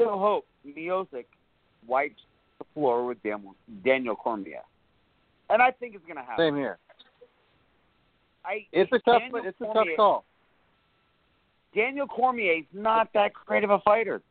Still 0.00 0.18
hope 0.18 0.46
Miocic 0.66 1.26
wipes 1.86 2.20
the 2.58 2.64
floor 2.74 3.06
with 3.06 3.18
Daniel 3.84 4.16
Cormier, 4.16 4.62
and 5.48 5.60
I 5.60 5.70
think 5.70 5.94
it's 5.94 6.04
going 6.04 6.16
to 6.16 6.22
happen. 6.22 6.46
Same 6.46 6.56
here. 6.56 6.78
I, 8.44 8.66
it's 8.72 8.90
a 8.92 8.98
tough. 9.00 9.22
Daniel 9.22 9.42
it's 9.44 9.60
a 9.60 9.74
tough 9.74 9.86
call. 9.96 10.24
Daniel 11.74 12.06
Cormier 12.06 12.58
is 12.58 12.64
not 12.72 13.08
that 13.14 13.32
great 13.32 13.64
of 13.64 13.70
a 13.70 13.78
fighter. 13.80 14.22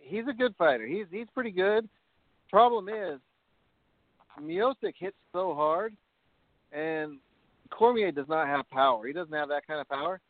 he's 0.00 0.24
a 0.28 0.32
good 0.32 0.54
fighter. 0.56 0.86
He's 0.86 1.06
he's 1.10 1.26
pretty 1.34 1.50
good. 1.50 1.88
Problem 2.50 2.88
is, 2.88 3.20
Miocic 4.40 4.94
hits 4.98 5.16
so 5.32 5.54
hard, 5.54 5.94
and 6.72 7.18
Cormier 7.70 8.10
does 8.10 8.28
not 8.28 8.46
have 8.48 8.68
power. 8.70 9.06
He 9.06 9.12
doesn't 9.12 9.32
have 9.32 9.48
that 9.48 9.66
kind 9.66 9.80
of 9.80 9.88
power. 9.88 10.20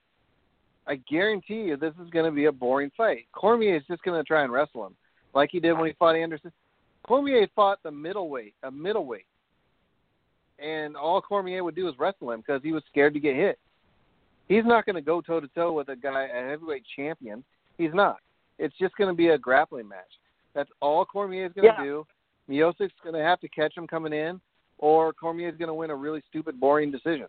I 0.87 0.97
guarantee 1.09 1.63
you, 1.63 1.77
this 1.77 1.95
is 2.03 2.11
going 2.11 2.25
to 2.25 2.31
be 2.31 2.47
a 2.47 2.53
boring 2.53 2.91
fight. 2.97 3.27
Cormier 3.33 3.77
is 3.77 3.83
just 3.89 4.03
going 4.03 4.19
to 4.21 4.27
try 4.27 4.43
and 4.43 4.53
wrestle 4.53 4.87
him, 4.87 4.97
like 5.35 5.51
he 5.53 5.61
did 5.61 5.75
when 5.75 5.87
he 5.87 5.93
fought 5.99 6.17
Anderson. 6.17 6.53
Cormier 7.07 7.47
fought 7.55 7.83
the 7.83 7.91
middleweight, 7.91 8.55
a 8.63 8.71
middleweight, 8.71 9.27
and 10.59 10.97
all 10.97 11.21
Cormier 11.23 11.63
would 11.65 11.75
do 11.75 11.89
is 11.89 11.95
wrestle 11.99 12.33
him 12.33 12.41
because 12.41 12.63
he 12.63 12.73
was 12.73 12.83
scared 12.91 13.15
to 13.15 13.21
get 13.21 13.37
hit. 13.37 13.59
He's 14.49 14.65
not 14.65 14.85
going 14.85 14.97
to 14.97 15.03
go 15.03 15.21
toe 15.21 15.41
to 15.41 15.49
toe 15.49 15.73
with 15.73 15.89
a 15.89 15.97
guy, 15.97 16.25
a 16.25 16.51
heavyweight 16.51 16.85
champion. 16.97 17.45
He's 17.79 17.95
not. 17.95 18.17
It's 18.59 18.77
just 18.79 18.97
going 18.97 19.09
to 19.09 19.17
be 19.17 19.29
a 19.29 19.39
grappling 19.39 19.89
match. 19.89 20.19
That's 20.55 20.71
all 20.81 21.05
Cormier 21.05 21.47
is 21.47 21.53
going 21.53 21.69
to 21.73 21.75
Yeah. 21.79 21.85
do. 21.85 22.07
Miocic's 22.49 22.93
going 23.05 23.15
to 23.15 23.23
have 23.23 23.41
to 23.41 23.49
catch 23.49 23.77
him 23.77 23.87
coming 23.87 24.13
in, 24.13 24.41
or 24.79 25.13
Cormier 25.13 25.49
is 25.49 25.57
going 25.57 25.69
to 25.69 25.75
win 25.75 25.91
a 25.91 25.95
really 25.95 26.21
stupid, 26.29 26.59
boring 26.59 26.91
decision. 26.91 27.29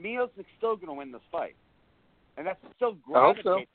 Miocic's 0.00 0.50
still 0.58 0.74
going 0.74 0.88
to 0.88 0.94
win 0.94 1.12
this 1.12 1.22
fight, 1.30 1.54
and 2.36 2.46
that's 2.46 2.58
still 2.76 2.96
I 3.14 3.20
hope 3.20 3.36
so. 3.42 3.54
to 3.54 3.56
me. 3.58 3.66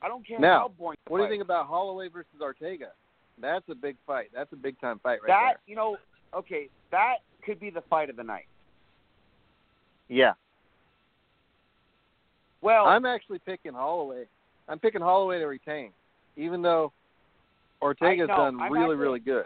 I 0.00 0.08
don't 0.08 0.26
care 0.26 0.38
Now, 0.38 0.60
how 0.60 0.68
boring. 0.78 0.96
What 1.08 1.18
do 1.18 1.24
you 1.24 1.30
think 1.30 1.42
about 1.42 1.66
Holloway 1.66 2.08
versus 2.08 2.30
Ortega? 2.40 2.90
That's 3.40 3.64
a 3.68 3.74
big 3.74 3.96
fight. 4.06 4.28
That's 4.34 4.52
a 4.52 4.56
big 4.56 4.80
time 4.80 5.00
fight 5.02 5.18
right 5.22 5.28
that 5.28 5.54
you 5.66 5.74
know, 5.76 5.96
okay, 6.34 6.68
that 6.90 7.16
could 7.44 7.58
be 7.60 7.70
the 7.70 7.82
fight 7.90 8.10
of 8.10 8.16
the 8.16 8.22
night. 8.22 8.46
Yeah. 10.08 10.32
Well, 12.60 12.86
I'm 12.86 13.06
actually 13.06 13.38
picking 13.40 13.72
Holloway. 13.72 14.24
I'm 14.68 14.78
picking 14.78 15.00
Holloway 15.00 15.38
to 15.38 15.46
retain, 15.46 15.90
even 16.36 16.62
though 16.62 16.92
Ortega's 17.80 18.28
know. 18.28 18.36
done 18.36 18.60
I'm 18.60 18.72
really, 18.72 18.84
actually- 18.84 18.96
really 18.96 19.20
good. 19.20 19.44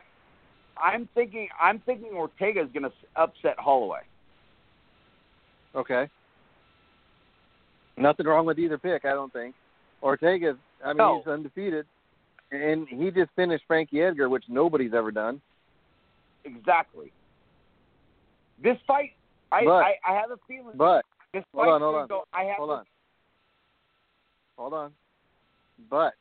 I'm 0.82 1.06
thinking 1.14 1.48
I'm 1.60 1.80
thinking 1.80 2.12
Ortega's 2.14 2.68
going 2.72 2.84
to 2.84 2.92
upset 3.16 3.58
Holloway. 3.58 4.00
Okay. 5.74 6.08
Nothing 7.96 8.26
wrong 8.26 8.46
with 8.46 8.58
either 8.58 8.78
pick, 8.78 9.04
I 9.04 9.10
don't 9.10 9.32
think. 9.32 9.54
Ortega, 10.02 10.56
I 10.84 10.88
mean, 10.88 10.96
No. 10.98 11.18
he's 11.18 11.26
undefeated, 11.28 11.86
and 12.50 12.88
he 12.88 13.10
just 13.10 13.30
finished 13.36 13.64
Frankie 13.66 14.02
Edgar, 14.02 14.28
which 14.28 14.44
nobody's 14.48 14.94
ever 14.94 15.10
done. 15.10 15.40
Exactly. 16.44 17.12
This 18.62 18.78
fight, 18.86 19.12
I 19.52 19.64
But- 19.64 19.84
I, 19.84 19.98
I 20.04 20.14
have 20.14 20.30
a 20.30 20.36
feeling 20.48 20.76
But 20.76 21.04
this 21.32 21.44
hold 21.52 21.66
fight 21.66 21.70
on, 21.72 21.80
hold 21.80 21.94
on. 21.96 22.06
Go, 22.08 22.24
I 22.32 22.44
have 22.44 22.56
hold 22.56 22.70
a- 22.70 22.72
on, 22.74 22.86
hold 24.58 24.74
on. 24.74 24.94
But 25.90 26.14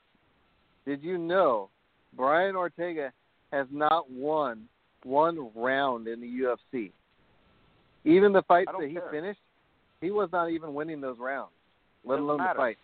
did 0.86 1.02
you 1.04 1.18
know 1.18 1.70
Brian 2.14 2.56
Ortega 2.56 3.12
has 3.52 3.68
not 3.72 4.10
won 4.10 4.68
one 5.04 5.52
round 5.56 6.08
in 6.08 6.22
the 6.22 6.28
UFC? 6.28 6.92
Even 8.04 8.34
the 8.34 8.42
fights 8.44 8.72
that 8.78 8.88
he 8.88 8.96
care. 8.96 9.10
finished, 9.12 9.40
he 10.02 10.12
was 10.12 10.30
not 10.32 10.50
even 10.50 10.74
winning 10.74 11.02
those 11.02 11.18
rounds, 11.20 11.52
let 12.04 12.16
Doesn't 12.16 12.24
alone 12.26 12.38
matter. 12.38 12.54
the 12.54 12.58
fight. 12.58 12.78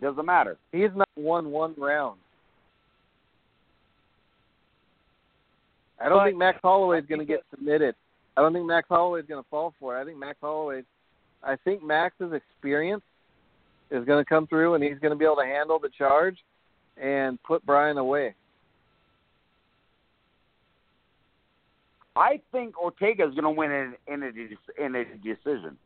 Doesn't 0.00 0.24
matter. 0.26 0.56
He 0.72 0.80
has 0.80 0.92
not 0.94 1.08
won 1.16 1.50
one 1.50 1.74
round. 1.76 2.18
I 6.00 6.08
don't 6.08 6.18
But- 6.18 6.24
think 6.26 6.38
Max 6.38 6.58
Holloway 6.62 6.98
is 7.00 7.06
going 7.06 7.18
to 7.18 7.24
get 7.26 7.44
submitted. 7.50 7.94
I 8.36 8.40
don't 8.42 8.52
think 8.54 8.64
Max 8.66 8.88
Holloway 8.88 9.20
is 9.20 9.26
going 9.26 9.42
to 9.42 9.48
fall 9.50 9.74
for 9.78 9.96
it. 9.96 10.00
I 10.00 10.04
think 10.04 10.16
Max 10.16 10.38
Holloway, 10.40 10.82
I 11.42 11.56
think 11.56 11.82
Max's 11.82 12.32
experience 12.32 13.02
is 13.90 14.04
going 14.06 14.24
to 14.24 14.28
come 14.28 14.46
through, 14.46 14.74
and 14.74 14.82
he's 14.84 14.98
going 14.98 15.10
to 15.10 15.16
be 15.16 15.24
able 15.26 15.36
to 15.36 15.44
handle 15.44 15.78
the 15.78 15.90
charge 15.90 16.38
and 16.96 17.42
put 17.42 17.64
Brian 17.66 17.98
away. 17.98 18.34
I 22.20 22.38
think 22.52 22.78
Ortega 22.80 23.24
is 23.26 23.30
going 23.34 23.44
to 23.44 23.50
win 23.50 23.70
in, 23.72 23.94
in 24.06 24.22
a 24.22 24.84
in 24.84 24.94
a 24.94 25.04
decision. 25.24 25.76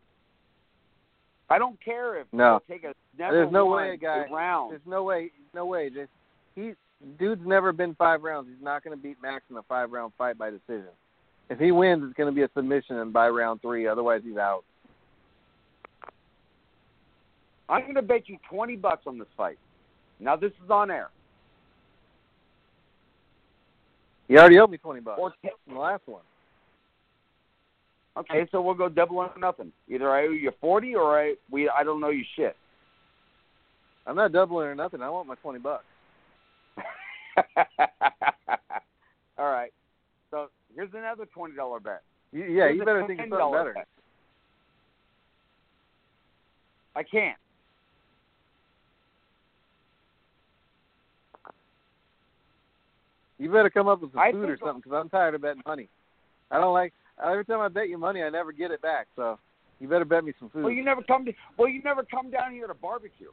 I 1.49 1.59
don't 1.59 1.81
care 1.83 2.19
if 2.21 2.27
No. 2.33 2.55
Ortega's 2.55 2.97
never 3.17 3.37
There's 3.37 3.53
no 3.53 3.67
way 3.67 3.97
guy- 3.97 4.27
round. 4.31 4.73
There's 4.73 4.83
no 4.87 5.05
way, 5.05 5.31
no 5.55 5.65
way. 5.67 5.91
Just 5.91 6.11
he, 6.57 6.73
dude's 7.21 7.47
never 7.47 7.73
been 7.73 7.95
five 7.95 8.23
rounds. 8.25 8.49
He's 8.53 8.65
not 8.65 8.83
going 8.83 8.97
to 8.97 9.01
beat 9.03 9.17
Max 9.23 9.45
in 9.49 9.57
a 9.57 9.63
five 9.63 9.93
round 9.93 10.13
fight 10.19 10.37
by 10.37 10.51
decision. 10.51 10.89
If 11.51 11.61
he 11.61 11.71
wins, 11.71 12.03
it's 12.05 12.15
going 12.17 12.29
to 12.29 12.35
be 12.35 12.43
a 12.43 12.49
submission 12.55 12.97
and 12.99 13.13
by 13.13 13.29
round 13.29 13.61
three. 13.63 13.87
Otherwise, 13.87 14.23
he's 14.25 14.37
out. 14.37 14.65
I'm 17.69 17.83
going 17.83 17.95
to 17.95 18.03
bet 18.03 18.29
you 18.29 18.39
twenty 18.51 18.75
bucks 18.77 19.03
on 19.07 19.19
this 19.19 19.29
fight. 19.37 19.59
Now 20.19 20.35
this 20.35 20.53
is 20.65 20.71
on 20.71 20.91
air. 20.91 21.11
He 24.29 24.37
already 24.39 24.59
owed 24.59 24.71
me 24.71 24.79
twenty 24.79 25.01
bucks 25.01 25.21
Orte- 25.21 25.51
in 25.67 25.75
the 25.75 25.81
last 25.81 26.03
one. 26.07 26.23
okay, 28.17 28.47
so 28.51 28.63
we'll 28.63 28.75
go 28.75 28.89
double 28.89 29.19
or 29.19 29.31
nothing. 29.39 29.73
Either 29.89 30.11
I 30.11 30.27
owe 30.27 30.31
you 30.31 30.51
forty 30.61 30.95
or 30.95 31.19
I 31.19 31.35
we 31.51 31.69
I 31.69 31.83
don't 31.85 32.01
know 32.01 32.11
you 32.11 32.25
shit. 32.37 32.57
I'm 34.07 34.17
not 34.17 34.33
doubling 34.33 34.67
or 34.67 34.75
nothing. 34.75 35.03
I 35.03 35.11
want 35.11 35.29
my 35.29 35.35
twenty 35.37 35.59
bucks. 35.59 35.85
All 39.39 39.51
right. 39.51 39.73
So 40.31 40.49
here's 40.75 40.91
another 40.95 41.27
twenty 41.27 41.55
dollar 41.57 41.81
bet. 41.81 42.03
You, 42.33 42.45
yeah, 42.45 42.65
Here's 42.65 42.77
you 42.77 42.85
better 42.85 43.07
think 43.07 43.21
of 43.21 43.29
something 43.31 43.53
better. 43.53 43.73
bet. 43.75 43.87
I 46.97 47.03
can't. 47.03 47.37
You 53.39 53.51
better 53.51 53.71
come 53.71 53.89
up 53.89 54.01
with 54.01 54.13
some 54.13 54.21
I 54.21 54.33
food 54.33 54.49
or 54.49 54.59
something 54.59 54.81
because 54.85 54.93
I'm 55.01 55.09
tired 55.09 55.35
of 55.35 55.43
betting 55.43 55.63
money. 55.67 55.89
I 56.51 56.59
don't 56.61 56.73
like 56.73 56.93
every 57.23 57.45
time 57.45 57.61
I 57.61 57.69
bet 57.69 57.89
you 57.89 57.99
money, 57.99 58.23
I 58.23 58.31
never 58.31 58.53
get 58.53 58.71
it 58.71 58.81
back. 58.81 59.09
So 59.17 59.39
you 59.81 59.89
better 59.89 60.05
bet 60.05 60.25
me 60.25 60.33
some 60.39 60.51
food. 60.51 60.65
Well, 60.65 60.73
you 60.73 60.85
never 60.85 61.03
come 61.03 61.25
to. 61.25 61.33
Well, 61.59 61.69
you 61.69 61.83
never 61.83 62.05
come 62.05 62.31
down 62.31 62.53
here 62.53 62.67
to 62.67 62.75
barbecue. 62.75 63.31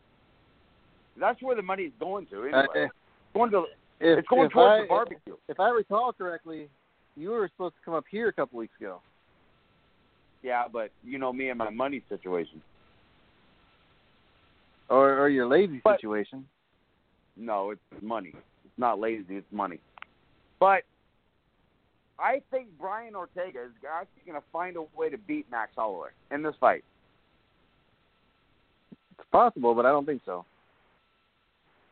That's 1.19 1.41
where 1.41 1.55
the 1.55 1.61
money 1.61 1.83
is 1.83 1.93
going 1.99 2.25
to. 2.27 2.43
Anyway. 2.43 2.65
Uh, 2.75 2.79
It's 2.83 2.93
going 3.33 3.51
to. 3.51 3.65
if, 3.99 4.19
It's 4.19 4.27
going 4.27 4.49
towards 4.49 4.79
I, 4.79 4.81
the 4.83 4.87
barbecue. 4.87 5.35
If 5.47 5.59
I 5.59 5.69
recall 5.69 6.13
correctly, 6.13 6.67
you 7.15 7.29
were 7.29 7.49
supposed 7.53 7.75
to 7.75 7.81
come 7.85 7.93
up 7.93 8.05
here 8.09 8.27
a 8.27 8.33
couple 8.33 8.57
weeks 8.57 8.73
ago. 8.79 9.01
Yeah, 10.41 10.63
but 10.71 10.89
you 11.03 11.19
know 11.19 11.31
me 11.31 11.49
and 11.49 11.57
my 11.57 11.69
money 11.69 12.01
situation. 12.09 12.61
Or, 14.89 15.19
or 15.19 15.29
your 15.29 15.45
lazy 15.47 15.79
But- 15.83 15.97
situation. 15.97 16.47
No, 17.37 17.69
it's 17.71 17.81
money. 18.01 18.33
It's 18.65 18.77
not 18.77 18.99
lazy. 18.99 19.37
It's 19.37 19.51
money. 19.51 19.79
But 20.61 20.83
I 22.19 22.43
think 22.51 22.67
Brian 22.79 23.15
Ortega 23.15 23.63
is 23.63 23.71
actually 23.91 24.31
going 24.31 24.39
to 24.39 24.47
find 24.53 24.77
a 24.77 24.83
way 24.95 25.09
to 25.09 25.17
beat 25.17 25.49
Max 25.49 25.71
Holloway 25.75 26.09
in 26.29 26.43
this 26.43 26.53
fight. 26.59 26.83
It's 28.91 29.27
possible, 29.31 29.73
but 29.73 29.87
I 29.87 29.89
don't 29.89 30.05
think 30.05 30.21
so. 30.23 30.45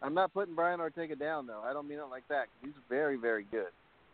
I'm 0.03 0.13
not 0.13 0.34
putting 0.34 0.55
Brian 0.55 0.80
Ortega 0.80 1.15
down 1.15 1.47
though. 1.47 1.61
I 1.65 1.74
don't 1.74 1.89
mean 1.89 1.97
it 1.97 2.03
like 2.11 2.28
that. 2.30 2.45
He's 2.61 2.72
very, 2.88 3.17
very 3.17 3.45
good, 3.51 3.72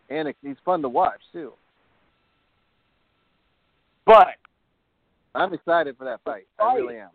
and 0.09 0.33
he's 0.41 0.55
fun 0.63 0.81
to 0.81 0.89
watch 0.89 1.19
too. 1.33 1.51
But 4.05 4.35
I'm 5.35 5.53
excited 5.53 5.97
for 5.97 6.05
that 6.05 6.21
fight. 6.23 6.47
I 6.59 6.75
really 6.75 6.97
am. 6.97 7.09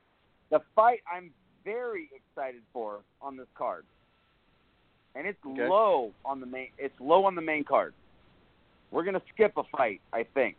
the 0.50 0.60
fight 0.76 1.00
I'm 1.10 1.30
very 1.64 2.10
excited 2.14 2.60
for 2.72 3.00
on 3.22 3.36
this 3.36 3.48
card, 3.56 3.84
and 5.14 5.26
it's 5.26 5.38
Okay. 5.44 5.68
low 5.68 6.12
on 6.24 6.40
the 6.40 6.46
main. 6.46 6.70
It's 6.78 6.98
low 7.00 7.24
on 7.24 7.34
the 7.34 7.42
main 7.42 7.64
card. 7.64 7.94
We're 8.90 9.04
gonna 9.04 9.22
skip 9.32 9.56
a 9.56 9.64
fight, 9.64 10.00
I 10.12 10.24
think. 10.24 10.56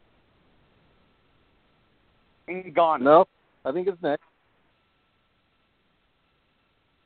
Ngannou. 2.47 3.01
Nope. 3.01 3.29
I 3.63 3.71
think 3.71 3.87
it's 3.87 4.01
next. 4.01 4.23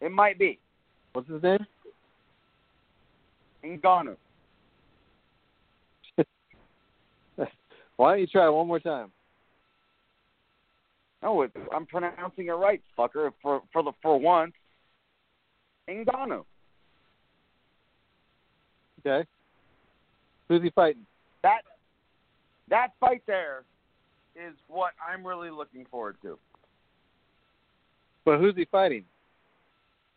It 0.02 0.12
might 0.12 0.38
be 0.38 0.60
What's 1.14 1.30
his 1.30 1.42
name? 1.42 1.66
Ngannou. 3.64 4.18
Why 7.96 8.12
don't 8.12 8.20
you 8.20 8.28
try 8.28 8.46
it 8.48 8.52
one 8.52 8.68
more 8.68 8.82
time? 8.82 9.12
No, 11.24 11.42
it, 11.44 11.52
I'm 11.74 11.86
pronouncing 11.86 12.48
it 12.48 12.52
right, 12.52 12.82
fucker. 13.00 13.32
For 13.42 13.62
for 13.72 13.82
the 13.82 13.94
for 14.02 14.20
once, 14.20 14.54
Ngannou. 15.90 16.44
Okay. 19.06 19.28
Who's 20.48 20.62
he 20.62 20.70
fighting? 20.72 21.06
That 21.44 21.62
that 22.70 22.90
fight 23.00 23.22
there 23.28 23.64
is 24.36 24.54
what 24.68 24.94
I'm 25.08 25.26
really 25.26 25.50
looking 25.50 25.86
forward 25.90 26.16
to. 26.24 26.38
But 28.26 28.40
who's 28.40 28.56
he 28.56 28.66
fighting? 28.66 29.04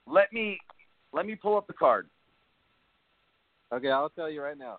Let 0.06 0.32
me 0.32 0.58
let 1.12 1.26
me 1.26 1.34
pull 1.34 1.56
up 1.56 1.66
the 1.66 1.72
card. 1.72 2.08
Okay, 3.72 3.90
I'll 3.90 4.10
tell 4.10 4.30
you 4.30 4.42
right 4.42 4.58
now. 4.58 4.78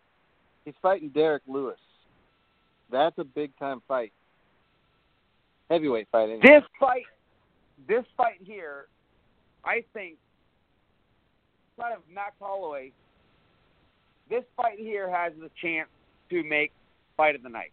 He's 0.66 0.74
fighting 0.82 1.10
Derrick 1.10 1.44
Lewis. 1.48 1.78
That's 2.92 3.18
a 3.20 3.24
big 3.24 3.52
time 3.58 3.82
fight. 3.88 4.12
Heavyweight 5.70 6.08
fight. 6.12 6.24
Anyway. 6.24 6.40
This 6.42 6.64
fight, 6.80 7.04
this 7.88 8.04
fight 8.18 8.40
here, 8.42 8.88
I 9.64 9.84
think, 9.94 10.16
kind 11.80 11.94
of 11.94 12.02
Max 12.12 12.34
Holloway, 12.42 12.92
this 14.30 14.44
fight 14.56 14.78
here 14.78 15.10
has 15.10 15.34
the 15.40 15.50
chance 15.62 15.90
to 16.30 16.44
make 16.44 16.72
fight 17.18 17.36
of 17.36 17.44
the 17.44 17.50
night. 17.50 17.72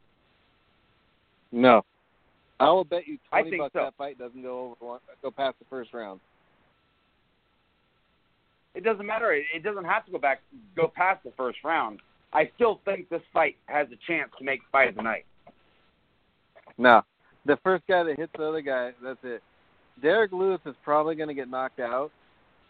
No. 1.52 1.84
I 2.58 2.70
will 2.70 2.84
bet 2.84 3.06
you 3.06 3.18
I 3.30 3.40
twenty 3.42 3.50
think 3.50 3.62
bucks 3.62 3.72
so. 3.74 3.80
that 3.80 3.94
fight 3.96 4.18
doesn't 4.18 4.42
go 4.42 4.76
over 4.80 4.92
one, 4.92 5.00
go 5.22 5.30
past 5.30 5.58
the 5.58 5.66
first 5.68 5.92
round. 5.92 6.20
It 8.74 8.84
doesn't 8.84 9.06
matter. 9.06 9.32
It, 9.32 9.44
it 9.54 9.62
doesn't 9.62 9.84
have 9.84 10.04
to 10.06 10.12
go 10.12 10.18
back, 10.18 10.40
go 10.74 10.90
past 10.94 11.22
the 11.24 11.32
first 11.36 11.58
round. 11.64 12.00
I 12.32 12.50
still 12.56 12.80
think 12.84 13.08
this 13.08 13.22
fight 13.32 13.56
has 13.66 13.86
a 13.88 13.96
chance 14.10 14.30
to 14.38 14.44
make 14.44 14.60
fight 14.72 14.88
of 14.88 14.96
the 14.96 15.02
night. 15.02 15.24
No. 16.76 17.02
The 17.46 17.58
first 17.62 17.84
guy 17.88 18.02
that 18.02 18.18
hits 18.18 18.32
the 18.36 18.44
other 18.44 18.60
guy, 18.60 18.92
that's 19.02 19.18
it. 19.22 19.42
Derrick 20.02 20.32
Lewis 20.32 20.60
is 20.66 20.74
probably 20.84 21.14
going 21.14 21.28
to 21.28 21.34
get 21.34 21.48
knocked 21.48 21.80
out. 21.80 22.10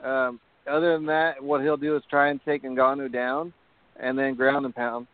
Um, 0.05 0.39
other 0.71 0.93
than 0.95 1.07
that, 1.07 1.43
what 1.43 1.63
he'll 1.63 1.77
do 1.77 1.97
is 1.97 2.03
try 2.11 2.29
and 2.29 2.41
take 2.45 2.63
Ngannou 2.63 3.13
down 3.13 3.53
and 4.01 4.19
then 4.19 4.35
ground 4.35 4.65
and 4.65 4.75
pound. 4.75 5.07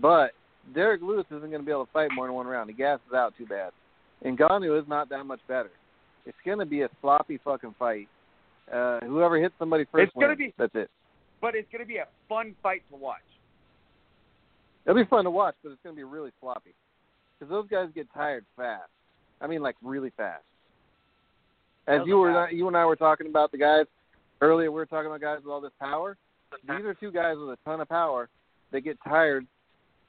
But 0.00 0.32
Derrick 0.74 1.02
Lewis 1.02 1.26
isn't 1.30 1.40
going 1.50 1.60
to 1.60 1.66
be 1.66 1.72
able 1.72 1.86
to 1.86 1.92
fight 1.92 2.10
more 2.14 2.26
than 2.26 2.34
one 2.34 2.46
round. 2.46 2.70
He 2.70 2.76
gasses 2.76 3.12
out 3.14 3.34
too 3.36 3.46
bad. 3.46 3.72
And 4.22 4.38
Ngannou 4.38 4.80
is 4.80 4.88
not 4.88 5.08
that 5.08 5.24
much 5.24 5.40
better. 5.48 5.70
It's 6.26 6.36
going 6.44 6.58
to 6.58 6.66
be 6.66 6.82
a 6.82 6.88
sloppy 7.00 7.38
fucking 7.42 7.74
fight. 7.78 8.08
Uh, 8.72 9.00
whoever 9.00 9.38
hits 9.38 9.54
somebody 9.58 9.84
first 9.90 10.04
It's 10.04 10.12
gonna 10.14 10.28
wins. 10.28 10.38
be- 10.38 10.54
That's 10.58 10.74
it. 10.74 10.90
But 11.40 11.54
it's 11.54 11.66
going 11.72 11.82
to 11.82 11.88
be 11.88 11.96
a 11.96 12.06
fun 12.28 12.54
fight 12.62 12.82
to 12.90 12.96
watch. 12.96 13.16
It'll 14.84 15.02
be 15.02 15.08
fun 15.08 15.24
to 15.24 15.30
watch, 15.30 15.54
but 15.62 15.70
it's 15.70 15.80
going 15.82 15.94
to 15.94 15.98
be 15.98 16.04
really 16.04 16.30
sloppy 16.40 16.74
because 17.38 17.50
those 17.50 17.66
guys 17.68 17.88
get 17.94 18.06
tired 18.12 18.44
fast. 18.56 18.90
I 19.40 19.46
mean, 19.46 19.62
like 19.62 19.76
really 19.82 20.10
fast. 20.16 20.44
As 21.86 22.00
you 22.06 22.18
were, 22.18 22.50
you 22.50 22.68
and 22.68 22.76
I 22.76 22.84
were 22.84 22.96
talking 22.96 23.26
about 23.26 23.50
the 23.52 23.58
guys 23.58 23.86
earlier. 24.40 24.70
We 24.70 24.76
were 24.76 24.86
talking 24.86 25.06
about 25.06 25.20
guys 25.20 25.38
with 25.42 25.50
all 25.50 25.60
this 25.60 25.72
power. 25.80 26.16
These 26.62 26.84
are 26.84 26.94
two 26.94 27.12
guys 27.12 27.36
with 27.38 27.50
a 27.50 27.58
ton 27.64 27.80
of 27.80 27.88
power 27.88 28.28
that 28.72 28.82
get 28.82 28.98
tired 29.04 29.46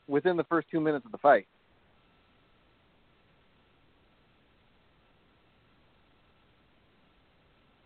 within 0.07 0.37
the 0.37 0.43
first 0.45 0.67
two 0.71 0.79
minutes 0.79 1.05
of 1.05 1.11
the 1.11 1.17
fight. 1.17 1.47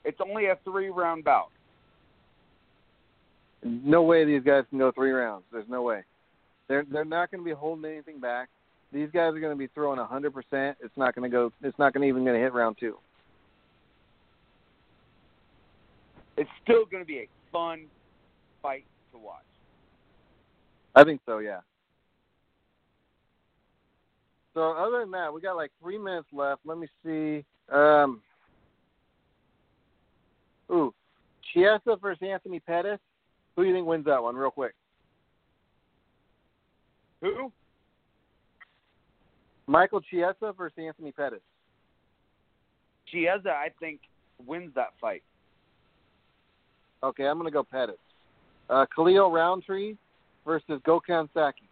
It's 0.03 0.19
only 0.21 0.45
a 0.45 0.57
three 0.63 0.89
round 0.89 1.23
bout. 1.23 1.49
No 3.63 4.03
way 4.03 4.23
these 4.23 4.43
guys 4.43 4.63
can 4.69 4.77
go 4.77 4.91
three 4.91 5.09
rounds. 5.09 5.43
There's 5.51 5.67
no 5.67 5.81
way. 5.81 6.03
They're 6.67 6.85
they're 6.91 7.03
not 7.03 7.31
going 7.31 7.41
to 7.41 7.45
be 7.45 7.55
holding 7.55 7.91
anything 7.91 8.19
back. 8.19 8.49
These 8.93 9.09
guys 9.11 9.33
are 9.33 9.39
going 9.39 9.51
to 9.51 9.57
be 9.57 9.67
throwing 9.73 9.99
a 9.99 10.05
hundred 10.05 10.31
percent. 10.31 10.77
It's 10.79 10.95
not 10.95 11.15
going 11.15 11.29
to 11.29 11.35
go. 11.35 11.51
It's 11.63 11.77
not 11.79 11.93
going 11.93 12.03
to 12.03 12.07
even 12.07 12.23
going 12.23 12.35
to 12.35 12.41
hit 12.41 12.53
round 12.53 12.77
two. 12.79 12.97
It's 16.37 16.49
still 16.63 16.85
going 16.85 17.03
to 17.03 17.07
be 17.07 17.19
a 17.19 17.27
fun 17.51 17.85
fight 18.65 18.85
to 19.11 19.19
watch. 19.19 19.43
I 20.95 21.03
think 21.03 21.21
so, 21.25 21.37
yeah. 21.37 21.59
So 24.55 24.71
other 24.71 25.01
than 25.01 25.11
that, 25.11 25.31
we 25.33 25.41
got 25.41 25.55
like 25.55 25.71
three 25.81 25.97
minutes 25.97 26.27
left. 26.33 26.61
Let 26.65 26.77
me 26.77 26.87
see. 27.03 27.45
Um, 27.71 28.21
ooh, 30.71 30.93
Chiesa 31.53 31.97
versus 32.01 32.23
Anthony 32.27 32.59
Pettis. 32.59 32.99
Who 33.55 33.63
do 33.63 33.67
you 33.67 33.75
think 33.75 33.85
wins 33.85 34.05
that 34.05 34.23
one, 34.23 34.35
real 34.35 34.51
quick? 34.51 34.73
Who? 37.21 37.51
Michael 39.67 40.01
Chiesa 40.01 40.53
versus 40.57 40.77
Anthony 40.77 41.11
Pettis. 41.11 41.41
Chiesa, 43.11 43.49
I 43.49 43.69
think, 43.79 43.99
wins 44.45 44.71
that 44.75 44.93
fight. 44.99 45.23
Okay, 47.03 47.25
I'm 47.25 47.37
gonna 47.37 47.51
go 47.51 47.63
Pettis. 47.63 47.95
Uh, 48.69 48.85
Khalil 48.95 49.31
Rountree 49.31 49.95
versus 50.45 50.81
Gokhan 50.85 51.29
Saki. 51.33 51.63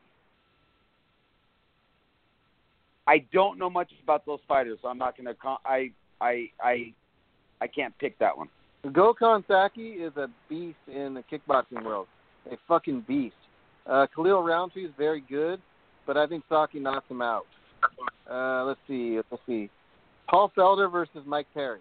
I 3.08 3.26
don't 3.34 3.58
know 3.60 3.70
much 3.70 3.92
about 4.04 4.26
those 4.26 4.40
fighters, 4.48 4.80
so 4.82 4.88
I'm 4.88 4.98
not 4.98 5.18
going 5.18 5.28
to. 5.28 5.34
Con- 5.34 5.58
I 5.66 5.92
I 6.22 6.48
I 6.62 6.94
I 7.62 7.68
can't 7.68 7.98
pick 8.00 8.18
that 8.20 8.38
one. 8.38 8.48
Gokhan 8.86 9.46
Saki 9.48 9.94
is 9.94 10.16
a 10.18 10.28
beast 10.50 10.78
in 10.88 11.14
the 11.14 11.24
kickboxing 11.32 11.84
world. 11.84 12.08
A 12.52 12.58
fucking 12.68 13.06
beast. 13.08 13.36
Uh, 13.86 14.08
Khalil 14.14 14.44
Rountree 14.44 14.86
is 14.86 14.92
very 14.98 15.22
good, 15.22 15.62
but 16.06 16.18
I 16.18 16.28
think 16.28 16.44
Saki 16.50 16.80
knocks 16.80 17.10
him 17.10 17.22
out. 17.22 17.46
Uh, 18.30 18.64
let's 18.64 18.80
see. 18.88 19.20
Let's 19.30 19.44
see. 19.46 19.70
Paul 20.30 20.52
Felder 20.58 20.92
versus 20.92 21.24
Mike 21.26 21.48
Perry. 21.54 21.80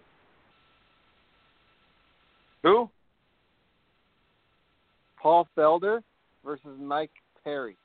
Who? 2.63 2.89
Paul 5.23 5.47
Felder 5.57 6.01
versus 6.43 6.77
Mike 6.79 7.09
Perry. 7.45 7.77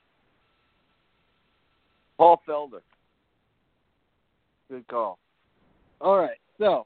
Paul 2.17 2.41
Felder. 2.45 2.81
Good 4.69 4.85
call. 4.89 5.17
All 6.01 6.17
right, 6.17 6.37
so 6.57 6.85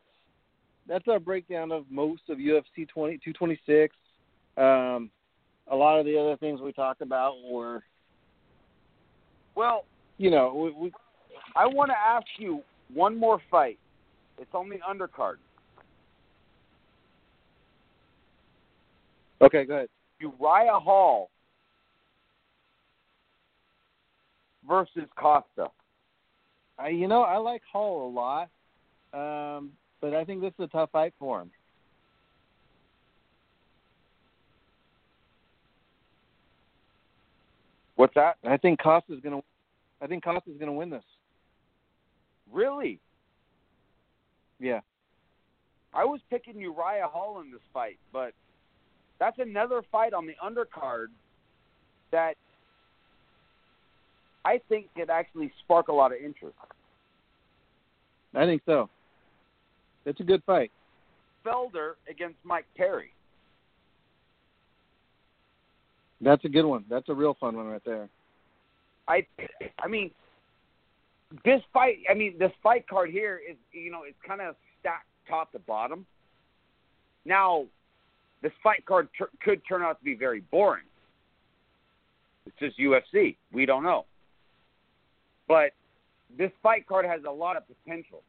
that's 0.87 1.07
our 1.07 1.19
breakdown 1.19 1.71
of 1.71 1.85
most 1.89 2.21
of 2.29 2.37
UFC 2.37 2.87
20, 2.87 3.17
226. 3.17 3.95
Um, 4.55 5.09
a 5.71 5.75
lot 5.75 5.99
of 5.99 6.05
the 6.05 6.17
other 6.19 6.37
things 6.37 6.61
we 6.61 6.71
talked 6.71 7.01
about 7.01 7.33
were, 7.49 7.83
Well, 9.55 9.85
you 10.19 10.29
know, 10.29 10.53
we, 10.53 10.71
we 10.71 10.91
I 11.55 11.65
want 11.65 11.89
to 11.89 11.97
ask 11.97 12.27
you 12.37 12.61
one 12.93 13.17
more 13.17 13.41
fight. 13.49 13.79
It's 14.37 14.53
on 14.53 14.69
the 14.69 14.77
undercard. 14.87 15.37
okay, 19.41 19.65
go 19.65 19.73
ahead. 19.75 19.89
Uriah 20.23 20.79
Hall 20.79 21.29
versus 24.67 25.09
Costa. 25.17 25.67
I, 26.79 26.89
you 26.89 27.07
know, 27.07 27.23
I 27.23 27.37
like 27.37 27.61
Hall 27.69 28.07
a 28.07 28.11
lot, 28.11 28.49
um, 29.13 29.71
but 30.01 30.13
I 30.13 30.23
think 30.23 30.41
this 30.41 30.53
is 30.57 30.65
a 30.65 30.67
tough 30.67 30.91
fight 30.91 31.13
for 31.19 31.41
him. 31.41 31.51
What's 37.95 38.15
that? 38.15 38.37
I 38.43 38.57
think 38.57 38.79
Costa's 38.79 39.19
gonna. 39.23 39.41
I 40.01 40.07
think 40.07 40.23
Costa's 40.23 40.57
gonna 40.59 40.73
win 40.73 40.89
this. 40.89 41.03
Really? 42.51 42.99
Yeah. 44.59 44.79
I 45.93 46.05
was 46.05 46.19
picking 46.29 46.59
Uriah 46.59 47.07
Hall 47.07 47.39
in 47.41 47.51
this 47.51 47.61
fight, 47.71 47.99
but 48.11 48.33
that's 49.19 49.39
another 49.39 49.81
fight 49.91 50.13
on 50.13 50.25
the 50.25 50.35
undercard 50.43 51.07
that 52.11 52.35
I 54.45 54.59
think 54.69 54.87
could 54.95 55.09
actually 55.09 55.51
spark 55.63 55.87
a 55.87 55.93
lot 55.93 56.11
of 56.11 56.17
interest. 56.17 56.55
I 58.35 58.45
think 58.45 58.61
so. 58.65 58.89
It's 60.05 60.19
a 60.19 60.23
good 60.23 60.43
fight. 60.45 60.71
Felder 61.45 61.93
against 62.09 62.37
Mike 62.43 62.65
Perry. 62.75 63.11
That's 66.21 66.43
a 66.45 66.49
good 66.49 66.65
one. 66.65 66.85
That's 66.89 67.09
a 67.09 67.13
real 67.13 67.35
fun 67.39 67.55
one 67.55 67.67
right 67.67 67.81
there. 67.85 68.09
I 69.07 69.25
I 69.79 69.87
mean 69.87 70.11
this 71.43 71.61
fight 71.73 71.97
I 72.09 72.13
mean 72.13 72.35
this 72.39 72.51
fight 72.61 72.87
card 72.87 73.09
here 73.09 73.41
is 73.49 73.57
you 73.71 73.91
know 73.91 74.03
it's 74.07 74.17
kind 74.25 74.41
of 74.41 74.55
stacked 74.79 75.07
top 75.27 75.51
to 75.51 75.59
bottom. 75.59 76.05
Now 77.25 77.65
this 78.43 78.51
fight 78.61 78.85
card 78.85 79.07
tur 79.17 79.29
could 79.43 79.61
turn 79.67 79.81
out 79.81 79.97
to 79.97 80.05
be 80.05 80.13
very 80.13 80.41
boring. 80.51 80.83
It's 82.45 82.55
just 82.59 82.77
UFC. 82.77 83.37
We 83.51 83.65
don't 83.65 83.83
know. 83.83 84.05
But 85.47 85.71
this 86.37 86.51
fight 86.61 86.85
card 86.85 87.05
has 87.05 87.21
a 87.27 87.31
lot 87.31 87.55
of 87.57 87.63
potential. 87.67 88.21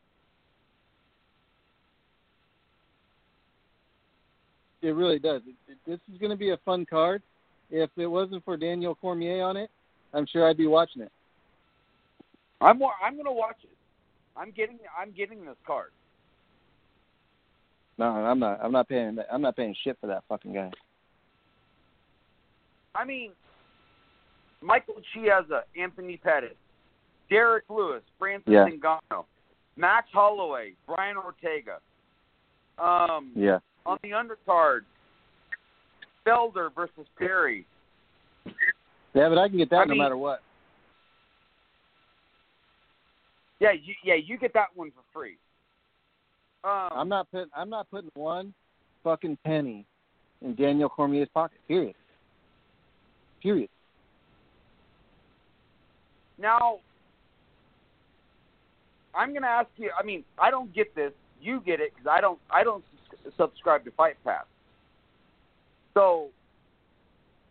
It 4.82 4.94
really 4.94 5.18
does. 5.18 5.42
This 5.86 5.98
is 6.12 6.18
going 6.18 6.30
to 6.30 6.36
be 6.36 6.50
a 6.50 6.58
fun 6.58 6.86
card. 6.88 7.22
If 7.70 7.90
it 7.96 8.06
wasn't 8.06 8.44
for 8.44 8.56
Daniel 8.56 8.94
Cormier 8.94 9.42
on 9.42 9.56
it, 9.56 9.70
I'm 10.12 10.26
sure 10.30 10.48
I'd 10.48 10.56
be 10.56 10.66
watching 10.66 11.02
it. 11.02 11.10
I'm 12.60 12.80
I'm 13.02 13.14
going 13.14 13.24
to 13.24 13.32
watch 13.32 13.56
it. 13.64 13.76
I'm 14.36 14.52
getting 14.52 14.78
I'm 14.96 15.10
getting 15.10 15.44
this 15.44 15.56
card. 15.66 15.90
No, 17.98 18.06
I'm 18.06 18.38
not. 18.38 18.60
I'm 18.62 18.72
not 18.72 18.88
paying. 18.88 19.18
I'm 19.32 19.42
not 19.42 19.56
paying 19.56 19.74
shit 19.84 19.96
for 20.00 20.06
that 20.08 20.24
fucking 20.28 20.52
guy. 20.52 20.70
I 22.94 23.04
mean, 23.04 23.30
Michael 24.62 24.96
Chiesa, 25.12 25.62
Anthony 25.80 26.16
Pettis, 26.16 26.56
Derrick 27.30 27.64
Lewis, 27.68 28.02
Francis 28.18 28.50
Yeah. 28.52 28.66
Ngannou, 28.68 29.24
Max 29.76 30.08
Holloway, 30.12 30.72
Brian 30.86 31.16
Ortega. 31.16 31.78
Um, 32.78 33.32
Yeah. 33.36 33.58
On 33.86 33.98
the 34.02 34.10
undercard, 34.10 34.80
Felder 36.26 36.72
versus 36.74 37.06
Perry. 37.18 37.66
Yeah, 39.12 39.28
but 39.28 39.38
I 39.38 39.48
can 39.48 39.58
get 39.58 39.70
that 39.70 39.80
I 39.80 39.84
no 39.84 39.90
mean- 39.90 39.98
matter 39.98 40.16
what. 40.16 40.40
Yeah, 43.60 43.72
you, 43.72 43.94
yeah, 44.02 44.14
you 44.14 44.36
get 44.36 44.52
that 44.54 44.68
one 44.74 44.90
for 44.90 45.02
free. 45.12 45.36
Um, 46.64 46.88
I'm 46.92 47.08
not 47.08 47.30
putting 47.30 47.50
I'm 47.54 47.68
not 47.68 47.90
putting 47.90 48.10
one 48.14 48.54
fucking 49.02 49.38
penny 49.44 49.86
in 50.42 50.54
Daniel 50.54 50.88
Cormier's 50.88 51.28
pocket. 51.34 51.58
Period. 51.68 51.94
Period. 53.42 53.68
Now, 56.38 56.78
I'm 59.14 59.30
going 59.30 59.42
to 59.42 59.48
ask 59.48 59.68
you. 59.76 59.90
I 59.98 60.02
mean, 60.02 60.24
I 60.38 60.50
don't 60.50 60.74
get 60.74 60.94
this. 60.94 61.12
You 61.40 61.60
get 61.60 61.80
it 61.80 61.92
because 61.94 62.10
I 62.10 62.20
don't. 62.20 62.38
I 62.50 62.64
don't 62.64 62.84
subscribe 63.36 63.84
to 63.84 63.90
Fight 63.92 64.16
Pass. 64.24 64.44
So, 65.92 66.28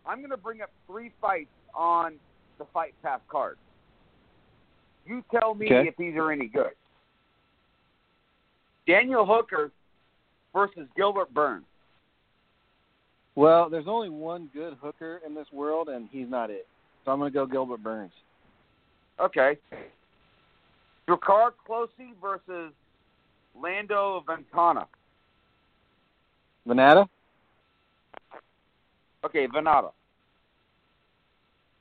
I'm 0.06 0.18
going 0.18 0.30
to 0.30 0.36
bring 0.36 0.60
up 0.60 0.70
three 0.86 1.12
fights 1.20 1.48
on 1.74 2.14
the 2.58 2.66
Fight 2.74 2.94
Pass 3.02 3.20
card. 3.30 3.56
You 5.06 5.22
tell 5.30 5.54
me 5.54 5.66
Okay. 5.66 5.88
if 5.88 5.96
these 5.96 6.16
are 6.16 6.32
any 6.32 6.46
good. 6.46 6.72
Daniel 8.86 9.26
Hooker 9.26 9.70
versus 10.52 10.86
Gilbert 10.96 11.32
Burns. 11.32 11.64
Well, 13.36 13.68
there's 13.68 13.88
only 13.88 14.10
one 14.10 14.48
good 14.54 14.76
hooker 14.80 15.20
in 15.26 15.34
this 15.34 15.46
world, 15.52 15.88
and 15.88 16.08
he's 16.12 16.28
not 16.28 16.50
it. 16.50 16.66
So 17.04 17.10
I'm 17.10 17.18
going 17.18 17.32
to 17.32 17.34
go 17.34 17.46
Gilbert 17.46 17.82
Burns. 17.82 18.12
Okay. 19.20 19.58
Drakkar 21.08 21.50
Closey 21.66 22.14
versus 22.20 22.72
Lando 23.60 24.24
Ventana. 24.26 24.86
Vannata? 26.66 27.08
Okay, 29.24 29.46
Vannata. 29.48 29.90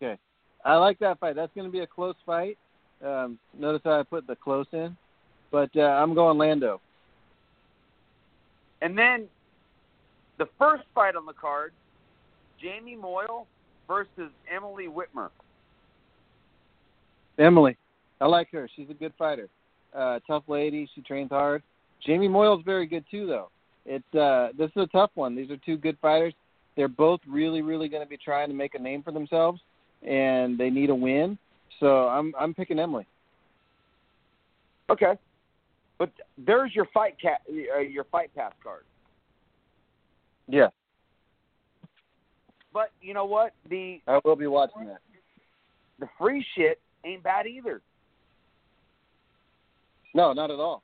Okay. 0.01 0.17
I 0.65 0.75
like 0.75 0.99
that 0.99 1.19
fight. 1.19 1.35
That's 1.35 1.53
going 1.55 1.67
to 1.67 1.71
be 1.71 1.79
a 1.79 1.87
close 1.87 2.15
fight. 2.25 2.57
Um, 3.03 3.37
notice 3.57 3.81
how 3.83 3.99
I 3.99 4.03
put 4.03 4.27
the 4.27 4.35
close 4.35 4.65
in, 4.71 4.95
but 5.51 5.69
uh, 5.75 5.81
I'm 5.81 6.13
going 6.13 6.37
Lando. 6.37 6.79
And 8.83 8.97
then 8.97 9.27
the 10.37 10.45
first 10.59 10.83
fight 10.93 11.15
on 11.15 11.25
the 11.25 11.33
card, 11.33 11.71
Jamie 12.61 12.97
Moyle 12.97 13.47
versus 13.87 14.29
Emily 14.53 14.87
Whitmer. 14.87 15.29
Emily, 17.39 17.77
I 18.19 18.27
like 18.27 18.51
her. 18.51 18.69
She's 18.75 18.89
a 18.89 18.93
good 18.93 19.13
fighter. 19.17 19.47
Uh, 19.95 20.19
tough 20.27 20.43
lady. 20.47 20.87
She 20.93 21.01
trains 21.01 21.29
hard. 21.29 21.63
Jamie 22.05 22.27
Moyle's 22.27 22.63
very 22.65 22.85
good 22.85 23.05
too, 23.09 23.25
though. 23.25 23.49
It's 23.85 24.15
uh, 24.15 24.49
this 24.57 24.69
is 24.75 24.83
a 24.83 24.87
tough 24.87 25.11
one. 25.15 25.33
These 25.35 25.49
are 25.49 25.57
two 25.57 25.77
good 25.77 25.97
fighters. 26.01 26.33
They're 26.75 26.89
both 26.89 27.21
really, 27.27 27.61
really 27.61 27.87
going 27.87 28.03
to 28.03 28.09
be 28.09 28.17
trying 28.17 28.49
to 28.49 28.53
make 28.53 28.75
a 28.75 28.79
name 28.79 29.01
for 29.01 29.11
themselves, 29.11 29.61
and 30.05 30.57
they 30.57 30.69
need 30.69 30.89
a 30.89 30.95
win. 30.95 31.37
So 31.79 32.07
I'm 32.09 32.33
I'm 32.37 32.53
picking 32.53 32.79
Emily. 32.79 33.07
Okay. 34.89 35.13
But 35.99 36.11
there's 36.37 36.73
your 36.75 36.87
fight 36.93 37.15
cat, 37.21 37.41
uh, 37.49 37.79
your 37.79 38.03
fight 38.05 38.33
pass 38.35 38.53
card. 38.63 38.83
Yeah, 40.47 40.67
But 42.73 42.91
you 43.01 43.13
know 43.13 43.23
what? 43.25 43.53
The 43.69 44.01
I 44.07 44.19
will 44.25 44.35
be 44.35 44.47
watching 44.47 44.87
that. 44.87 44.99
the 45.99 46.07
free 46.19 46.45
shit 46.55 46.81
ain't 47.05 47.23
bad 47.23 47.47
either. 47.47 47.81
No, 50.13 50.33
not 50.33 50.51
at 50.51 50.59
all. 50.59 50.83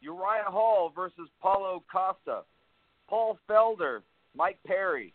Uriah 0.00 0.44
Hall 0.46 0.92
versus 0.94 1.28
Paulo 1.42 1.82
Costa, 1.92 2.42
Paul 3.08 3.38
Felder, 3.50 4.00
Mike 4.36 4.58
Perry. 4.64 5.12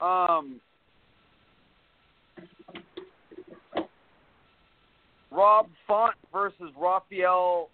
Um, 0.00 0.60
Rob 5.30 5.68
Font 5.86 6.14
versus 6.32 6.70
Rafael 6.76 7.68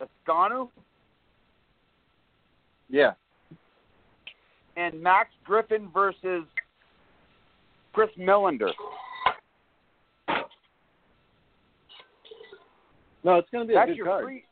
Escanu, 0.00 0.68
Yeah, 2.88 3.12
and 4.76 5.00
Max 5.02 5.30
Griffin 5.44 5.88
versus 5.94 6.44
Chris 7.92 8.10
Millender. 8.18 8.70
no, 13.24 13.36
it's 13.36 13.48
going 13.50 13.64
to 13.64 13.68
be 13.68 13.74
a 13.74 13.76
That's 13.76 13.88
good 13.90 13.96
your 13.96 14.06
card. 14.06 14.24
free. 14.24 14.44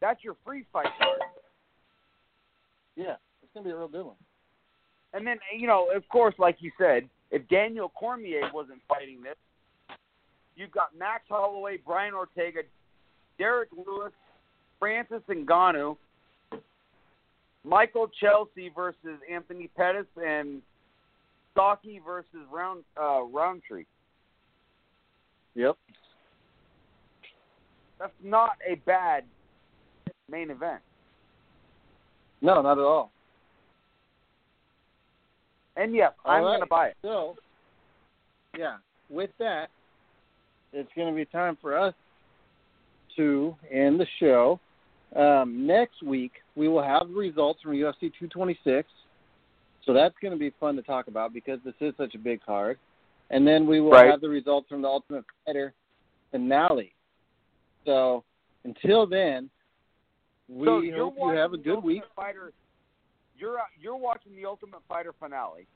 That's 0.00 0.22
your 0.22 0.36
free 0.44 0.64
fight 0.72 0.86
card. 0.98 1.18
Yeah, 2.96 3.14
it's 3.42 3.52
going 3.54 3.64
to 3.64 3.68
be 3.68 3.72
a 3.72 3.76
real 3.76 3.88
good 3.88 4.04
one. 4.06 4.16
And 5.14 5.26
then, 5.26 5.38
you 5.56 5.66
know, 5.66 5.88
of 5.94 6.06
course, 6.08 6.34
like 6.38 6.56
you 6.60 6.70
said, 6.78 7.08
if 7.30 7.46
Daniel 7.48 7.88
Cormier 7.88 8.50
wasn't 8.52 8.80
fighting 8.88 9.22
this, 9.22 9.36
you've 10.56 10.72
got 10.72 10.96
Max 10.98 11.24
Holloway, 11.28 11.78
Brian 11.84 12.14
Ortega, 12.14 12.60
Derrick 13.38 13.70
Lewis, 13.74 14.12
Francis 14.78 15.22
Ngannou, 15.28 15.96
Michael 17.64 18.08
Chiesa 18.18 18.70
versus 18.74 19.20
Anthony 19.30 19.68
Pettis, 19.76 20.06
and 20.16 20.60
Stocky 21.52 22.00
versus 22.04 22.46
Round 22.52 22.82
uh, 23.00 23.22
Rountree. 23.22 23.84
Yep. 25.54 25.76
That's 27.98 28.12
not 28.24 28.52
a 28.68 28.74
bad 28.86 29.24
main 30.28 30.50
event. 30.50 30.80
No, 32.40 32.60
not 32.62 32.78
at 32.78 32.84
all. 32.84 33.12
And 35.76 35.94
yes, 35.94 36.12
All 36.24 36.32
I'm 36.32 36.42
right. 36.42 36.50
going 36.50 36.60
to 36.60 36.66
buy 36.66 36.88
it. 36.88 36.96
So, 37.02 37.36
yeah, 38.58 38.76
with 39.08 39.30
that, 39.38 39.68
it's 40.72 40.90
going 40.96 41.08
to 41.08 41.14
be 41.16 41.24
time 41.24 41.56
for 41.60 41.76
us 41.78 41.94
to 43.16 43.54
end 43.70 44.00
the 44.00 44.06
show. 44.18 44.58
Um, 45.16 45.66
next 45.66 46.02
week, 46.02 46.32
we 46.56 46.68
will 46.68 46.82
have 46.82 47.08
the 47.08 47.14
results 47.14 47.60
from 47.62 47.72
UFC 47.72 48.00
226. 48.18 48.88
So 49.84 49.92
that's 49.92 50.14
going 50.22 50.32
to 50.32 50.38
be 50.38 50.50
fun 50.60 50.76
to 50.76 50.82
talk 50.82 51.08
about 51.08 51.32
because 51.34 51.58
this 51.64 51.74
is 51.80 51.92
such 51.96 52.14
a 52.14 52.18
big 52.18 52.42
card. 52.44 52.78
And 53.30 53.46
then 53.46 53.66
we 53.66 53.80
will 53.80 53.92
Right. 53.92 54.08
have 54.08 54.20
the 54.20 54.28
results 54.28 54.68
from 54.68 54.82
the 54.82 54.88
Ultimate 54.88 55.24
Fighter 55.44 55.74
finale. 56.30 56.94
So 57.84 58.24
until 58.64 59.06
then, 59.06 59.50
we 60.48 60.66
so 60.66 60.82
hope 60.94 61.14
you 61.18 61.28
have 61.30 61.52
a 61.52 61.58
good 61.58 61.82
week. 61.82 62.02
Fighter. 62.14 62.52
You're 63.36 63.58
uh, 63.58 63.64
you're 63.80 63.96
watching 63.96 64.36
the 64.36 64.44
Ultimate 64.44 64.82
Fighter 64.88 65.12
finale, 65.18 65.66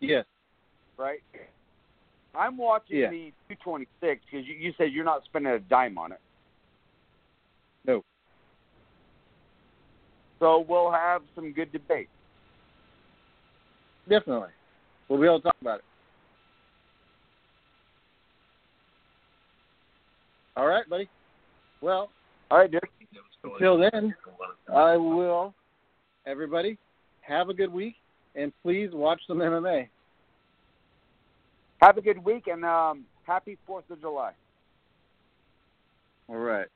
Yes. 0.00 0.24
right? 0.96 1.22
I'm 2.34 2.56
watching 2.56 2.98
Yeah. 2.98 3.10
the 3.10 3.32
226 3.48 4.22
because 4.30 4.46
you, 4.46 4.54
you 4.54 4.72
said 4.78 4.92
you're 4.92 5.04
not 5.04 5.24
spending 5.24 5.52
a 5.52 5.58
dime 5.58 5.98
on 5.98 6.12
it. 6.12 6.20
No. 7.86 8.02
So 10.38 10.64
we'll 10.68 10.90
have 10.90 11.22
some 11.34 11.52
good 11.52 11.70
debate. 11.72 12.08
Definitely. 14.08 14.48
We'll 15.08 15.20
be 15.20 15.26
able 15.26 15.38
to 15.38 15.44
talk 15.44 15.56
about 15.60 15.78
it. 15.80 15.84
All 20.56 20.66
right, 20.66 20.88
buddy. 20.88 21.08
Well, 21.80 22.10
All 22.50 22.58
right, 22.58 22.70
Dick. 22.70 22.82
until 23.44 23.78
then, 23.78 24.14
I 24.72 24.96
will, 24.96 25.54
everybody, 26.26 26.78
have 27.22 27.48
a 27.48 27.54
good 27.54 27.72
week, 27.72 27.94
and 28.34 28.52
please 28.62 28.90
watch 28.92 29.20
some 29.26 29.38
MMA. 29.38 29.88
Have 31.82 31.98
a 31.98 32.00
good 32.00 32.24
week 32.24 32.46
and 32.46 32.64
um, 32.64 33.06
happy 33.24 33.58
Fourth 33.66 33.90
of 33.90 34.00
July. 34.00 34.30
All 36.28 36.36
right. 36.36 36.68